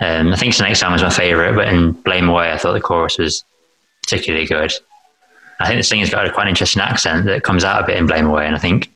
Um, 0.00 0.32
I 0.32 0.36
think 0.36 0.54
Snake 0.54 0.76
Song 0.76 0.92
was 0.92 1.02
my 1.02 1.10
favourite, 1.10 1.54
but 1.54 1.68
in 1.68 1.92
Blame 1.92 2.28
Away, 2.28 2.50
I 2.50 2.58
thought 2.58 2.72
the 2.72 2.80
chorus 2.80 3.18
was 3.18 3.44
particularly 4.02 4.46
good. 4.46 4.72
I 5.60 5.68
think 5.68 5.78
the 5.78 5.84
singer's 5.84 6.10
got 6.10 6.26
a 6.26 6.32
quite 6.32 6.48
interesting 6.48 6.82
accent 6.82 7.26
that 7.26 7.44
comes 7.44 7.62
out 7.62 7.82
a 7.82 7.86
bit 7.86 7.96
in 7.96 8.06
Blame 8.06 8.26
Away, 8.26 8.46
and 8.46 8.56
I 8.56 8.58
think 8.58 8.92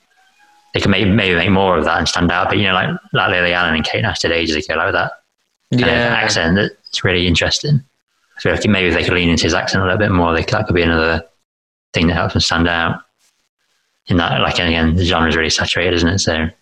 they 0.75 0.81
can 0.81 0.91
maybe, 0.91 1.11
maybe 1.11 1.37
make 1.37 1.51
more 1.51 1.79
of 1.79 1.85
that 1.85 1.99
and 1.99 2.09
stand 2.09 2.31
out. 2.33 2.49
But 2.49 2.59
you 2.59 2.65
know, 2.65 2.75
like 2.75 2.91
like 3.13 3.31
Lily 3.31 3.53
Allen 3.53 3.77
and 3.77 3.85
Kate 3.85 4.03
Nash 4.03 4.19
did 4.19 4.33
ages 4.33 4.57
ago, 4.57 4.77
like 4.77 4.93
that 4.93 5.13
yeah. 5.71 5.87
accent 5.87 6.57
that's 6.57 7.05
really 7.05 7.27
interesting. 7.27 7.85
Feel 8.41 8.57
maybe 8.69 8.89
if 8.89 8.95
they 8.95 9.05
could 9.05 9.15
lean 9.15 9.29
into 9.29 9.45
his 9.45 9.55
accent 9.55 9.83
a 9.83 9.87
little 9.87 9.99
bit 9.99 10.11
more, 10.11 10.33
they, 10.35 10.43
that 10.43 10.67
could 10.67 10.75
be 10.75 10.83
another 10.83 11.25
thing 11.93 12.07
that 12.07 12.15
helps 12.15 12.35
him 12.35 12.41
stand 12.41 12.69
out. 12.69 13.03
In 14.07 14.17
that, 14.17 14.41
like 14.41 14.59
and 14.59 14.69
again, 14.69 14.95
the 14.95 15.05
genre 15.05 15.29
is 15.29 15.37
really 15.37 15.51
saturated, 15.51 15.93
isn't 15.95 16.09
it? 16.09 16.19
So 16.21 16.33
it'd 16.35 16.55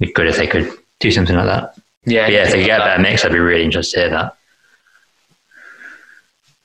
be 0.00 0.12
good 0.12 0.26
if 0.26 0.36
they 0.36 0.48
could 0.48 0.72
do 0.98 1.12
something 1.12 1.36
like 1.36 1.46
that. 1.46 1.78
yeah, 2.04 2.26
But 2.26 2.32
yeah, 2.32 2.42
if 2.44 2.50
they 2.50 2.58
could 2.58 2.66
get 2.66 2.80
a 2.80 2.84
that. 2.84 2.96
better 2.96 3.02
mix, 3.02 3.24
I'd 3.24 3.32
be 3.32 3.38
really 3.38 3.64
interested 3.64 3.96
to 3.96 4.00
hear 4.00 4.10
that. 4.10 4.36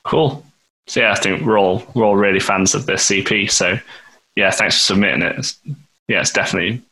Cool. 0.02 0.44
So 0.86 1.00
yeah, 1.00 1.12
I 1.12 1.16
think 1.16 1.44
we're 1.44 1.58
all 1.58 1.84
we're 1.94 2.04
all 2.04 2.16
really 2.16 2.40
fans 2.40 2.74
of 2.74 2.86
this 2.86 3.10
EP. 3.10 3.50
So 3.50 3.78
yeah, 4.36 4.50
thanks 4.50 4.76
for 4.76 4.82
submitting 4.94 5.22
it. 5.22 5.36
It's, 5.38 5.58
yeah, 6.08 6.20
it's 6.20 6.32
definitely 6.32 6.82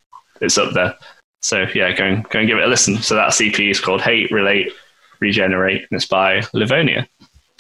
it's 0.40 0.58
up 0.58 0.74
there. 0.74 0.94
So 1.40 1.66
yeah, 1.74 1.92
go 1.92 2.04
and 2.04 2.28
go 2.28 2.38
and 2.40 2.48
give 2.48 2.58
it 2.58 2.64
a 2.64 2.68
listen. 2.68 2.98
So 2.98 3.14
that 3.14 3.40
EP 3.40 3.58
is 3.60 3.80
called 3.80 4.00
Hate, 4.00 4.30
Relate, 4.30 4.72
Regenerate, 5.20 5.82
and 5.82 5.88
it's 5.92 6.06
by 6.06 6.42
Livonia. 6.52 7.08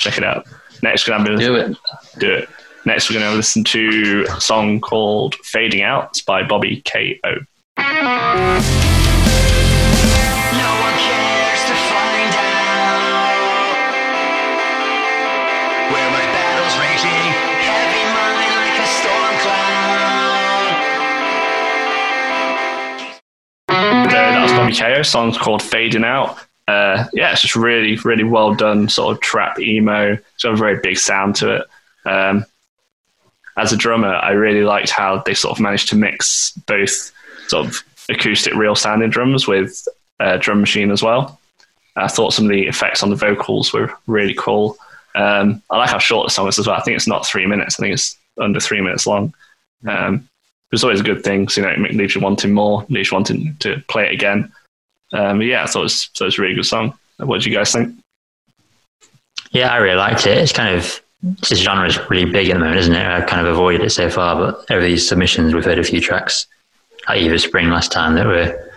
Check 0.00 0.18
it 0.18 0.24
out. 0.24 0.46
Next, 0.82 1.06
we're 1.08 1.16
gonna 1.16 1.30
have 1.30 1.38
Do 1.40 1.54
it. 1.56 1.76
do 2.18 2.32
it. 2.32 2.48
Next, 2.84 3.08
we're 3.08 3.18
gonna 3.18 3.34
listen 3.34 3.64
to 3.64 4.26
a 4.30 4.40
song 4.40 4.80
called 4.80 5.34
Fading 5.36 5.82
Out. 5.82 6.08
It's 6.10 6.20
by 6.22 6.42
Bobby 6.42 6.82
K 6.84 7.18
O. 7.24 7.30
No 7.30 7.84
one 10.84 10.96
cares 11.00 11.62
to 11.64 11.74
find 11.88 12.34
out 12.36 13.74
where 15.92 16.10
my 16.10 16.24
battle's 16.36 16.76
raging, 16.76 17.32
heavy 17.64 18.04
mind 18.14 18.52
like 18.60 18.76
a 18.78 18.86
storm 19.00 19.34
cloud. 23.68 24.10
That 24.10 24.42
was 24.42 24.52
Bobby 24.52 24.74
KO. 24.74 25.02
Song's 25.02 25.38
called 25.38 25.62
Fading 25.62 26.04
Out. 26.04 26.36
Uh, 26.66 27.04
yeah, 27.12 27.32
it's 27.32 27.42
just 27.42 27.56
really, 27.56 27.96
really 28.04 28.24
well 28.24 28.54
done, 28.54 28.88
sort 28.88 29.14
of 29.14 29.20
trap 29.20 29.58
emo. 29.58 30.12
It's 30.12 30.42
got 30.42 30.54
a 30.54 30.56
very 30.56 30.78
big 30.80 30.98
sound 30.98 31.36
to 31.36 31.56
it. 31.56 31.66
Um, 32.06 32.46
as 33.56 33.72
a 33.72 33.76
drummer, 33.76 34.14
I 34.14 34.30
really 34.30 34.62
liked 34.62 34.90
how 34.90 35.18
they 35.18 35.34
sort 35.34 35.56
of 35.56 35.62
managed 35.62 35.88
to 35.90 35.96
mix 35.96 36.52
both 36.66 37.12
sort 37.48 37.66
of 37.66 37.82
acoustic, 38.08 38.54
real 38.54 38.74
sounding 38.74 39.10
drums 39.10 39.46
with 39.46 39.86
uh, 40.20 40.38
drum 40.38 40.60
machine 40.60 40.90
as 40.90 41.02
well. 41.02 41.38
I 41.96 42.08
thought 42.08 42.32
some 42.32 42.46
of 42.46 42.50
the 42.50 42.66
effects 42.66 43.02
on 43.02 43.10
the 43.10 43.16
vocals 43.16 43.72
were 43.72 43.92
really 44.06 44.34
cool. 44.34 44.76
Um, 45.14 45.62
I 45.70 45.78
like 45.78 45.90
how 45.90 45.98
short 45.98 46.26
the 46.26 46.32
song 46.32 46.48
is 46.48 46.58
as 46.58 46.66
well. 46.66 46.76
I 46.76 46.82
think 46.82 46.96
it's 46.96 47.06
not 47.06 47.26
three 47.26 47.46
minutes. 47.46 47.78
I 47.78 47.82
think 47.82 47.94
it's 47.94 48.16
under 48.40 48.58
three 48.58 48.80
minutes 48.80 49.06
long. 49.06 49.32
Um, 49.86 50.28
it's 50.72 50.82
always 50.82 51.00
a 51.00 51.04
good 51.04 51.22
thing. 51.22 51.48
So, 51.48 51.60
you 51.60 51.66
know, 51.66 51.84
it 51.84 51.94
leaves 51.94 52.16
you 52.16 52.20
wanting 52.20 52.52
more, 52.52 52.84
leaves 52.88 53.12
you 53.12 53.14
wanting 53.14 53.56
to 53.60 53.80
play 53.86 54.06
it 54.06 54.12
again. 54.12 54.52
Um, 55.12 55.42
yeah, 55.42 55.62
I 55.62 55.66
thought 55.66 55.86
it 55.86 55.90
so 55.90 56.26
it's 56.26 56.38
a 56.38 56.42
really 56.42 56.54
good 56.54 56.66
song. 56.66 56.94
What 57.18 57.42
do 57.42 57.50
you 57.50 57.56
guys 57.56 57.72
think? 57.72 57.94
Yeah, 59.52 59.72
I 59.72 59.76
really 59.76 59.96
liked 59.96 60.26
it. 60.26 60.38
It's 60.38 60.52
kind 60.52 60.74
of 60.74 61.00
this 61.22 61.58
genre 61.58 61.86
is 61.86 61.98
really 62.10 62.30
big 62.30 62.50
at 62.50 62.54
the 62.54 62.58
moment, 62.58 62.78
isn't 62.80 62.94
it? 62.94 63.06
I've 63.06 63.28
kind 63.28 63.46
of 63.46 63.52
avoided 63.52 63.82
it 63.82 63.90
so 63.90 64.10
far, 64.10 64.36
but 64.36 64.70
over 64.70 64.82
these 64.84 65.08
submissions, 65.08 65.54
we've 65.54 65.64
heard 65.64 65.78
a 65.78 65.84
few 65.84 66.00
tracks, 66.00 66.46
like 67.08 67.20
Eva 67.20 67.38
Spring 67.38 67.70
last 67.70 67.92
time, 67.92 68.14
that 68.14 68.26
were 68.26 68.70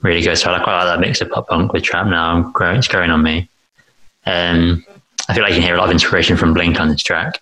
really 0.00 0.22
good. 0.22 0.36
So 0.36 0.52
I 0.52 0.62
quite 0.62 0.84
like 0.84 0.86
that 0.86 1.00
mix 1.00 1.20
of 1.20 1.30
pop 1.30 1.48
punk 1.48 1.72
with 1.72 1.84
trap 1.84 2.06
now. 2.06 2.50
Growing, 2.50 2.78
it's 2.78 2.88
growing 2.88 3.10
on 3.10 3.22
me. 3.22 3.48
Um, 4.26 4.84
I 5.28 5.34
feel 5.34 5.42
like 5.42 5.52
you 5.52 5.58
can 5.58 5.66
hear 5.66 5.76
a 5.76 5.78
lot 5.78 5.86
of 5.86 5.92
inspiration 5.92 6.36
from 6.36 6.54
Blink 6.54 6.80
on 6.80 6.88
this 6.88 7.02
track, 7.02 7.40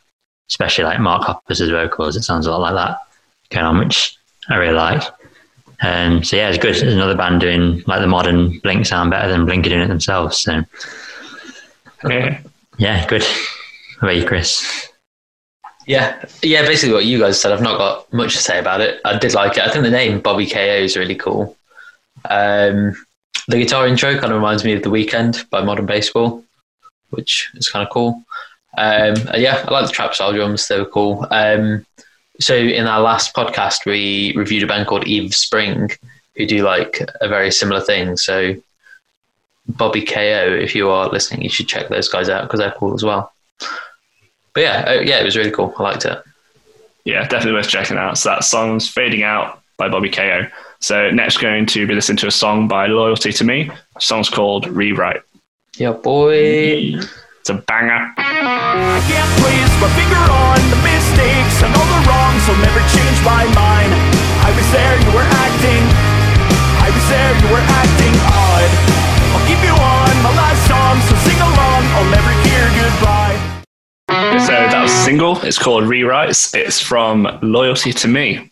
especially 0.49 0.85
like 0.85 1.01
Mark 1.01 1.23
Hoppus' 1.23 1.71
vocals. 1.71 2.17
It 2.17 2.23
sounds 2.23 2.47
a 2.47 2.51
lot 2.51 2.61
like 2.61 2.75
that 2.75 2.99
going 3.51 3.67
on, 3.67 3.79
which 3.79 4.17
I 4.49 4.57
really 4.57 4.75
like. 4.75 5.03
Um, 5.83 6.23
so 6.23 6.37
yeah, 6.37 6.49
it's 6.49 6.59
good. 6.59 6.75
There's 6.75 6.93
another 6.95 7.17
band 7.17 7.41
doing 7.41 7.83
like 7.87 8.01
the 8.01 8.07
modern 8.07 8.59
Blink 8.61 8.85
sound 8.87 9.11
better 9.11 9.29
than 9.29 9.47
Blink 9.47 9.67
are 9.67 9.71
doing 9.71 9.83
it 9.83 9.89
themselves. 9.89 10.39
So 10.39 10.63
Yeah. 12.09 12.41
yeah, 12.79 13.07
good. 13.07 13.23
How 13.23 14.07
about 14.07 14.17
you, 14.17 14.25
Chris? 14.27 14.89
Yeah, 15.87 16.23
yeah. 16.43 16.63
Basically, 16.63 16.95
what 16.95 17.05
you 17.07 17.19
guys 17.19 17.41
said. 17.41 17.53
I've 17.53 17.63
not 17.63 17.79
got 17.79 18.13
much 18.13 18.35
to 18.37 18.43
say 18.43 18.59
about 18.59 18.81
it. 18.81 19.01
I 19.05 19.19
did 19.19 19.35
like 19.35 19.57
it. 19.57 19.65
I 19.65 19.71
think 19.71 19.85
the 19.85 19.91
name 19.91 20.21
Bobby 20.21 20.47
KO 20.47 20.61
is 20.61 20.97
really 20.97 21.15
cool. 21.15 21.57
Um, 22.29 22.95
the 23.49 23.57
guitar 23.59 23.87
intro 23.87 24.13
kind 24.13 24.27
of 24.27 24.33
reminds 24.33 24.65
me 24.65 24.73
of 24.75 24.83
The 24.83 24.91
Weekend 24.91 25.45
by 25.51 25.63
Modern 25.63 25.87
Baseball, 25.87 26.45
which 27.11 27.51
is 27.55 27.69
kind 27.69 27.85
of 27.87 27.91
cool. 27.93 28.23
Um, 28.79 29.15
yeah, 29.35 29.65
I 29.67 29.71
like 29.73 29.87
the 29.87 29.93
trap 29.93 30.15
style 30.15 30.33
drums; 30.33 30.69
they 30.69 30.79
were 30.79 30.85
cool. 30.87 31.27
Um, 31.31 31.85
so 32.41 32.57
in 32.57 32.87
our 32.87 33.01
last 33.01 33.35
podcast, 33.35 33.85
we 33.85 34.33
reviewed 34.37 34.63
a 34.63 34.67
band 34.67 34.87
called 34.87 35.07
Eve 35.07 35.35
Spring, 35.35 35.91
who 36.37 36.47
do 36.47 36.65
like 36.65 37.01
a 37.21 37.29
very 37.29 37.51
similar 37.51 37.81
thing. 37.81 38.17
So 38.17 38.55
Bobby 39.69 40.03
KO, 40.05 40.59
if 40.61 40.75
you 40.75 40.89
are 40.89 41.09
listening, 41.09 41.43
you 41.43 41.51
should 41.51 41.69
check 41.69 41.89
those 41.89 42.09
guys 42.09 42.29
out 42.29 42.43
because 42.43 42.61
they're 42.61 42.73
cool 42.73 42.95
as 42.95 43.05
well. 43.05 43.33
But 44.55 44.61
yeah, 44.61 44.85
uh, 44.89 45.01
yeah, 45.01 45.21
it 45.21 45.25
was 45.25 45.37
really 45.37 45.51
cool. 45.51 45.75
I 45.79 45.83
liked 45.83 46.05
it. 46.05 46.23
yeah, 47.05 47.23
definitely 47.29 47.53
worth 47.53 47.69
checking 47.69 47.99
out. 47.99 48.19
So 48.19 48.31
that 48.31 48.45
song's 48.45 48.89
Fading 48.89 49.23
Out 49.23 49.63
by 49.77 49.89
Bobby 49.89 50.11
KO. 50.11 50.47
So 50.81 51.11
next 51.11 51.39
going 51.39 51.67
to 51.67 51.87
be 51.87 51.95
listening 51.95 52.17
to 52.19 52.27
a 52.27 52.31
song 52.33 52.67
by 52.69 52.87
Loyalty 52.87 53.33
to 53.33 53.45
Me. 53.45 53.71
The 53.95 54.01
song's 54.01 54.31
called 54.31 54.67
Rewrite. 54.67 55.23
Yeah, 55.77 55.93
boy. 55.93 56.97
It's 57.41 57.51
a 57.51 57.55
banger. 57.55 58.13
Mistakes. 61.21 61.63
I 61.63 61.69
know 61.69 61.85
the 61.85 62.01
wrongs 62.09 62.49
will 62.49 62.61
never 62.65 62.81
change 62.97 63.19
my 63.29 63.45
mind. 63.53 63.93
I 64.41 64.49
was 64.57 64.65
there, 64.73 64.97
you 65.05 65.13
were 65.13 65.29
acting. 65.45 65.85
I 66.81 66.89
was 66.89 67.05
there, 67.13 67.33
you 67.37 67.49
were 67.53 67.61
acting 67.61 68.15
odd. 68.25 68.71
I'll 69.37 69.45
keep 69.45 69.61
you 69.61 69.77
on 69.77 70.13
my 70.25 70.33
last 70.33 70.65
song, 70.65 70.97
so 71.05 71.15
sing 71.21 71.37
along. 71.37 71.85
I'll 71.93 72.09
never 72.09 72.33
hear 72.49 72.65
goodbye. 72.73 73.37
So 74.41 74.53
that 74.53 74.81
was 74.81 74.91
a 74.91 75.05
single. 75.05 75.39
It's 75.43 75.59
called 75.59 75.85
Rewrites. 75.85 76.55
It's 76.55 76.81
from 76.81 77.29
Loyalty 77.43 77.93
to 77.93 78.09
Me. 78.09 78.51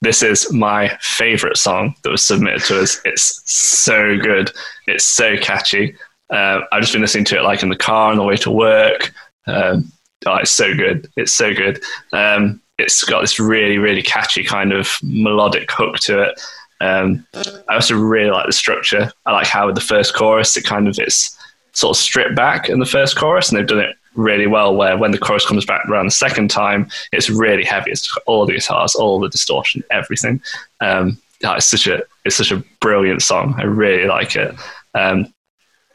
This 0.00 0.22
is 0.22 0.50
my 0.50 0.96
favorite 1.02 1.58
song 1.58 1.96
that 2.02 2.10
was 2.10 2.26
submitted 2.26 2.62
to 2.64 2.80
us. 2.80 2.98
It's 3.04 3.42
so 3.44 4.16
good. 4.16 4.50
It's 4.86 5.04
so 5.04 5.36
catchy. 5.36 5.94
Uh, 6.30 6.60
I've 6.72 6.80
just 6.80 6.94
been 6.94 7.02
listening 7.02 7.26
to 7.26 7.36
it 7.36 7.42
like 7.42 7.62
in 7.62 7.68
the 7.68 7.76
car 7.76 8.10
on 8.10 8.16
the 8.16 8.24
way 8.24 8.36
to 8.38 8.50
work. 8.50 9.12
Um, 9.46 9.92
oh, 10.26 10.36
it's 10.36 10.50
so 10.50 10.74
good. 10.74 11.08
It's 11.16 11.32
so 11.32 11.54
good. 11.54 11.82
Um, 12.12 12.60
it's 12.78 13.04
got 13.04 13.20
this 13.22 13.40
really, 13.40 13.78
really 13.78 14.02
catchy 14.02 14.44
kind 14.44 14.72
of 14.72 14.90
melodic 15.02 15.70
hook 15.70 15.96
to 16.00 16.22
it. 16.22 16.40
Um, 16.80 17.26
I 17.34 17.74
also 17.74 17.96
really 17.96 18.30
like 18.30 18.46
the 18.46 18.52
structure. 18.52 19.10
I 19.24 19.32
like 19.32 19.46
how 19.46 19.66
with 19.66 19.74
the 19.74 19.80
first 19.80 20.14
chorus, 20.14 20.56
it 20.56 20.64
kind 20.64 20.88
of 20.88 20.98
it's 20.98 21.36
sort 21.72 21.96
of 21.96 22.02
stripped 22.02 22.36
back 22.36 22.68
in 22.68 22.78
the 22.80 22.86
first 22.86 23.16
chorus, 23.16 23.48
and 23.48 23.58
they've 23.58 23.66
done 23.66 23.80
it 23.80 23.96
really 24.14 24.46
well. 24.46 24.74
Where 24.76 24.96
when 24.98 25.10
the 25.10 25.18
chorus 25.18 25.46
comes 25.46 25.64
back 25.64 25.86
around 25.88 26.06
the 26.06 26.10
second 26.10 26.50
time, 26.50 26.90
it's 27.12 27.30
really 27.30 27.64
heavy. 27.64 27.92
It's 27.92 28.14
all 28.26 28.44
the 28.44 28.52
guitars, 28.54 28.94
all 28.94 29.20
the 29.20 29.30
distortion, 29.30 29.82
everything. 29.90 30.42
Um, 30.80 31.18
yeah, 31.40 31.56
it's 31.56 31.66
such 31.66 31.86
a 31.86 32.02
it's 32.24 32.36
such 32.36 32.52
a 32.52 32.62
brilliant 32.80 33.22
song. 33.22 33.54
I 33.58 33.64
really 33.64 34.06
like 34.06 34.36
it. 34.36 34.54
Um, 34.94 35.32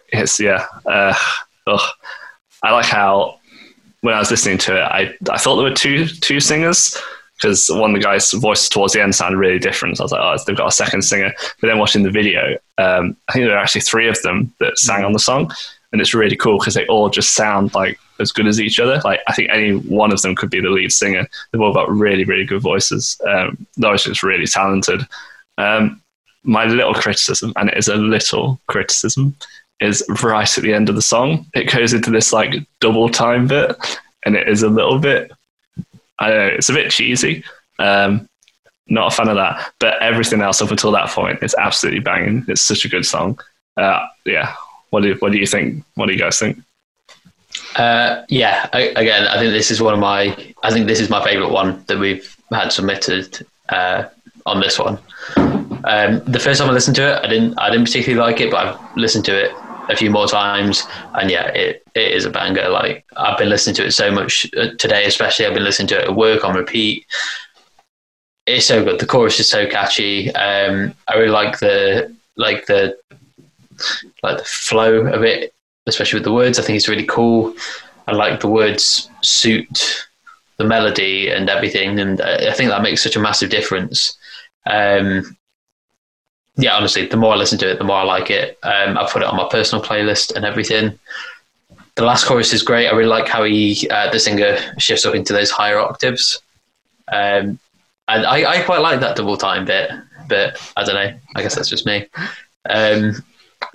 it's 0.09 0.39
yeah. 0.39 0.65
Uh. 0.85 1.15
I 2.63 2.71
like 2.71 2.85
how 2.85 3.39
when 4.01 4.13
I 4.13 4.19
was 4.19 4.31
listening 4.31 4.57
to 4.59 4.77
it, 4.77 4.83
I 4.83 5.15
I 5.31 5.37
thought 5.37 5.55
there 5.55 5.69
were 5.69 5.75
two 5.75 6.05
two 6.05 6.39
singers 6.39 6.99
because 7.35 7.69
one 7.69 7.91
of 7.91 7.95
the 7.95 8.03
guys' 8.03 8.31
voice 8.33 8.69
towards 8.69 8.93
the 8.93 9.01
end 9.01 9.15
sounded 9.15 9.37
really 9.37 9.57
different. 9.57 9.97
So 9.97 10.03
I 10.03 10.05
was 10.05 10.11
like, 10.11 10.21
oh, 10.21 10.43
they've 10.45 10.57
got 10.57 10.67
a 10.67 10.71
second 10.71 11.01
singer. 11.01 11.33
But 11.59 11.67
then 11.67 11.79
watching 11.79 12.03
the 12.03 12.11
video, 12.11 12.57
um, 12.77 13.17
I 13.27 13.33
think 13.33 13.45
there 13.45 13.55
are 13.57 13.61
actually 13.61 13.81
three 13.81 14.07
of 14.07 14.21
them 14.21 14.53
that 14.59 14.77
sang 14.77 15.03
on 15.03 15.13
the 15.13 15.19
song, 15.19 15.51
and 15.91 16.01
it's 16.01 16.13
really 16.13 16.35
cool 16.35 16.59
because 16.59 16.75
they 16.75 16.85
all 16.87 17.09
just 17.09 17.33
sound 17.33 17.73
like 17.73 17.99
as 18.19 18.31
good 18.31 18.47
as 18.47 18.59
each 18.59 18.79
other. 18.79 19.01
Like 19.03 19.21
I 19.27 19.33
think 19.33 19.49
any 19.49 19.73
one 19.73 20.11
of 20.11 20.21
them 20.21 20.35
could 20.35 20.49
be 20.49 20.61
the 20.61 20.69
lead 20.69 20.91
singer. 20.91 21.27
They've 21.51 21.61
all 21.61 21.73
got 21.73 21.91
really 21.91 22.23
really 22.23 22.45
good 22.45 22.61
voices. 22.61 23.19
Um, 23.27 23.65
they're 23.77 23.95
just 23.95 24.23
really 24.23 24.47
talented. 24.47 25.01
Um, 25.57 26.01
my 26.43 26.65
little 26.65 26.93
criticism, 26.93 27.53
and 27.55 27.69
it 27.69 27.77
is 27.77 27.87
a 27.87 27.95
little 27.95 28.59
criticism, 28.67 29.35
is 29.81 30.05
right 30.23 30.57
at 30.57 30.63
the 30.63 30.73
end 30.73 30.89
of 30.89 30.95
the 30.95 31.01
song. 31.01 31.45
It 31.53 31.71
goes 31.71 31.93
into 31.93 32.11
this 32.11 32.31
like 32.31 32.53
double 32.79 33.09
time 33.09 33.47
bit, 33.47 33.75
and 34.25 34.35
it 34.35 34.47
is 34.47 34.63
a 34.63 34.69
little 34.69 34.99
bit. 34.99 35.31
I 36.19 36.29
don't 36.29 36.37
know. 36.37 36.55
It's 36.55 36.69
a 36.69 36.73
bit 36.73 36.91
cheesy. 36.91 37.43
Um, 37.79 38.29
not 38.87 39.11
a 39.11 39.15
fan 39.15 39.27
of 39.27 39.35
that. 39.35 39.73
But 39.79 40.01
everything 40.01 40.41
else 40.41 40.61
up 40.61 40.71
until 40.71 40.91
that 40.91 41.09
point 41.09 41.41
is 41.41 41.55
absolutely 41.57 42.01
banging. 42.01 42.45
It's 42.47 42.61
such 42.61 42.85
a 42.85 42.89
good 42.89 43.05
song. 43.05 43.39
Uh, 43.75 44.05
yeah. 44.25 44.53
What 44.91 45.01
do 45.01 45.15
What 45.19 45.31
do 45.31 45.39
you 45.39 45.47
think? 45.47 45.83
What 45.95 46.05
do 46.07 46.13
you 46.13 46.19
guys 46.19 46.37
think? 46.37 46.59
Uh, 47.75 48.23
yeah, 48.29 48.69
I, 48.73 48.81
again, 48.95 49.27
I 49.27 49.37
think 49.39 49.51
this 49.51 49.71
is 49.71 49.81
one 49.81 49.93
of 49.93 49.99
my. 49.99 50.35
I 50.63 50.71
think 50.71 50.87
this 50.87 50.99
is 50.99 51.09
my 51.09 51.23
favourite 51.23 51.51
one 51.51 51.83
that 51.87 51.97
we've 51.97 52.35
had 52.51 52.71
submitted 52.71 53.45
uh, 53.69 54.05
on 54.45 54.59
this 54.59 54.77
one. 54.77 54.99
Um, 55.83 56.19
the 56.25 56.39
first 56.39 56.59
time 56.59 56.69
I 56.69 56.73
listened 56.73 56.97
to 56.97 57.13
it, 57.13 57.23
I 57.23 57.27
didn't. 57.27 57.57
I 57.57 57.69
didn't 57.69 57.85
particularly 57.85 58.21
like 58.21 58.41
it, 58.41 58.51
but 58.51 58.67
I've 58.67 58.97
listened 58.97 59.25
to 59.25 59.45
it 59.45 59.51
a 59.91 59.97
few 59.97 60.09
more 60.09 60.27
times, 60.27 60.83
and 61.15 61.29
yeah, 61.29 61.47
it, 61.47 61.83
it 61.95 62.11
is 62.11 62.25
a 62.25 62.29
banger. 62.29 62.69
Like 62.69 63.05
I've 63.17 63.37
been 63.37 63.49
listening 63.49 63.75
to 63.75 63.85
it 63.85 63.91
so 63.91 64.11
much 64.11 64.45
uh, 64.57 64.69
today, 64.77 65.05
especially. 65.05 65.45
I've 65.45 65.53
been 65.53 65.63
listening 65.63 65.87
to 65.89 65.99
it 65.99 66.09
at 66.09 66.15
work 66.15 66.43
on 66.43 66.55
repeat. 66.55 67.05
It's 68.47 68.65
so 68.65 68.83
good. 68.83 68.99
The 68.99 69.05
chorus 69.05 69.39
is 69.39 69.49
so 69.49 69.67
catchy. 69.67 70.33
Um, 70.33 70.93
I 71.07 71.15
really 71.15 71.29
like 71.29 71.59
the 71.59 72.13
like 72.37 72.65
the 72.65 72.97
like 74.23 74.37
the 74.37 74.43
flow 74.43 75.05
of 75.07 75.23
it, 75.23 75.53
especially 75.87 76.17
with 76.17 76.25
the 76.25 76.33
words. 76.33 76.59
I 76.59 76.63
think 76.63 76.77
it's 76.77 76.89
really 76.89 77.05
cool. 77.05 77.53
I 78.07 78.13
like 78.13 78.39
the 78.39 78.47
words 78.47 79.09
suit 79.21 80.07
the 80.57 80.65
melody 80.65 81.29
and 81.29 81.49
everything, 81.49 81.99
and 81.99 82.21
I 82.21 82.49
I 82.49 82.53
think 82.53 82.69
that 82.69 82.81
makes 82.81 83.03
such 83.03 83.15
a 83.15 83.19
massive 83.19 83.49
difference. 83.49 84.17
Um, 84.69 85.37
yeah, 86.57 86.75
honestly, 86.75 87.05
the 87.05 87.17
more 87.17 87.33
I 87.33 87.37
listen 87.37 87.57
to 87.59 87.71
it, 87.71 87.77
the 87.77 87.83
more 87.83 87.97
I 87.97 88.03
like 88.03 88.29
it. 88.29 88.59
Um, 88.63 88.97
I 88.97 89.07
put 89.09 89.21
it 89.21 89.27
on 89.27 89.37
my 89.37 89.47
personal 89.49 89.83
playlist 89.83 90.35
and 90.35 90.45
everything. 90.45 90.97
The 91.95 92.03
last 92.03 92.25
chorus 92.25 92.53
is 92.53 92.61
great. 92.61 92.87
I 92.87 92.91
really 92.91 93.09
like 93.09 93.27
how 93.27 93.43
he, 93.43 93.87
uh, 93.89 94.11
the 94.11 94.19
singer, 94.19 94.57
shifts 94.77 95.05
up 95.05 95.15
into 95.15 95.33
those 95.33 95.51
higher 95.51 95.79
octaves. 95.79 96.41
Um, 97.11 97.59
and 98.07 98.25
I, 98.25 98.59
I 98.59 98.61
quite 98.63 98.81
like 98.81 98.99
that 98.99 99.15
double 99.15 99.37
time 99.37 99.65
bit, 99.65 99.91
but 100.27 100.59
I 100.75 100.83
don't 100.83 100.95
know. 100.95 101.17
I 101.35 101.41
guess 101.41 101.55
that's 101.55 101.69
just 101.69 101.85
me. 101.85 102.07
Um, 102.69 103.23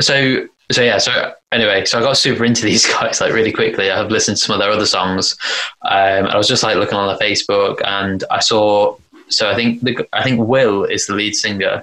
so, 0.00 0.46
so 0.70 0.82
yeah. 0.82 0.98
So 0.98 1.32
anyway, 1.52 1.84
so 1.84 1.98
I 1.98 2.02
got 2.02 2.16
super 2.16 2.44
into 2.44 2.62
these 2.62 2.86
guys 2.92 3.20
like 3.20 3.32
really 3.32 3.52
quickly. 3.52 3.90
I 3.90 3.96
have 3.96 4.10
listened 4.10 4.36
to 4.36 4.42
some 4.42 4.54
of 4.54 4.60
their 4.60 4.70
other 4.70 4.86
songs. 4.86 5.36
Um, 5.82 6.26
I 6.26 6.36
was 6.36 6.48
just 6.48 6.62
like 6.62 6.76
looking 6.76 6.98
on 6.98 7.08
their 7.08 7.28
Facebook, 7.28 7.80
and 7.84 8.24
I 8.30 8.40
saw. 8.40 8.96
So 9.28 9.50
I 9.50 9.54
think 9.56 9.80
the, 9.82 10.06
I 10.12 10.22
think 10.22 10.40
Will 10.40 10.84
is 10.84 11.06
the 11.06 11.14
lead 11.14 11.34
singer. 11.34 11.82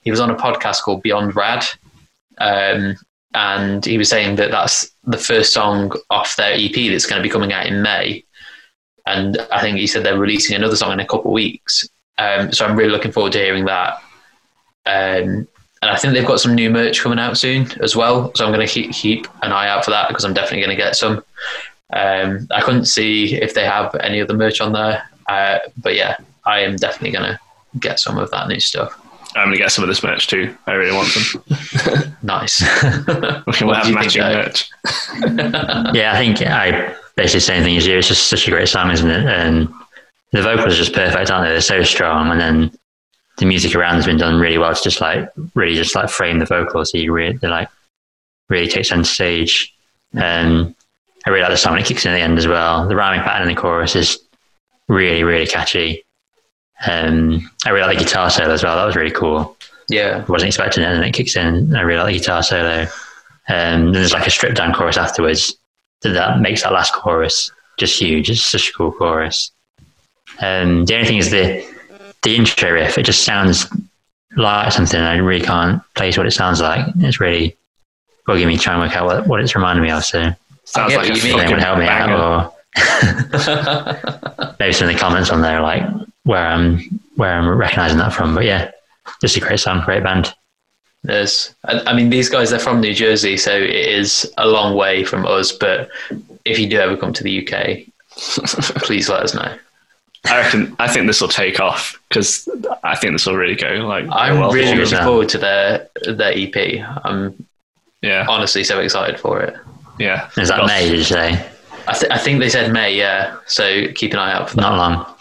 He 0.00 0.10
was 0.10 0.20
on 0.20 0.30
a 0.30 0.36
podcast 0.36 0.82
called 0.82 1.02
Beyond 1.02 1.36
Rad, 1.36 1.64
um, 2.38 2.96
and 3.34 3.84
he 3.84 3.98
was 3.98 4.08
saying 4.08 4.36
that 4.36 4.50
that's 4.50 4.90
the 5.04 5.18
first 5.18 5.52
song 5.52 5.92
off 6.10 6.36
their 6.36 6.54
EP 6.54 6.74
that's 6.90 7.06
going 7.06 7.20
to 7.20 7.26
be 7.26 7.32
coming 7.32 7.52
out 7.52 7.66
in 7.66 7.82
May. 7.82 8.24
And 9.06 9.38
I 9.50 9.60
think 9.60 9.78
he 9.78 9.86
said 9.86 10.04
they're 10.04 10.18
releasing 10.18 10.54
another 10.54 10.76
song 10.76 10.92
in 10.92 11.00
a 11.00 11.06
couple 11.06 11.30
of 11.30 11.34
weeks. 11.34 11.88
Um, 12.18 12.52
so 12.52 12.64
I'm 12.64 12.76
really 12.76 12.90
looking 12.90 13.12
forward 13.12 13.32
to 13.32 13.38
hearing 13.38 13.64
that. 13.64 13.94
Um, 14.86 15.48
and 15.82 15.90
I 15.90 15.96
think 15.96 16.14
they've 16.14 16.26
got 16.26 16.40
some 16.40 16.54
new 16.54 16.70
merch 16.70 17.00
coming 17.00 17.18
out 17.18 17.36
soon 17.36 17.66
as 17.80 17.96
well. 17.96 18.32
So 18.34 18.44
I'm 18.44 18.52
going 18.52 18.66
to 18.66 18.72
keep, 18.72 18.92
keep 18.92 19.26
an 19.42 19.50
eye 19.50 19.68
out 19.68 19.84
for 19.84 19.90
that 19.90 20.08
because 20.08 20.24
I'm 20.24 20.34
definitely 20.34 20.64
going 20.64 20.76
to 20.76 20.82
get 20.82 20.94
some. 20.94 21.24
Um, 21.92 22.46
I 22.52 22.60
couldn't 22.60 22.84
see 22.84 23.34
if 23.34 23.54
they 23.54 23.64
have 23.64 23.94
any 23.96 24.20
other 24.20 24.34
merch 24.34 24.60
on 24.60 24.72
there, 24.72 25.02
uh, 25.28 25.58
but 25.78 25.94
yeah, 25.94 26.16
I 26.46 26.60
am 26.60 26.76
definitely 26.76 27.10
going 27.10 27.32
to 27.32 27.40
get 27.80 27.98
some 27.98 28.16
of 28.16 28.30
that 28.30 28.48
new 28.48 28.60
stuff. 28.60 28.98
I'm 29.34 29.46
gonna 29.46 29.56
get 29.56 29.70
some 29.72 29.82
of 29.84 29.88
this 29.88 30.02
merch 30.02 30.26
too. 30.28 30.54
I 30.66 30.72
really 30.72 30.94
want 30.96 31.08
them. 31.14 32.14
Nice. 32.22 32.62
We 33.46 33.52
can 33.52 33.66
What 33.66 33.78
have 33.78 33.86
do 33.86 33.92
you 33.92 33.98
think, 33.98 34.16
matching 34.16 34.22
merch. 34.22 34.70
Yeah, 35.94 36.12
I 36.14 36.18
think 36.18 36.40
I 36.42 36.94
basically 37.16 37.38
the 37.38 37.40
same 37.40 37.62
thing 37.64 37.76
as 37.76 37.86
you. 37.86 37.98
It's 37.98 38.08
just 38.08 38.28
such 38.28 38.46
a 38.46 38.50
great 38.50 38.68
song, 38.68 38.90
isn't 38.90 39.10
it? 39.10 39.26
And 39.26 39.68
the 40.30 40.42
vocals 40.42 40.74
are 40.74 40.76
just 40.76 40.94
perfect, 40.94 41.30
aren't 41.30 41.46
they? 41.46 41.50
They're 41.50 41.60
so 41.60 41.82
strong, 41.82 42.30
and 42.30 42.40
then 42.40 42.72
the 43.38 43.46
music 43.46 43.74
around 43.74 43.96
has 43.96 44.06
been 44.06 44.18
done 44.18 44.38
really 44.40 44.58
well 44.58 44.74
to 44.74 44.82
just 44.82 45.00
like 45.00 45.28
really 45.54 45.74
just 45.74 45.94
like 45.94 46.10
frame 46.10 46.38
the 46.38 46.46
vocals. 46.46 46.92
So 46.92 46.98
you 46.98 47.12
really 47.12 47.36
they 47.36 47.48
like 47.48 47.68
really 48.48 48.68
take 48.68 48.84
center 48.84 49.04
stage. 49.04 49.74
And 50.14 50.74
I 51.26 51.30
really 51.30 51.42
like 51.42 51.50
the 51.50 51.56
song 51.56 51.72
when 51.72 51.82
it 51.82 51.86
kicks 51.86 52.04
in 52.04 52.12
at 52.12 52.16
the 52.16 52.20
end 52.22 52.38
as 52.38 52.46
well. 52.46 52.86
The 52.86 52.94
rhyming 52.96 53.24
pattern 53.24 53.48
in 53.48 53.54
the 53.54 53.60
chorus 53.60 53.96
is 53.96 54.18
really, 54.88 55.24
really 55.24 55.46
catchy. 55.46 56.01
Um, 56.88 57.50
I 57.64 57.70
really 57.70 57.86
like 57.86 57.98
the 57.98 58.04
guitar 58.04 58.30
solo 58.30 58.50
as 58.50 58.62
well. 58.62 58.76
That 58.76 58.84
was 58.84 58.96
really 58.96 59.10
cool. 59.10 59.56
Yeah. 59.88 60.24
I 60.26 60.30
wasn't 60.30 60.48
expecting 60.48 60.82
it, 60.82 60.86
and 60.86 60.96
then 60.96 61.04
it 61.04 61.12
kicks 61.12 61.36
in. 61.36 61.74
I 61.76 61.82
really 61.82 62.02
like 62.02 62.14
the 62.14 62.20
guitar 62.20 62.42
solo. 62.42 62.82
Um, 62.82 62.88
then 63.48 63.92
there's 63.92 64.12
like 64.12 64.26
a 64.26 64.30
stripped 64.30 64.56
down 64.56 64.72
chorus 64.72 64.96
afterwards 64.96 65.54
that, 66.02 66.10
that 66.10 66.40
makes 66.40 66.62
that 66.62 66.72
last 66.72 66.92
chorus 66.94 67.50
just 67.78 68.00
huge. 68.00 68.30
It's 68.30 68.42
such 68.42 68.70
a 68.70 68.72
cool 68.72 68.92
chorus. 68.92 69.50
Um, 70.40 70.84
the 70.86 70.94
only 70.94 71.06
thing 71.06 71.18
is 71.18 71.30
the 71.30 71.64
the 72.22 72.36
intro 72.36 72.70
riff. 72.72 72.98
It 72.98 73.04
just 73.04 73.24
sounds 73.24 73.66
like 74.36 74.72
something 74.72 75.00
I 75.00 75.16
really 75.16 75.44
can't 75.44 75.82
place 75.94 76.16
what 76.16 76.26
it 76.26 76.30
sounds 76.32 76.60
like. 76.60 76.86
It's 76.98 77.20
really 77.20 77.56
bugging 78.26 78.46
me 78.46 78.56
trying 78.56 78.80
to 78.80 78.86
work 78.86 78.96
out 78.96 79.06
what, 79.06 79.26
what 79.26 79.40
it's 79.40 79.54
reminding 79.54 79.82
me 79.82 79.90
of. 79.90 80.04
So 80.04 80.32
Sounds 80.64 80.94
like 80.94 81.08
you 81.08 81.14
mean. 81.14 81.18
if 81.18 81.24
anyone 81.24 81.40
fucking 81.42 81.56
would 81.56 81.62
help 81.64 81.78
me 81.78 81.86
banger. 81.86 82.14
out, 82.14 82.54
or 84.46 84.54
maybe 84.60 84.72
some 84.72 84.88
in 84.88 84.94
the 84.94 85.00
comments 85.00 85.30
on 85.30 85.42
there, 85.42 85.60
like 85.60 85.82
where 86.24 86.46
I'm 86.46 86.78
where 87.16 87.32
I'm 87.34 87.48
recognizing 87.48 87.98
that 87.98 88.12
from. 88.12 88.34
But 88.34 88.44
yeah, 88.44 88.70
just 89.20 89.36
a 89.36 89.40
great 89.40 89.60
sound, 89.60 89.84
great 89.84 90.02
band. 90.02 90.34
There's, 91.04 91.52
I, 91.64 91.80
I 91.88 91.92
mean, 91.94 92.10
these 92.10 92.28
guys, 92.28 92.50
they're 92.50 92.60
from 92.60 92.80
New 92.80 92.94
Jersey, 92.94 93.36
so 93.36 93.50
it 93.56 93.70
is 93.70 94.32
a 94.38 94.46
long 94.46 94.76
way 94.76 95.02
from 95.04 95.26
us. 95.26 95.50
But 95.50 95.88
if 96.44 96.58
you 96.60 96.68
do 96.68 96.78
ever 96.78 96.96
come 96.96 97.12
to 97.12 97.24
the 97.24 97.40
UK, 97.44 97.86
please 98.84 99.08
let 99.08 99.22
us 99.22 99.34
know. 99.34 99.56
I 100.26 100.38
reckon. 100.38 100.76
I 100.78 100.86
think 100.86 101.08
this 101.08 101.20
will 101.20 101.26
take 101.28 101.58
off 101.58 102.00
because 102.08 102.48
I 102.84 102.94
think 102.94 103.14
this 103.14 103.26
will 103.26 103.36
really 103.36 103.56
go. 103.56 103.68
Like, 103.86 104.06
I'm 104.12 104.38
well 104.38 104.52
really 104.52 104.66
forward. 104.68 104.82
looking 104.84 104.98
now. 104.98 105.04
forward 105.04 105.28
to 105.30 105.38
their 105.38 105.88
their 106.06 106.32
EP. 106.32 106.54
I'm 107.04 107.46
Yeah, 108.02 108.24
honestly 108.28 108.62
so 108.62 108.78
excited 108.78 109.18
for 109.18 109.40
it. 109.42 109.56
yeah. 109.98 110.30
Is 110.38 110.48
that 110.50 110.58
Got- 110.58 110.66
May? 110.68 110.88
Did 110.88 110.98
you 110.98 111.04
say? 111.04 111.48
I, 111.88 111.92
th- 111.94 112.12
I 112.12 112.18
think 112.18 112.38
they 112.38 112.48
said 112.48 112.72
May, 112.72 112.96
yeah. 112.96 113.36
So 113.46 113.88
keep 113.96 114.12
an 114.12 114.20
eye 114.20 114.32
out 114.32 114.50
for 114.50 114.54
that. 114.56 114.62
Not 114.62 114.76
long. 114.76 115.16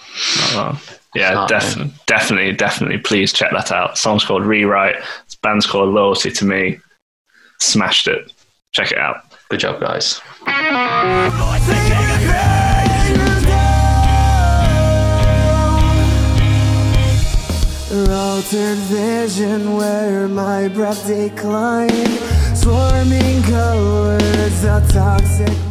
Well, 0.54 0.80
yeah, 1.16 1.46
definitely, 1.48 1.94
definitely, 2.06 2.54
definitely. 2.54 2.98
Please 3.00 3.34
check 3.34 3.52
that 3.52 3.72
out. 3.72 3.98
song's 3.98 4.24
called 4.24 4.46
Rewrite. 4.46 4.96
This 5.26 5.36
band's 5.36 5.68
called 5.68 5.94
Loyalty 5.94 6.32
to 6.32 6.46
Me. 6.46 6.80
Smashed 7.60 8.08
it. 8.08 8.32
Check 8.72 8.92
it 8.92 8.98
out. 8.98 9.26
Good 9.50 9.60
job, 9.60 9.82
guys. 9.82 10.22
Altered 17.92 18.78
vision 18.78 19.76
where 19.76 20.28
my 20.28 20.70
breath 20.70 21.06
declined. 21.06 22.08
Swarming 22.56 23.44
colors, 23.44 24.64
a 24.64 24.86
toxic. 24.90 25.71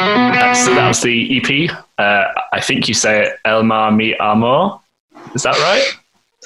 So 0.00 0.74
that 0.74 0.88
was 0.88 1.00
the 1.02 1.38
EP. 1.38 1.70
Uh, 1.98 2.24
I 2.52 2.60
think 2.60 2.88
you 2.88 2.94
say 2.94 3.26
it, 3.26 3.38
El 3.44 3.62
Mar 3.62 3.90
Mi 3.90 4.14
Amor. 4.18 4.80
Is 5.34 5.42
that 5.42 5.56
right? 5.58 5.84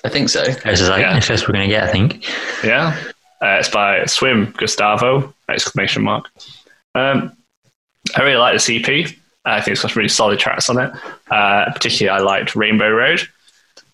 I 0.05 0.09
think 0.09 0.29
so. 0.29 0.43
This 0.45 0.81
is 0.81 0.89
like 0.89 1.01
Yeah. 1.01 1.15
the 1.15 1.21
first 1.21 1.47
we're 1.49 1.55
going 1.55 1.69
to 1.69 1.75
get, 1.75 1.85
I 1.85 1.93
think. 1.93 2.25
Yeah. 2.65 2.97
Uh, 3.43 3.57
it's 3.59 3.69
by 3.69 4.05
Swim 4.07 4.53
Gustavo! 4.57 5.33
Exclamation 5.49 6.03
mark. 6.03 6.27
Um, 6.95 7.33
I 8.17 8.23
really 8.23 8.37
like 8.37 8.55
this 8.55 8.69
EP. 8.71 9.15
I 9.45 9.61
think 9.61 9.73
it's 9.75 9.83
got 9.83 9.97
really 9.97 10.09
solid 10.09 10.39
tracks 10.39 10.69
on 10.69 10.79
it. 10.79 10.93
Uh, 11.31 11.71
particularly, 11.73 12.19
I 12.21 12.23
liked 12.23 12.55
Rainbow 12.57 12.91
Road. 12.91 13.21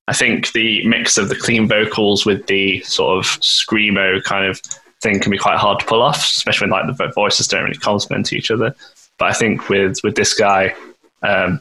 I 0.09 0.13
think 0.13 0.53
the 0.53 0.87
mix 0.87 1.19
of 1.19 1.29
the 1.29 1.37
clean 1.37 1.67
vocals 1.69 2.25
with 2.27 2.47
the 2.47 2.81
sort 2.83 3.19
of 3.19 3.25
screamo 3.41 4.23
kind 4.25 4.47
of 4.47 4.61
thing 5.03 5.21
can 5.21 5.31
be 5.31 5.39
quite 5.39 5.59
hard 5.59 5.81
to 5.81 5.87
pull 5.87 6.03
off, 6.03 6.19
especially 6.19 6.69
when 6.69 6.87
like 6.87 6.97
the 6.97 7.13
voices 7.15 7.49
don't 7.49 7.65
really 7.65 7.77
complement 7.79 8.33
each 8.33 8.51
other. 8.51 8.75
But 9.19 9.31
I 9.31 9.33
think 9.33 9.69
with 9.69 9.99
with 10.05 10.15
this 10.15 10.35
guy, 10.35 10.75
um, 11.23 11.61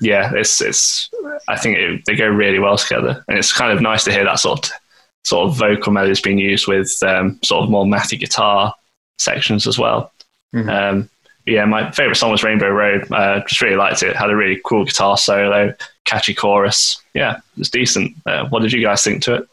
yeah, 0.00 0.32
it's 0.34 0.60
it's. 0.60 1.10
I 1.48 1.56
think 1.56 1.76
it, 1.78 2.02
they 2.06 2.14
go 2.16 2.26
really 2.28 2.58
well 2.58 2.76
together, 2.78 3.24
and 3.28 3.38
it's 3.38 3.52
kind 3.52 3.72
of 3.72 3.82
nice 3.82 4.04
to 4.04 4.12
hear 4.12 4.24
that 4.24 4.38
sort 4.38 4.66
of 4.66 4.72
sort 5.24 5.48
of 5.48 5.56
vocal 5.56 5.92
melodies 5.92 6.20
being 6.20 6.38
used 6.38 6.68
with 6.68 6.92
um, 7.02 7.38
sort 7.42 7.64
of 7.64 7.70
more 7.70 7.84
mathy 7.84 8.18
guitar 8.18 8.72
sections 9.18 9.66
as 9.66 9.78
well. 9.78 10.12
Mhm. 10.54 10.68
Um, 10.70 11.10
yeah, 11.46 11.64
my 11.64 11.90
favorite 11.92 12.16
song 12.16 12.32
was 12.32 12.42
Rainbow 12.42 12.68
Road. 12.68 13.10
Uh, 13.12 13.40
just 13.46 13.60
really 13.60 13.76
liked 13.76 14.02
it. 14.02 14.16
Had 14.16 14.30
a 14.30 14.36
really 14.36 14.60
cool 14.64 14.84
guitar 14.84 15.16
solo, 15.16 15.74
catchy 16.04 16.34
chorus. 16.34 17.00
Yeah, 17.14 17.36
it 17.36 17.58
was 17.58 17.70
decent. 17.70 18.16
Uh, 18.26 18.48
what 18.48 18.62
did 18.62 18.72
you 18.72 18.82
guys 18.82 19.02
think 19.02 19.22
to 19.24 19.34
it? 19.34 19.48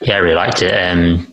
Yeah, 0.00 0.14
I 0.14 0.18
really 0.18 0.34
liked 0.34 0.62
it. 0.62 0.72
Um, 0.72 1.32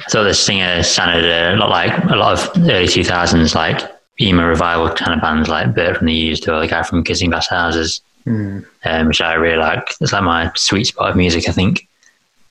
I 0.00 0.10
thought 0.10 0.24
the 0.24 0.34
singer 0.34 0.82
sounded 0.82 1.24
a 1.24 1.56
lot 1.56 1.70
like 1.70 2.04
a 2.04 2.16
lot 2.16 2.38
of 2.38 2.56
early 2.68 2.86
2000s, 2.86 3.54
like 3.54 3.80
emo 4.22 4.46
revival 4.46 4.88
kind 4.94 5.12
of 5.14 5.20
bands 5.20 5.48
like 5.48 5.74
Bert 5.74 5.96
from 5.98 6.06
the 6.06 6.12
Used 6.14 6.48
or 6.48 6.60
the 6.60 6.68
guy 6.68 6.82
from 6.82 7.02
Kissing 7.04 7.30
Glass 7.30 7.48
Houses, 7.48 8.00
um, 8.26 8.64
which 9.06 9.20
I 9.20 9.34
really 9.34 9.56
like. 9.58 9.94
It's 10.00 10.12
like 10.12 10.22
my 10.22 10.50
sweet 10.54 10.84
spot 10.84 11.10
of 11.10 11.16
music, 11.16 11.48
I 11.48 11.52
think. 11.52 11.86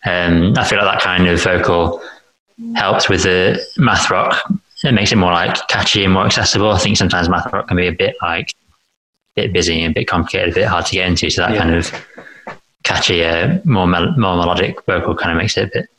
Um, 0.06 0.54
I 0.58 0.64
feel 0.64 0.80
like 0.80 0.94
that 0.98 1.02
kind 1.04 1.28
of 1.28 1.42
vocal 1.44 2.02
helps 2.76 3.08
with 3.10 3.24
the 3.24 3.64
math 3.78 4.10
rock. 4.10 4.42
It 4.84 4.94
makes 4.94 5.12
it 5.12 5.16
more 5.18 5.32
like 5.32 5.56
catchy 5.68 6.04
and 6.04 6.14
more 6.14 6.26
accessible. 6.26 6.72
I 6.72 6.80
think 6.80 6.98
sometimes 6.98 7.30
math 7.30 7.52
rock 7.54 7.68
can 7.68 7.78
be 7.78 7.88
a 7.88 7.92
bit 7.94 8.16
like 8.22 8.56
a 9.38 9.42
bit 9.44 9.54
busy 9.54 9.84
and 9.84 9.92
a 9.92 10.00
bit 10.00 10.08
complicated, 10.08 10.50
a 10.54 10.56
bit 10.56 10.66
hard 10.68 10.88
to 10.88 10.94
get 10.94 11.08
into. 11.08 11.30
So 11.30 11.42
that 11.44 11.52
Yeah. 11.54 11.60
kind 11.62 11.76
of 11.76 11.92
catchy, 12.84 13.24
uh, 13.24 13.60
more 13.64 13.86
mel- 13.88 14.18
more 14.18 14.36
melodic 14.36 14.84
vocal 14.86 15.16
kind 15.16 15.32
of 15.32 15.38
makes 15.38 15.56
it 15.56 15.68
a 15.68 15.72
bit 15.72 15.90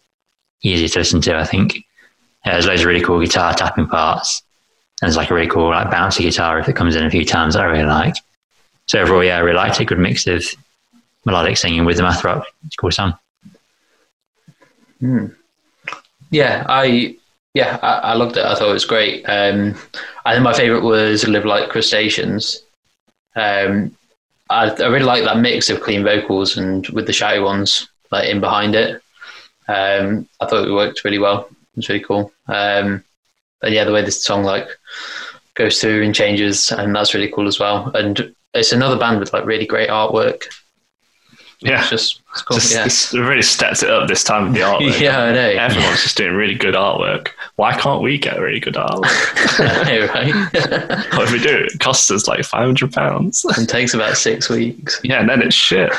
easier 0.63 0.89
to 0.89 0.99
listen 0.99 1.21
to. 1.23 1.37
I 1.39 1.45
think 1.45 1.77
uh, 2.45 2.51
there's 2.53 2.67
loads 2.67 2.81
of 2.81 2.87
really 2.89 3.01
cool 3.03 3.21
guitar 3.21 3.55
tapping 3.55 3.87
parts. 3.87 4.43
And 5.03 5.09
there's 5.09 5.17
like 5.17 5.31
a 5.31 5.35
really 5.35 5.49
cool 5.49 5.71
like 5.71 5.89
bouncy 5.89 6.21
guitar 6.21 6.61
if 6.61 6.69
it 6.69 6.77
comes 6.77 6.95
in 6.95 7.05
a 7.05 7.11
few 7.11 7.25
times 7.25 7.55
that 7.55 7.63
I 7.65 7.67
really 7.67 7.85
like. 7.85 8.15
So 8.87 9.01
overall, 9.01 9.25
yeah, 9.25 9.37
I 9.37 9.41
really 9.41 9.57
liked 9.57 9.81
it. 9.81 9.87
Good 9.87 9.99
mix 9.99 10.27
of 10.29 10.45
melodic 11.25 11.57
singing 11.57 11.85
with 11.85 11.97
the 11.97 12.05
math 12.05 12.23
rock. 12.23 12.47
It's 12.67 12.77
a 12.77 12.79
cool 12.79 12.93
song. 12.93 13.15
Yeah, 16.31 16.65
I 16.69 17.17
yeah, 17.55 17.79
I, 17.83 18.13
I 18.13 18.15
loved 18.15 18.37
it. 18.37 18.45
I 18.45 18.55
thought 18.55 18.71
it 18.71 18.73
was 18.73 18.85
great. 18.85 19.25
Um, 19.25 19.75
I 20.25 20.35
think 20.35 20.45
my 20.45 20.55
favorite 20.55 20.83
was 20.83 21.27
"Live 21.27 21.45
Like 21.45 21.69
Crustaceans." 21.69 22.63
Um, 23.35 23.97
I, 24.49 24.71
I 24.71 24.87
really 24.87 25.05
like 25.05 25.25
that 25.25 25.39
mix 25.39 25.69
of 25.69 25.81
clean 25.81 26.05
vocals 26.05 26.57
and 26.57 26.87
with 26.91 27.07
the 27.07 27.13
shouty 27.13 27.43
ones 27.43 27.89
like 28.11 28.29
in 28.29 28.41
behind 28.41 28.75
it. 28.77 29.03
Um, 29.69 30.29
I 30.41 30.47
thought 30.47 30.69
it 30.69 30.73
worked 30.73 31.05
really 31.05 31.19
well. 31.19 31.49
It 31.51 31.77
was 31.77 31.89
really 31.89 32.05
cool. 32.05 32.33
Um, 32.47 33.03
yeah, 33.71 33.85
the 33.85 33.93
way 33.93 34.03
this 34.03 34.23
song 34.23 34.43
like 34.43 34.67
goes 35.55 35.81
through 35.81 36.03
and 36.03 36.15
changes, 36.15 36.73
and 36.73 36.95
that's 36.95 37.15
really 37.15 37.31
cool 37.31 37.47
as 37.47 37.59
well. 37.59 37.91
And 37.95 38.35
it's 38.55 38.73
another 38.73 38.99
band 38.99 39.21
with 39.21 39.33
like 39.33 39.45
really 39.45 39.67
great 39.67 39.89
artwork. 39.89 40.45
Yeah, 41.65 41.81
It's 41.81 41.91
just 41.91 42.21
it's 42.33 42.43
cool. 42.43 42.57
just, 42.59 42.75
yeah. 42.75 42.85
it's 42.85 43.13
really 43.15 43.43
stepped 43.43 43.83
it 43.83 43.91
up 43.91 44.09
this 44.09 44.25
time 44.25 44.45
with 44.45 44.55
the 44.55 44.61
artwork. 44.63 45.01
yeah, 45.01 45.21
I 45.23 45.33
know. 45.33 45.49
Everyone's 45.49 46.03
just 46.03 46.17
doing 46.17 46.35
really 46.35 46.55
good 46.55 46.75
artwork. 46.75 47.29
Why 47.57 47.73
can't 47.79 48.03
we 48.03 48.19
get 48.19 48.41
really 48.41 48.59
good 48.61 48.75
artwork? 48.75 49.05
I 49.61 49.85
know, 49.85 50.07
right? 50.07 50.35
what 51.17 51.25
if 51.25 51.33
we 51.33 51.39
do? 51.39 51.67
It 51.73 51.79
costs 51.79 52.11
us 52.11 52.27
like 52.27 52.45
five 52.45 52.65
hundred 52.65 52.93
pounds. 52.93 53.45
and 53.57 53.69
takes 53.69 53.95
about 53.95 54.17
six 54.17 54.49
weeks. 54.49 55.01
Yeah, 55.05 55.21
and 55.21 55.29
then 55.29 55.43
it's 55.43 55.55
shit. 55.55 55.93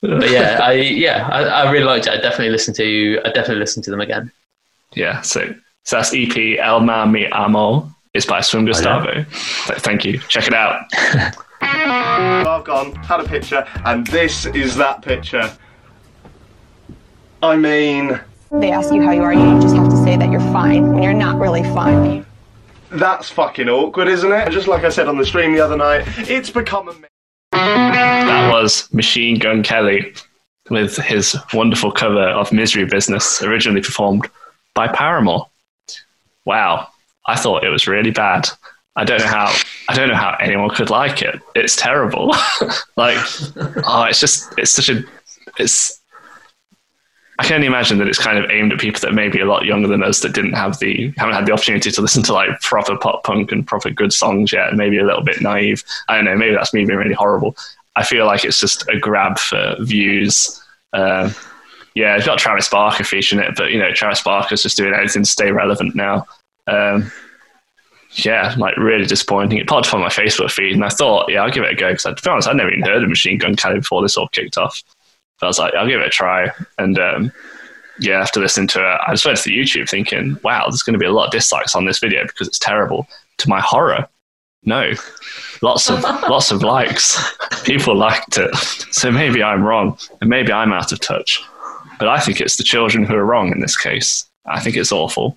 but 0.00 0.30
yeah, 0.30 0.58
I 0.62 0.72
yeah, 0.72 1.28
I, 1.30 1.42
I 1.44 1.70
really 1.70 1.84
liked 1.84 2.06
it. 2.06 2.12
I 2.12 2.16
definitely 2.16 2.50
listened 2.50 2.76
to 2.76 3.20
I 3.24 3.28
definitely 3.28 3.56
listened 3.60 3.84
to 3.84 3.90
them 3.90 4.00
again. 4.00 4.30
Yeah, 4.94 5.20
so 5.20 5.54
so 5.84 5.96
that's 5.96 6.12
EP 6.14 6.58
El 6.58 6.80
Mar 6.80 7.06
Mi 7.06 7.26
Amo. 7.28 7.90
It's 8.14 8.26
by 8.26 8.40
Swim 8.40 8.64
oh, 8.64 8.66
Gustavo. 8.68 9.12
Th- 9.12 9.26
Thank 9.80 10.04
you. 10.04 10.18
Check 10.28 10.46
it 10.48 10.54
out. 10.54 10.86
I've 11.86 12.64
gone, 12.64 12.94
had 12.96 13.20
a 13.20 13.24
picture, 13.24 13.66
and 13.84 14.06
this 14.08 14.46
is 14.46 14.76
that 14.76 15.02
picture. 15.02 15.50
I 17.42 17.56
mean, 17.56 18.18
They 18.50 18.72
ask 18.72 18.92
you 18.92 19.02
how 19.02 19.12
you 19.12 19.22
are, 19.22 19.32
you 19.32 19.60
just 19.60 19.76
have 19.76 19.88
to 19.88 19.96
say 20.04 20.16
that 20.16 20.30
you're 20.30 20.40
fine 20.52 20.88
when 20.92 21.02
you're 21.02 21.12
not 21.14 21.38
really 21.38 21.62
fine. 21.62 22.24
that's 22.90 23.30
fucking 23.30 23.68
awkward, 23.68 24.08
isn't 24.08 24.32
it? 24.32 24.50
Just 24.50 24.66
like 24.66 24.84
I 24.84 24.88
said 24.88 25.06
on 25.08 25.18
the 25.18 25.26
stream 25.26 25.52
the 25.54 25.60
other 25.60 25.76
night, 25.76 26.04
it's 26.28 26.50
become 26.50 26.88
a. 26.88 26.94
That 27.52 28.50
was 28.52 28.92
Machine 28.92 29.38
Gun 29.38 29.62
Kelly 29.62 30.12
with 30.70 30.96
his 30.96 31.36
wonderful 31.54 31.92
cover 31.92 32.28
of 32.28 32.52
Misery 32.52 32.84
Business, 32.84 33.42
originally 33.42 33.80
performed 33.80 34.28
by 34.74 34.88
Paramore. 34.88 35.46
Wow, 36.44 36.88
I 37.26 37.36
thought 37.36 37.64
it 37.64 37.68
was 37.70 37.86
really 37.86 38.10
bad. 38.10 38.48
I 38.98 39.04
don't 39.04 39.20
know 39.20 39.28
how. 39.28 39.54
I 39.88 39.94
don't 39.94 40.08
know 40.08 40.16
how 40.16 40.36
anyone 40.40 40.70
could 40.70 40.90
like 40.90 41.22
it. 41.22 41.40
It's 41.54 41.76
terrible. 41.76 42.34
like, 42.96 43.16
oh, 43.86 44.04
it's 44.10 44.18
just. 44.18 44.52
It's 44.58 44.72
such 44.72 44.88
a. 44.88 45.04
It's. 45.56 46.00
I 47.38 47.44
can 47.44 47.54
only 47.54 47.68
imagine 47.68 47.98
that 47.98 48.08
it's 48.08 48.18
kind 48.18 48.36
of 48.36 48.50
aimed 48.50 48.72
at 48.72 48.80
people 48.80 49.00
that 49.02 49.14
may 49.14 49.28
be 49.28 49.38
a 49.38 49.44
lot 49.44 49.64
younger 49.64 49.86
than 49.86 50.02
us 50.02 50.18
that 50.20 50.34
didn't 50.34 50.54
have 50.54 50.80
the 50.80 51.14
haven't 51.16 51.36
had 51.36 51.46
the 51.46 51.52
opportunity 51.52 51.92
to 51.92 52.02
listen 52.02 52.24
to 52.24 52.32
like 52.32 52.60
proper 52.60 52.96
pop 52.96 53.22
punk 53.22 53.52
and 53.52 53.64
proper 53.64 53.88
good 53.88 54.12
songs 54.12 54.52
yet, 54.52 54.68
and 54.68 54.76
maybe 54.76 54.98
a 54.98 55.04
little 55.04 55.22
bit 55.22 55.40
naive. 55.40 55.84
I 56.08 56.16
don't 56.16 56.24
know. 56.24 56.36
Maybe 56.36 56.56
that's 56.56 56.74
me 56.74 56.84
being 56.84 56.98
really 56.98 57.14
horrible. 57.14 57.56
I 57.94 58.02
feel 58.02 58.26
like 58.26 58.44
it's 58.44 58.58
just 58.58 58.88
a 58.88 58.98
grab 58.98 59.38
for 59.38 59.76
views. 59.78 60.60
Um, 60.92 61.32
yeah, 61.94 62.16
it's 62.16 62.26
got 62.26 62.40
Travis 62.40 62.68
Barker 62.68 63.04
featuring 63.04 63.44
it, 63.44 63.54
but 63.56 63.70
you 63.70 63.78
know, 63.78 63.92
Travis 63.92 64.22
Barker's 64.22 64.64
just 64.64 64.76
doing 64.76 64.92
anything 64.92 65.22
to 65.22 65.30
stay 65.30 65.52
relevant 65.52 65.94
now. 65.94 66.26
Um, 66.66 67.12
yeah, 68.12 68.54
like 68.56 68.76
really 68.76 69.04
disappointing. 69.04 69.58
It 69.58 69.68
popped 69.68 69.88
up 69.88 69.94
on 69.94 70.00
my 70.00 70.08
Facebook 70.08 70.50
feed, 70.50 70.72
and 70.72 70.84
I 70.84 70.88
thought, 70.88 71.30
yeah, 71.30 71.42
I'll 71.42 71.50
give 71.50 71.64
it 71.64 71.72
a 71.72 71.76
go 71.76 71.90
because, 71.90 72.04
to 72.04 72.14
be 72.14 72.30
honest, 72.30 72.48
I'd 72.48 72.56
never 72.56 72.70
even 72.70 72.84
heard 72.84 73.02
of 73.02 73.08
Machine 73.08 73.38
Gun 73.38 73.54
Kelly 73.54 73.80
before 73.80 74.02
this 74.02 74.16
all 74.16 74.28
kicked 74.28 74.58
off. 74.58 74.82
But 75.40 75.46
I 75.46 75.48
was 75.48 75.58
like, 75.58 75.74
I'll 75.74 75.86
give 75.86 76.00
it 76.00 76.06
a 76.06 76.10
try, 76.10 76.50
and 76.78 76.98
um, 76.98 77.32
yeah, 78.00 78.20
after 78.20 78.40
listening 78.40 78.68
to 78.68 78.80
it, 78.80 79.00
I 79.06 79.12
just 79.12 79.26
went 79.26 79.38
to 79.38 79.50
YouTube 79.50 79.88
thinking, 79.88 80.38
wow, 80.42 80.64
there's 80.68 80.82
going 80.82 80.94
to 80.94 80.98
be 80.98 81.06
a 81.06 81.12
lot 81.12 81.26
of 81.26 81.32
dislikes 81.32 81.74
on 81.74 81.84
this 81.84 81.98
video 81.98 82.24
because 82.24 82.48
it's 82.48 82.58
terrible. 82.58 83.06
To 83.38 83.48
my 83.48 83.60
horror, 83.60 84.08
no, 84.64 84.92
lots 85.62 85.90
of 85.90 86.02
lots 86.02 86.50
of 86.50 86.62
likes. 86.62 87.18
People 87.64 87.96
liked 87.96 88.38
it, 88.38 88.54
so 88.90 89.12
maybe 89.12 89.42
I'm 89.42 89.62
wrong, 89.62 89.98
and 90.20 90.30
maybe 90.30 90.52
I'm 90.52 90.72
out 90.72 90.92
of 90.92 91.00
touch. 91.00 91.42
But 91.98 92.08
I 92.08 92.20
think 92.20 92.40
it's 92.40 92.56
the 92.56 92.64
children 92.64 93.04
who 93.04 93.14
are 93.14 93.24
wrong 93.24 93.52
in 93.52 93.60
this 93.60 93.76
case. 93.76 94.24
I 94.46 94.60
think 94.60 94.76
it's 94.76 94.92
awful. 94.92 95.36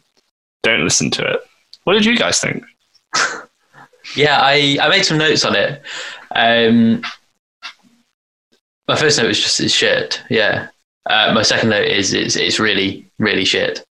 Don't 0.63 0.83
listen 0.83 1.09
to 1.11 1.25
it. 1.25 1.41
What 1.83 1.93
did 1.93 2.05
you 2.05 2.17
guys 2.17 2.39
think? 2.39 2.63
Yeah, 4.15 4.39
I, 4.41 4.77
I 4.81 4.89
made 4.89 5.05
some 5.05 5.17
notes 5.17 5.45
on 5.45 5.55
it. 5.55 5.81
Um, 6.35 7.01
my 8.87 8.95
first 8.95 9.17
note 9.17 9.27
was 9.27 9.39
just 9.39 9.59
it's 9.59 9.73
shit. 9.73 10.21
Yeah. 10.29 10.67
Uh, 11.09 11.31
my 11.33 11.41
second 11.41 11.69
note 11.69 11.87
is 11.87 12.13
it's 12.13 12.35
it's 12.35 12.59
really 12.59 13.09
really 13.19 13.45
shit. 13.45 13.85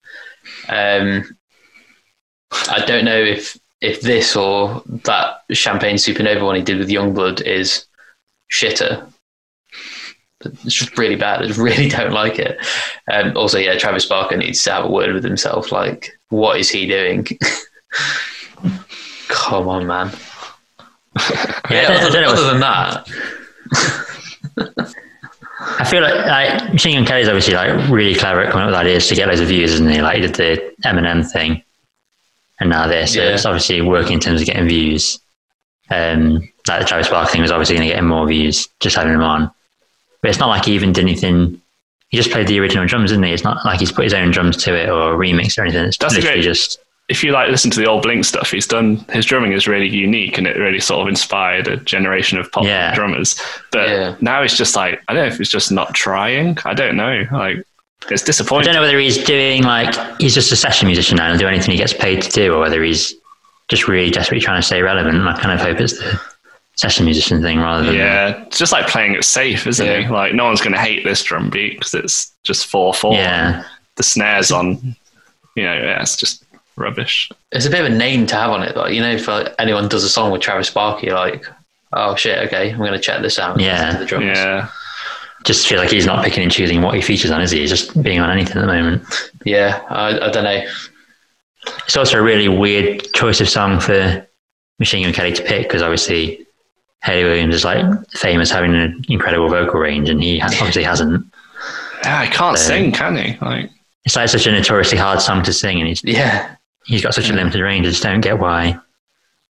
Um, 0.68 1.38
I 2.52 2.84
don't 2.86 3.06
know 3.06 3.18
if 3.18 3.58
if 3.82 4.02
this 4.02 4.36
or 4.36 4.84
that 5.06 5.44
Champagne 5.52 5.96
Supernova 5.96 6.44
one 6.44 6.56
he 6.56 6.62
did 6.62 6.80
with 6.80 6.90
Yungblud 6.90 7.42
is 7.42 7.86
shitter. 8.52 9.12
It's 10.44 10.74
just 10.74 10.98
really 10.98 11.16
bad. 11.16 11.44
I 11.44 11.54
really 11.62 11.90
don't 11.90 12.12
like 12.14 12.40
it. 12.40 12.58
Um, 13.12 13.36
also, 13.38 13.58
yeah, 13.58 13.78
Travis 13.78 14.06
Barker 14.06 14.38
needs 14.38 14.64
to 14.64 14.72
have 14.72 14.86
a 14.86 14.92
word 14.92 15.14
with 15.14 15.24
himself. 15.24 15.72
Like, 15.72 16.12
what 16.30 16.60
is 16.60 16.70
he 16.70 16.88
doing? 16.88 17.28
Come 19.30 19.68
on, 19.68 19.88
man. 19.88 20.08
Yeah, 20.10 21.24
I 21.66 21.68
Yeah, 21.72 21.82
don't- 21.88 21.92
I 21.92 21.96
other, 22.08 22.12
don't 22.22 22.24
other 22.26 22.44
than 22.52 22.60
that, 22.62 23.08
I 25.62 25.84
feel 25.86 26.02
like, 26.02 26.26
like 26.26 26.74
Machine 26.74 26.96
Gun 26.98 27.06
Kelly's 27.06 27.28
obviously 27.28 27.54
like 27.54 27.90
really 27.90 28.16
clever 28.16 28.42
at 28.42 28.52
coming 28.52 28.64
up 28.66 28.70
with 28.72 28.76
ideas 28.80 29.08
to 29.08 29.16
get 29.16 29.28
loads 29.28 29.40
of 29.42 29.48
views, 29.48 29.74
isn't 29.74 29.90
he? 29.90 30.02
Like 30.02 30.16
he 30.16 30.22
did 30.22 30.36
the 30.36 30.74
Eminem 30.86 31.30
thing, 31.30 31.62
and 32.60 32.70
now 32.70 32.88
this. 32.88 33.14
So 33.14 33.22
Yeah. 33.22 33.30
it's 33.34 33.46
obviously 33.46 33.82
working 33.82 34.14
in 34.14 34.20
terms 34.20 34.42
of 34.42 34.48
getting 34.48 34.68
views. 34.68 35.20
Um, 35.92 36.48
like 36.68 36.80
the 36.82 36.86
Travis 36.86 37.08
Barker 37.10 37.32
thing 37.32 37.42
was 37.42 37.52
obviously 37.52 37.76
going 37.76 37.88
to 37.88 37.94
get 37.94 38.00
him 38.00 38.08
more 38.08 38.28
views 38.28 38.68
just 38.80 38.96
having 38.96 39.14
him 39.14 39.24
on. 39.24 39.50
But 40.22 40.30
it's 40.30 40.40
not 40.40 40.50
like 40.50 40.66
he 40.66 40.74
even 40.74 40.94
did 40.94 41.02
anything. 41.04 41.60
He 42.10 42.18
just 42.18 42.32
played 42.32 42.48
the 42.48 42.60
original 42.60 42.86
drums, 42.86 43.10
didn't 43.12 43.24
he? 43.26 43.34
It's 43.34 43.44
not 43.44 43.66
like 43.66 43.80
he's 43.80 43.92
put 43.92 44.04
his 44.04 44.14
own 44.14 44.32
drums 44.32 44.56
to 44.64 44.76
it 44.76 44.90
or 44.90 45.16
remixed 45.18 45.58
or 45.58 45.64
anything. 45.64 45.84
It's 45.86 45.98
That's 45.98 46.14
a 46.14 46.18
literally 46.18 46.38
great- 46.42 46.44
just 46.46 46.78
if 47.10 47.24
you 47.24 47.32
like 47.32 47.50
listen 47.50 47.72
to 47.72 47.80
the 47.80 47.88
old 47.88 48.04
Blink 48.04 48.24
stuff, 48.24 48.52
he's 48.52 48.68
done 48.68 48.98
his 49.12 49.26
drumming 49.26 49.52
is 49.54 49.68
really 49.68 49.88
unique 49.90 50.38
and 50.38 50.46
it 50.48 50.58
really 50.58 50.80
sort 50.80 51.02
of 51.02 51.08
inspired 51.08 51.68
a 51.68 51.78
generation 51.78 52.38
of 52.38 52.52
pop 52.52 52.64
Yeah. 52.64 52.94
drummers. 52.96 53.36
But 53.72 53.90
Yeah. 53.90 54.16
now 54.22 54.42
it's 54.44 54.56
just 54.56 54.76
like 54.76 55.02
I 55.08 55.14
don't 55.14 55.28
know 55.28 55.34
if 55.34 55.40
it's 55.42 55.50
just 55.50 55.72
not 55.72 55.94
trying. 55.96 56.58
I 56.66 56.74
don't 56.74 56.96
know. 56.96 57.26
Like 57.32 57.64
it's 58.10 58.22
disappointing. 58.24 58.70
I 58.70 58.74
don't 58.74 58.82
know 58.82 58.88
whether 58.88 59.00
he's 59.00 59.18
doing 59.18 59.64
like 59.64 59.94
he's 60.22 60.34
just 60.36 60.52
a 60.52 60.56
session 60.56 60.88
musician 60.88 61.18
now 61.18 61.30
and 61.32 61.40
do 61.40 61.48
anything 61.48 61.72
he 61.72 61.78
gets 61.78 61.94
paid 61.94 62.22
to 62.22 62.30
do, 62.30 62.54
or 62.54 62.60
whether 62.60 62.82
he's 62.84 63.14
just 63.70 63.88
really 63.88 64.10
desperately 64.10 64.44
trying 64.44 64.60
to 64.62 64.66
stay 64.66 64.82
relevant. 64.82 65.18
And 65.18 65.28
I 65.28 65.34
kind 65.38 65.52
of 65.60 65.66
hope 65.66 65.80
it's 65.82 65.98
the 65.98 66.20
session 66.76 67.06
musician 67.06 67.42
thing 67.42 67.60
rather 67.60 67.86
than 67.86 67.96
Yeah, 67.96 68.44
it's 68.48 68.58
just 68.58 68.72
like 68.72 68.88
playing 68.88 69.16
it 69.16 69.24
safe, 69.26 69.68
isn't 69.68 69.86
Yeah. 69.86 70.08
it? 70.08 70.12
Like 70.12 70.34
no 70.34 70.46
one's 70.46 70.62
going 70.62 70.74
to 70.74 70.80
hate 70.80 71.04
this 71.04 71.22
drum 71.24 71.50
beat 71.50 71.80
because 71.80 71.94
it's 71.94 72.32
just 72.44 72.68
four 72.68 72.94
four. 72.94 73.16
Yeah. 73.16 73.64
The 73.98 74.04
snares 74.04 74.50
on, 74.52 74.96
you 75.56 75.64
know, 75.64 75.74
yeah, 75.74 76.02
it's 76.02 76.16
just 76.16 76.44
rubbish. 76.80 77.30
it's 77.52 77.66
a 77.66 77.70
bit 77.70 77.82
of 77.82 77.92
a 77.92 77.96
name 77.96 78.26
to 78.28 78.36
have 78.36 78.52
on 78.52 78.64
it. 78.64 78.76
Like, 78.76 78.94
you 78.94 79.02
know, 79.02 79.12
if 79.12 79.28
like, 79.28 79.54
anyone 79.60 79.88
does 79.88 80.04
a 80.04 80.10
song 80.10 80.32
with 80.32 80.42
Travis 80.42 80.70
Barker, 80.70 81.06
you're 81.08 81.16
like, 81.16 81.46
oh 81.94 82.16
shit, 82.16 82.40
okay, 82.48 82.72
I'm 82.72 82.78
going 82.80 82.94
to 82.94 83.00
check 83.00 83.22
this 83.22 83.38
out. 83.40 83.60
Yeah. 83.60 83.98
the 83.98 84.06
drums. 84.06 84.26
Yeah, 84.26 84.70
just 85.46 85.68
feel 85.68 85.78
like 85.80 85.90
he's 85.90 86.06
not 86.06 86.24
picking 86.24 86.44
and 86.44 86.52
choosing 86.52 86.82
what 86.82 86.96
he 86.96 87.02
features 87.02 87.32
on, 87.32 87.42
is 87.42 87.52
he? 87.52 87.60
He's 87.60 87.70
just 87.70 88.02
being 88.02 88.20
on 88.20 88.30
anything 88.32 88.58
at 88.58 88.62
the 88.62 88.68
moment. 88.68 89.04
Yeah, 89.46 89.82
I, 89.90 90.28
I 90.28 90.30
don't 90.32 90.44
know. 90.44 90.64
It's 91.86 91.98
also 91.98 92.20
a 92.20 92.22
really 92.22 92.48
weird 92.48 93.12
choice 93.14 93.42
of 93.42 93.50
song 93.50 93.80
for 93.80 94.26
Machine 94.80 95.04
Gun 95.04 95.14
Kelly 95.14 95.34
to 95.34 95.44
pick 95.44 95.64
because 95.64 95.82
obviously 95.82 96.46
Hayley 97.04 97.24
Williams 97.30 97.56
is 97.56 97.66
like 97.66 97.86
famous 98.12 98.50
having 98.52 98.74
an 98.76 99.04
incredible 99.10 99.50
vocal 99.50 99.80
range, 99.80 100.10
and 100.10 100.22
he 100.24 100.42
obviously 100.42 100.84
hasn't. 100.84 101.26
yeah. 102.04 102.20
I 102.20 102.28
can't 102.28 102.58
Um, 102.58 102.58
sing, 102.58 102.92
can 102.92 103.16
he? 103.18 103.38
Like 103.42 103.70
It's 104.06 104.16
like 104.16 104.30
such 104.30 104.48
a 104.48 104.52
notoriously 104.52 104.98
hard 104.98 105.22
song 105.22 105.44
to 105.44 105.54
sing, 105.54 105.80
and 105.80 105.88
he's 105.88 106.04
Yeah, 106.04 106.56
he's 106.86 107.02
got 107.02 107.14
such 107.14 107.30
a 107.30 107.34
limited 107.34 107.62
range. 107.62 107.86
I 107.86 107.90
just 107.90 108.04
don't 108.04 108.22
get 108.22 108.40
why. 108.40 108.80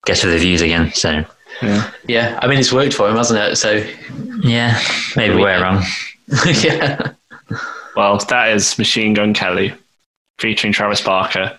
Guess 0.06 0.22
for 0.22 0.28
the 0.28 0.38
views 0.38 0.62
again. 0.62 0.92
So 0.92 1.24
yeah. 1.62 1.90
yeah. 2.06 2.38
I 2.42 2.46
mean, 2.46 2.58
it's 2.58 2.72
worked 2.72 2.94
for 2.94 3.08
him, 3.08 3.16
hasn't 3.16 3.38
it? 3.38 3.56
So 3.56 3.84
yeah, 4.42 4.80
maybe 5.16 5.34
we're 5.34 5.60
wrong. 5.62 5.82
yeah, 6.46 7.12
Well, 7.96 8.18
that 8.18 8.52
is 8.52 8.78
Machine 8.78 9.14
Gun 9.14 9.34
Kelly 9.34 9.74
featuring 10.38 10.72
Travis 10.72 11.00
Barker. 11.00 11.58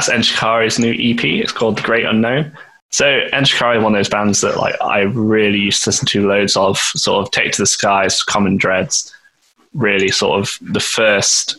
That's 0.00 0.08
Enter 0.08 0.32
Shikari's 0.32 0.78
new 0.78 0.92
EP. 0.92 1.22
It's 1.22 1.52
called 1.52 1.76
The 1.76 1.82
Great 1.82 2.06
Unknown. 2.06 2.56
So 2.88 3.06
Enter 3.06 3.44
Shikari, 3.44 3.78
one 3.80 3.94
of 3.94 3.98
those 3.98 4.08
bands 4.08 4.40
that 4.40 4.56
like 4.56 4.74
I 4.80 5.00
really 5.00 5.58
used 5.58 5.84
to 5.84 5.90
listen 5.90 6.06
to 6.06 6.26
loads 6.26 6.56
of, 6.56 6.78
sort 6.78 7.22
of 7.22 7.30
Take 7.32 7.52
to 7.52 7.60
the 7.60 7.66
Skies, 7.66 8.22
Common 8.22 8.56
Dreads, 8.56 9.14
really 9.74 10.08
sort 10.08 10.40
of 10.40 10.56
the 10.62 10.80
first 10.80 11.58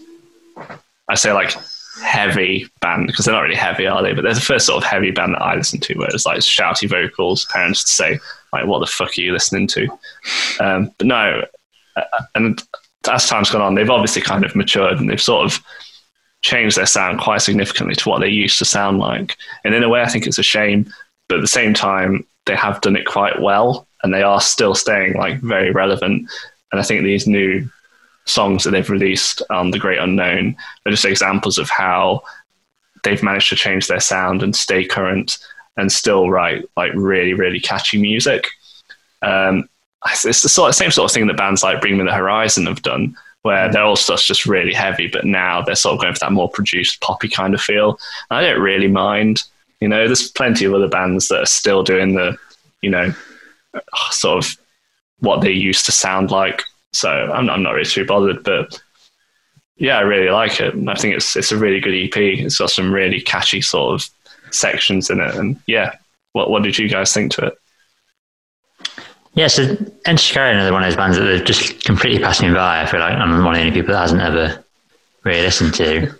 I 1.08 1.14
say 1.14 1.32
like 1.34 1.56
heavy 2.02 2.68
band 2.80 3.06
because 3.06 3.26
they're 3.26 3.36
not 3.36 3.42
really 3.42 3.54
heavy, 3.54 3.86
are 3.86 4.02
they? 4.02 4.14
But 4.14 4.24
they're 4.24 4.34
the 4.34 4.42
first 4.42 4.66
sort 4.66 4.84
of 4.84 4.90
heavy 4.90 5.12
band 5.12 5.36
that 5.36 5.44
I 5.44 5.54
listened 5.54 5.84
to 5.84 5.94
where 6.00 6.10
it's 6.10 6.26
like 6.26 6.40
shouty 6.40 6.90
vocals, 6.90 7.46
parents 7.46 7.94
say 7.94 8.20
like, 8.52 8.66
"What 8.66 8.80
the 8.80 8.88
fuck 8.88 9.16
are 9.20 9.22
you 9.22 9.34
listening 9.34 9.68
to?" 9.68 9.88
Um, 10.60 10.92
but 10.98 11.06
no, 11.06 11.44
uh, 11.96 12.24
and 12.34 12.60
as 13.08 13.30
time's 13.30 13.52
gone 13.52 13.62
on, 13.62 13.76
they've 13.76 13.88
obviously 13.88 14.24
kind 14.24 14.44
of 14.44 14.56
matured 14.56 14.98
and 14.98 15.08
they've 15.08 15.22
sort 15.22 15.46
of 15.46 15.64
changed 16.42 16.78
their 16.78 16.86
sound 16.86 17.20
quite 17.20 17.42
significantly 17.42 17.96
to 17.96 18.10
what 18.10 18.20
they 18.20 18.28
used 18.28 18.58
to 18.60 18.66
sound 18.66 19.00
like. 19.00 19.38
And 19.64 19.74
in 19.76 19.84
a 19.84 19.90
way, 19.90 20.02
I 20.02 20.10
think 20.10 20.26
it's 20.26 20.40
a 20.40 20.44
shame, 20.44 20.92
but 21.28 21.38
at 21.38 21.42
the 21.42 21.48
same 21.48 21.74
time, 21.74 22.26
they 22.46 22.56
have 22.56 22.82
done 22.82 22.96
it 22.96 23.06
quite 23.06 23.42
well 23.42 23.88
and 24.04 24.14
they 24.14 24.24
are 24.24 24.42
still 24.42 24.74
staying 24.74 25.14
like 25.14 25.40
very 25.42 25.72
relevant. 25.72 26.30
And 26.72 26.82
I 26.82 26.84
think 26.84 27.04
these 27.04 27.28
new 27.28 27.70
songs 28.26 28.64
that 28.64 28.72
they've 28.72 28.90
released 28.90 29.42
on 29.50 29.72
The 29.72 29.80
Great 29.80 30.00
Unknown 30.00 30.56
are 30.86 30.92
just 30.92 31.06
examples 31.06 31.58
of 31.58 31.70
how 31.70 32.24
they've 33.04 33.24
managed 33.24 33.50
to 33.50 33.56
change 33.56 33.88
their 33.88 34.00
sound 34.00 34.44
and 34.44 34.56
stay 34.56 34.86
current 34.86 35.38
and 35.78 35.92
still 35.92 36.30
write 36.30 36.66
like 36.76 36.92
really, 36.96 37.34
really 37.34 37.60
catchy 37.60 38.00
music. 38.00 38.48
Um, 39.22 39.70
it's 40.06 40.24
the 40.24 40.50
sort 40.50 40.70
of, 40.70 40.76
same 40.76 40.92
sort 40.92 41.10
of 41.10 41.14
thing 41.14 41.28
that 41.28 41.38
bands 41.38 41.64
like 41.64 41.82
Bring 41.82 41.98
Me 41.98 42.04
the 42.04 42.14
Horizon 42.14 42.66
have 42.66 42.82
done, 42.82 43.16
where 43.44 43.68
mm. 43.68 43.72
they're 43.72 43.84
all 43.84 43.96
stuff's 43.96 44.26
just 44.26 44.46
really 44.46 44.74
heavy, 44.74 45.08
but 45.08 45.26
now 45.26 45.62
they're 45.62 45.76
sort 45.76 45.96
of 45.96 46.02
going 46.02 46.14
for 46.14 46.20
that 46.20 46.32
more 46.32 46.50
produced 46.50 47.02
poppy 47.02 47.28
kind 47.28 47.54
of 47.54 47.62
feel. 47.62 48.00
And 48.30 48.38
I 48.38 48.42
don't 48.42 48.62
really 48.62 48.88
mind. 48.88 49.44
You 49.80 49.88
know, 49.88 50.06
there's 50.06 50.30
plenty 50.30 50.66
of 50.66 50.74
other 50.74 50.88
bands 50.88 51.28
that 51.30 51.42
are 51.42 51.46
still 51.48 51.84
doing 51.84 52.14
the, 52.14 52.38
you 52.82 52.90
know, 52.90 53.14
uh, 53.74 53.80
sort 54.12 54.46
of 54.46 54.58
what 55.20 55.42
they 55.42 55.52
used 55.52 55.86
to 55.86 55.92
sound 55.92 56.32
like. 56.32 56.64
So 56.94 57.10
I'm, 57.10 57.50
I'm 57.50 57.64
not 57.64 57.72
really 57.72 57.86
too 57.86 58.06
bothered, 58.06 58.44
but 58.44 58.80
yeah, 59.78 59.98
I 59.98 60.02
really 60.02 60.30
like 60.30 60.60
it. 60.60 60.76
And 60.76 60.90
I 60.90 60.96
think 60.96 61.16
it's 61.16 61.36
it's 61.36 61.52
a 61.52 61.58
really 61.58 61.80
good 61.80 61.96
EP. 61.96 62.16
It's 62.16 62.60
got 62.60 62.70
some 62.70 62.94
really 62.94 63.22
catchy 63.22 63.62
sort 63.62 63.96
of 63.96 64.10
sections 64.54 65.10
in 65.10 65.20
it, 65.20 65.36
and 65.36 65.60
yeah, 65.66 65.96
what 66.34 66.52
what 66.52 66.64
did 66.64 66.78
you 66.78 66.88
guys 66.88 67.14
think 67.14 67.32
to 67.34 67.48
it? 67.48 67.54
Yeah, 69.34 69.48
so 69.48 69.78
Enter 70.06 70.22
Shikari 70.22 70.52
another 70.52 70.74
one 70.74 70.84
of 70.84 70.88
those 70.88 70.98
bands 70.98 71.18
that 71.18 71.24
they've 71.24 71.44
just 71.44 71.84
completely 71.86 72.20
passed 72.20 72.42
me 72.42 72.52
by. 72.54 72.82
I 72.82 72.86
feel 72.86 73.00
like 73.00 73.14
I'm 73.14 73.44
one 73.44 73.56
of 73.56 73.62
the 73.62 73.68
only 73.68 73.72
people 73.72 73.94
that 73.94 74.02
hasn't 74.02 74.22
ever 74.22 74.64
really 75.24 75.42
listened 75.42 75.74
to. 75.76 76.14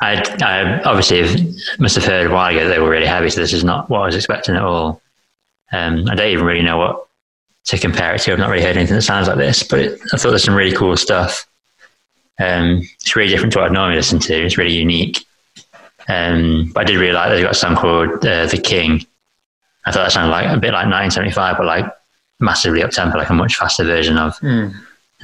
I, 0.00 0.22
I 0.42 0.82
obviously 0.82 1.54
must 1.78 1.94
have 1.94 2.04
heard 2.04 2.26
a 2.26 2.34
while 2.34 2.50
ago 2.50 2.64
that 2.66 2.74
they 2.74 2.80
were 2.80 2.90
really 2.90 3.06
heavy, 3.06 3.28
so 3.30 3.40
this 3.40 3.52
is 3.52 3.64
not 3.64 3.90
what 3.90 4.00
I 4.00 4.06
was 4.06 4.16
expecting 4.16 4.56
at 4.56 4.62
all. 4.62 5.02
Um, 5.72 6.08
I 6.08 6.14
don't 6.14 6.28
even 6.28 6.44
really 6.46 6.62
know 6.62 6.78
what 6.78 7.06
to 7.66 7.78
compare 7.78 8.14
it 8.14 8.22
to. 8.22 8.32
I've 8.32 8.38
not 8.38 8.50
really 8.50 8.64
heard 8.64 8.76
anything 8.76 8.96
that 8.96 9.02
sounds 9.02 9.28
like 9.28 9.36
this, 9.36 9.62
but 9.62 9.78
it, 9.78 10.00
I 10.12 10.16
thought 10.16 10.30
there's 10.30 10.44
some 10.44 10.54
really 10.54 10.74
cool 10.74 10.96
stuff. 10.96 11.46
Um, 12.40 12.82
it's 13.00 13.14
really 13.14 13.30
different 13.30 13.52
to 13.52 13.60
what 13.60 13.66
I'd 13.66 13.72
normally 13.72 13.96
listen 13.96 14.18
to. 14.20 14.34
It's 14.34 14.58
really 14.58 14.72
unique. 14.72 15.24
Um, 16.08 16.72
but 16.74 16.80
I 16.80 16.84
did 16.84 16.98
really 16.98 17.12
like 17.12 17.28
that 17.28 17.36
they 17.36 17.42
got 17.42 17.52
a 17.52 17.54
song 17.54 17.76
called 17.76 18.26
uh, 18.26 18.46
"The 18.46 18.60
King." 18.62 19.06
I 19.84 19.92
thought 19.92 20.02
that 20.02 20.12
sounded 20.12 20.32
like 20.32 20.46
a 20.46 20.58
bit 20.58 20.72
like 20.72 20.86
1975, 20.86 21.56
but 21.58 21.66
like 21.66 21.92
massively 22.42 22.82
up 22.82 22.90
tempo, 22.90 23.16
like 23.16 23.30
a 23.30 23.34
much 23.34 23.56
faster 23.56 23.84
version 23.84 24.18
of 24.18 24.36
Hmm. 24.38 24.68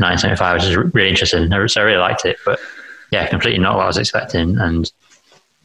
1975, 0.01 0.55
which 0.55 0.65
is 0.65 0.77
really 0.95 1.09
interesting. 1.11 1.49
So 1.69 1.81
I 1.81 1.85
really 1.85 1.99
liked 1.99 2.25
it, 2.25 2.39
but 2.47 2.59
yeah, 3.11 3.27
completely 3.27 3.59
not 3.59 3.77
what 3.77 3.83
I 3.85 3.87
was 3.89 3.99
expecting, 3.99 4.57
and 4.59 4.91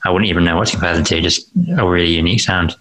I 0.03 0.09
wouldn't 0.09 0.29
even 0.29 0.43
know 0.43 0.57
what 0.57 0.65
to 0.67 0.71
compare 0.71 0.95
them 0.95 1.03
to. 1.05 1.21
Just 1.21 1.49
a 1.77 1.87
really 1.87 2.11
unique 2.13 2.41
sound. 2.41 2.75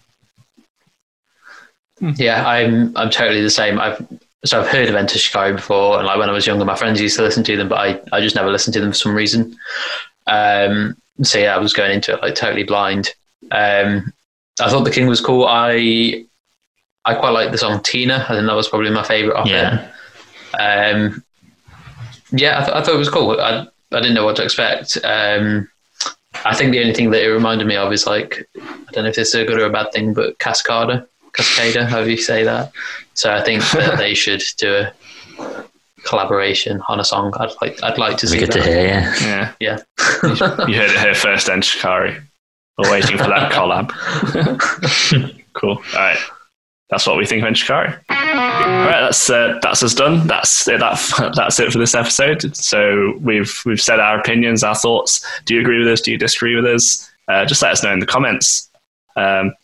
Yeah, 2.00 2.46
I'm 2.46 2.96
I'm 2.96 3.10
totally 3.10 3.42
the 3.42 3.50
same. 3.50 3.78
I've 3.80 4.04
so 4.44 4.60
I've 4.60 4.68
heard 4.68 4.88
of 4.88 4.96
Enter 4.96 5.18
Shikari 5.18 5.52
before, 5.52 5.98
and 5.98 6.06
like 6.06 6.18
when 6.18 6.28
I 6.28 6.32
was 6.32 6.46
younger, 6.46 6.64
my 6.64 6.74
friends 6.74 7.00
used 7.00 7.16
to 7.16 7.22
listen 7.22 7.44
to 7.44 7.56
them, 7.56 7.68
but 7.68 7.78
I, 7.78 8.00
I 8.16 8.20
just 8.20 8.34
never 8.34 8.50
listened 8.50 8.74
to 8.74 8.80
them 8.80 8.90
for 8.90 8.96
some 8.96 9.14
reason. 9.14 9.56
Um, 10.26 10.96
so 11.22 11.38
yeah, 11.38 11.54
I 11.54 11.58
was 11.58 11.72
going 11.72 11.92
into 11.92 12.14
it 12.14 12.22
like 12.22 12.34
totally 12.34 12.64
blind. 12.64 13.12
Um, 13.52 14.12
I 14.60 14.68
thought 14.70 14.84
the 14.84 14.90
King 14.90 15.06
was 15.06 15.20
cool. 15.20 15.44
I 15.46 16.24
I 17.04 17.14
quite 17.14 17.30
like 17.30 17.50
the 17.52 17.58
song 17.58 17.82
Tina. 17.82 18.24
I 18.28 18.34
think 18.34 18.46
that 18.46 18.54
was 18.54 18.68
probably 18.68 18.90
my 18.90 19.02
favorite 19.02 19.36
off 19.36 19.46
Yeah. 19.48 19.88
it. 20.54 20.94
Um, 20.94 21.24
yeah, 22.30 22.58
I, 22.60 22.64
th- 22.64 22.76
I 22.76 22.82
thought 22.82 22.94
it 22.94 22.98
was 22.98 23.08
cool. 23.10 23.40
I 23.40 23.66
I 23.92 24.00
didn't 24.00 24.14
know 24.14 24.24
what 24.24 24.36
to 24.36 24.44
expect. 24.44 24.96
Um, 25.04 25.68
I 26.44 26.54
think 26.54 26.72
the 26.72 26.80
only 26.80 26.94
thing 26.94 27.10
that 27.10 27.22
it 27.22 27.28
reminded 27.28 27.66
me 27.66 27.76
of 27.76 27.92
is 27.92 28.06
like 28.06 28.48
I 28.56 28.90
don't 28.92 29.04
know 29.04 29.10
if 29.10 29.16
this 29.16 29.28
is 29.28 29.34
a 29.34 29.44
good 29.44 29.58
or 29.60 29.66
a 29.66 29.70
bad 29.70 29.92
thing, 29.92 30.14
but 30.14 30.38
Cascada, 30.38 31.06
Cascada, 31.32 31.86
however 31.86 32.08
you 32.10 32.16
say 32.16 32.42
that. 32.44 32.72
So 33.14 33.32
I 33.32 33.42
think 33.42 33.62
that 33.72 33.98
they 33.98 34.14
should 34.14 34.42
do 34.56 34.86
a 35.38 35.64
collaboration 36.04 36.82
on 36.88 37.00
a 37.00 37.04
song. 37.04 37.32
I'd 37.38 37.50
like 37.60 37.82
I'd 37.82 37.98
like 37.98 38.16
to 38.18 38.26
see 38.26 38.36
be 38.38 38.46
good 38.46 38.52
that. 38.52 38.62
to 38.64 38.64
hear. 38.64 38.86
Yeah. 38.86 39.14
Yeah. 39.20 39.52
Yeah. 39.60 40.66
You 40.68 40.76
heard 40.76 40.90
it 40.90 40.98
here 41.00 41.14
first, 41.14 41.48
Enter 41.48 41.62
Shikari. 41.66 42.16
We're 42.78 42.90
waiting 42.90 43.18
for 43.18 43.24
that 43.24 43.52
collab. 43.56 43.90
cool. 45.52 45.76
All 45.76 45.82
right. 45.94 46.18
That's 46.92 47.06
what 47.06 47.16
we 47.16 47.24
think 47.24 47.40
of 47.40 47.46
Enter 47.46 47.56
Shikari. 47.56 47.88
All 47.88 47.94
right, 48.10 49.00
that's 49.00 49.30
uh, 49.30 49.58
that's 49.62 49.82
us 49.82 49.94
done. 49.94 50.26
That's 50.26 50.68
it, 50.68 50.78
that 50.80 51.32
that's 51.36 51.58
it 51.58 51.72
for 51.72 51.78
this 51.78 51.94
episode. 51.94 52.54
So 52.54 53.14
we've 53.18 53.50
we've 53.64 53.80
said 53.80 53.98
our 53.98 54.20
opinions, 54.20 54.62
our 54.62 54.74
thoughts. 54.74 55.24
Do 55.46 55.54
you 55.54 55.62
agree 55.62 55.78
with 55.78 55.88
us? 55.88 56.02
Do 56.02 56.10
you 56.10 56.18
disagree 56.18 56.54
with 56.54 56.66
us? 56.66 57.10
Uh, 57.28 57.46
just 57.46 57.62
let 57.62 57.72
us 57.72 57.82
know 57.82 57.94
in 57.94 57.98
the 58.00 58.04
comments. 58.04 58.70
Um, 59.16 59.54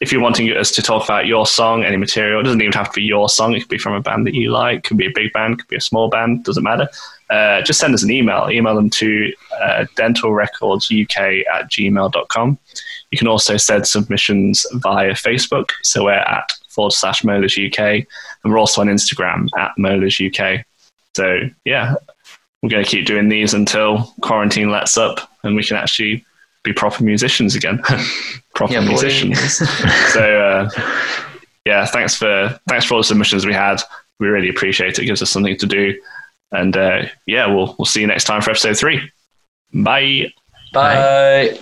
if 0.00 0.10
you're 0.10 0.22
wanting 0.22 0.48
us 0.56 0.70
to 0.70 0.80
talk 0.80 1.04
about 1.04 1.26
your 1.26 1.44
song, 1.44 1.84
any 1.84 1.98
material, 1.98 2.40
it 2.40 2.44
doesn't 2.44 2.62
even 2.62 2.72
have 2.72 2.92
to 2.92 3.00
be 3.00 3.02
your 3.02 3.28
song. 3.28 3.52
It 3.52 3.60
could 3.60 3.68
be 3.68 3.76
from 3.76 3.92
a 3.92 4.00
band 4.00 4.26
that 4.26 4.34
you 4.34 4.50
like. 4.50 4.78
It 4.78 4.84
Could 4.84 4.96
be 4.96 5.06
a 5.08 5.12
big 5.14 5.34
band. 5.34 5.58
Could 5.58 5.68
be 5.68 5.76
a 5.76 5.82
small 5.82 6.08
band. 6.08 6.44
Doesn't 6.44 6.62
matter. 6.62 6.88
Uh, 7.28 7.60
just 7.60 7.78
send 7.78 7.92
us 7.92 8.02
an 8.02 8.10
email. 8.10 8.48
Email 8.50 8.74
them 8.74 8.88
to 8.88 9.30
uh, 9.60 9.84
dentalrecordsuk 9.96 11.46
at 11.52 11.70
gmail.com. 11.70 12.58
You 13.10 13.18
can 13.18 13.28
also 13.28 13.56
send 13.56 13.86
submissions 13.86 14.66
via 14.74 15.12
Facebook. 15.12 15.70
So 15.82 16.04
we're 16.04 16.12
at 16.12 16.50
forward 16.68 16.92
slash 16.92 17.24
Molars 17.24 17.58
UK. 17.58 17.78
And 17.78 18.52
we're 18.52 18.58
also 18.58 18.80
on 18.80 18.88
Instagram 18.88 19.48
at 19.58 19.72
Molars 19.78 20.20
UK. 20.20 20.64
So 21.16 21.40
yeah, 21.64 21.94
we're 22.62 22.68
going 22.70 22.84
to 22.84 22.90
keep 22.90 23.06
doing 23.06 23.28
these 23.28 23.54
until 23.54 24.14
quarantine 24.20 24.70
lets 24.70 24.96
up 24.96 25.30
and 25.42 25.56
we 25.56 25.64
can 25.64 25.76
actually 25.76 26.24
be 26.64 26.72
proper 26.72 27.02
musicians 27.02 27.54
again. 27.54 27.80
proper 28.54 28.74
Yeah, 28.74 28.80
musicians. 28.80 29.56
so 30.12 30.40
uh, 30.40 30.70
yeah, 31.64 31.86
thanks 31.86 32.14
for 32.14 32.58
thanks 32.68 32.84
for 32.84 32.94
all 32.94 33.00
the 33.00 33.04
submissions 33.04 33.46
we 33.46 33.52
had. 33.52 33.80
We 34.20 34.28
really 34.28 34.48
appreciate 34.48 34.98
it. 34.98 35.00
It 35.00 35.06
gives 35.06 35.22
us 35.22 35.30
something 35.30 35.56
to 35.56 35.66
do. 35.66 35.98
And 36.52 36.76
uh, 36.76 37.02
yeah, 37.26 37.46
we'll 37.46 37.74
we'll 37.78 37.86
see 37.86 38.00
you 38.00 38.06
next 38.06 38.24
time 38.24 38.42
for 38.42 38.50
episode 38.50 38.76
three. 38.76 39.10
Bye. 39.72 40.32
Bye. 40.72 41.58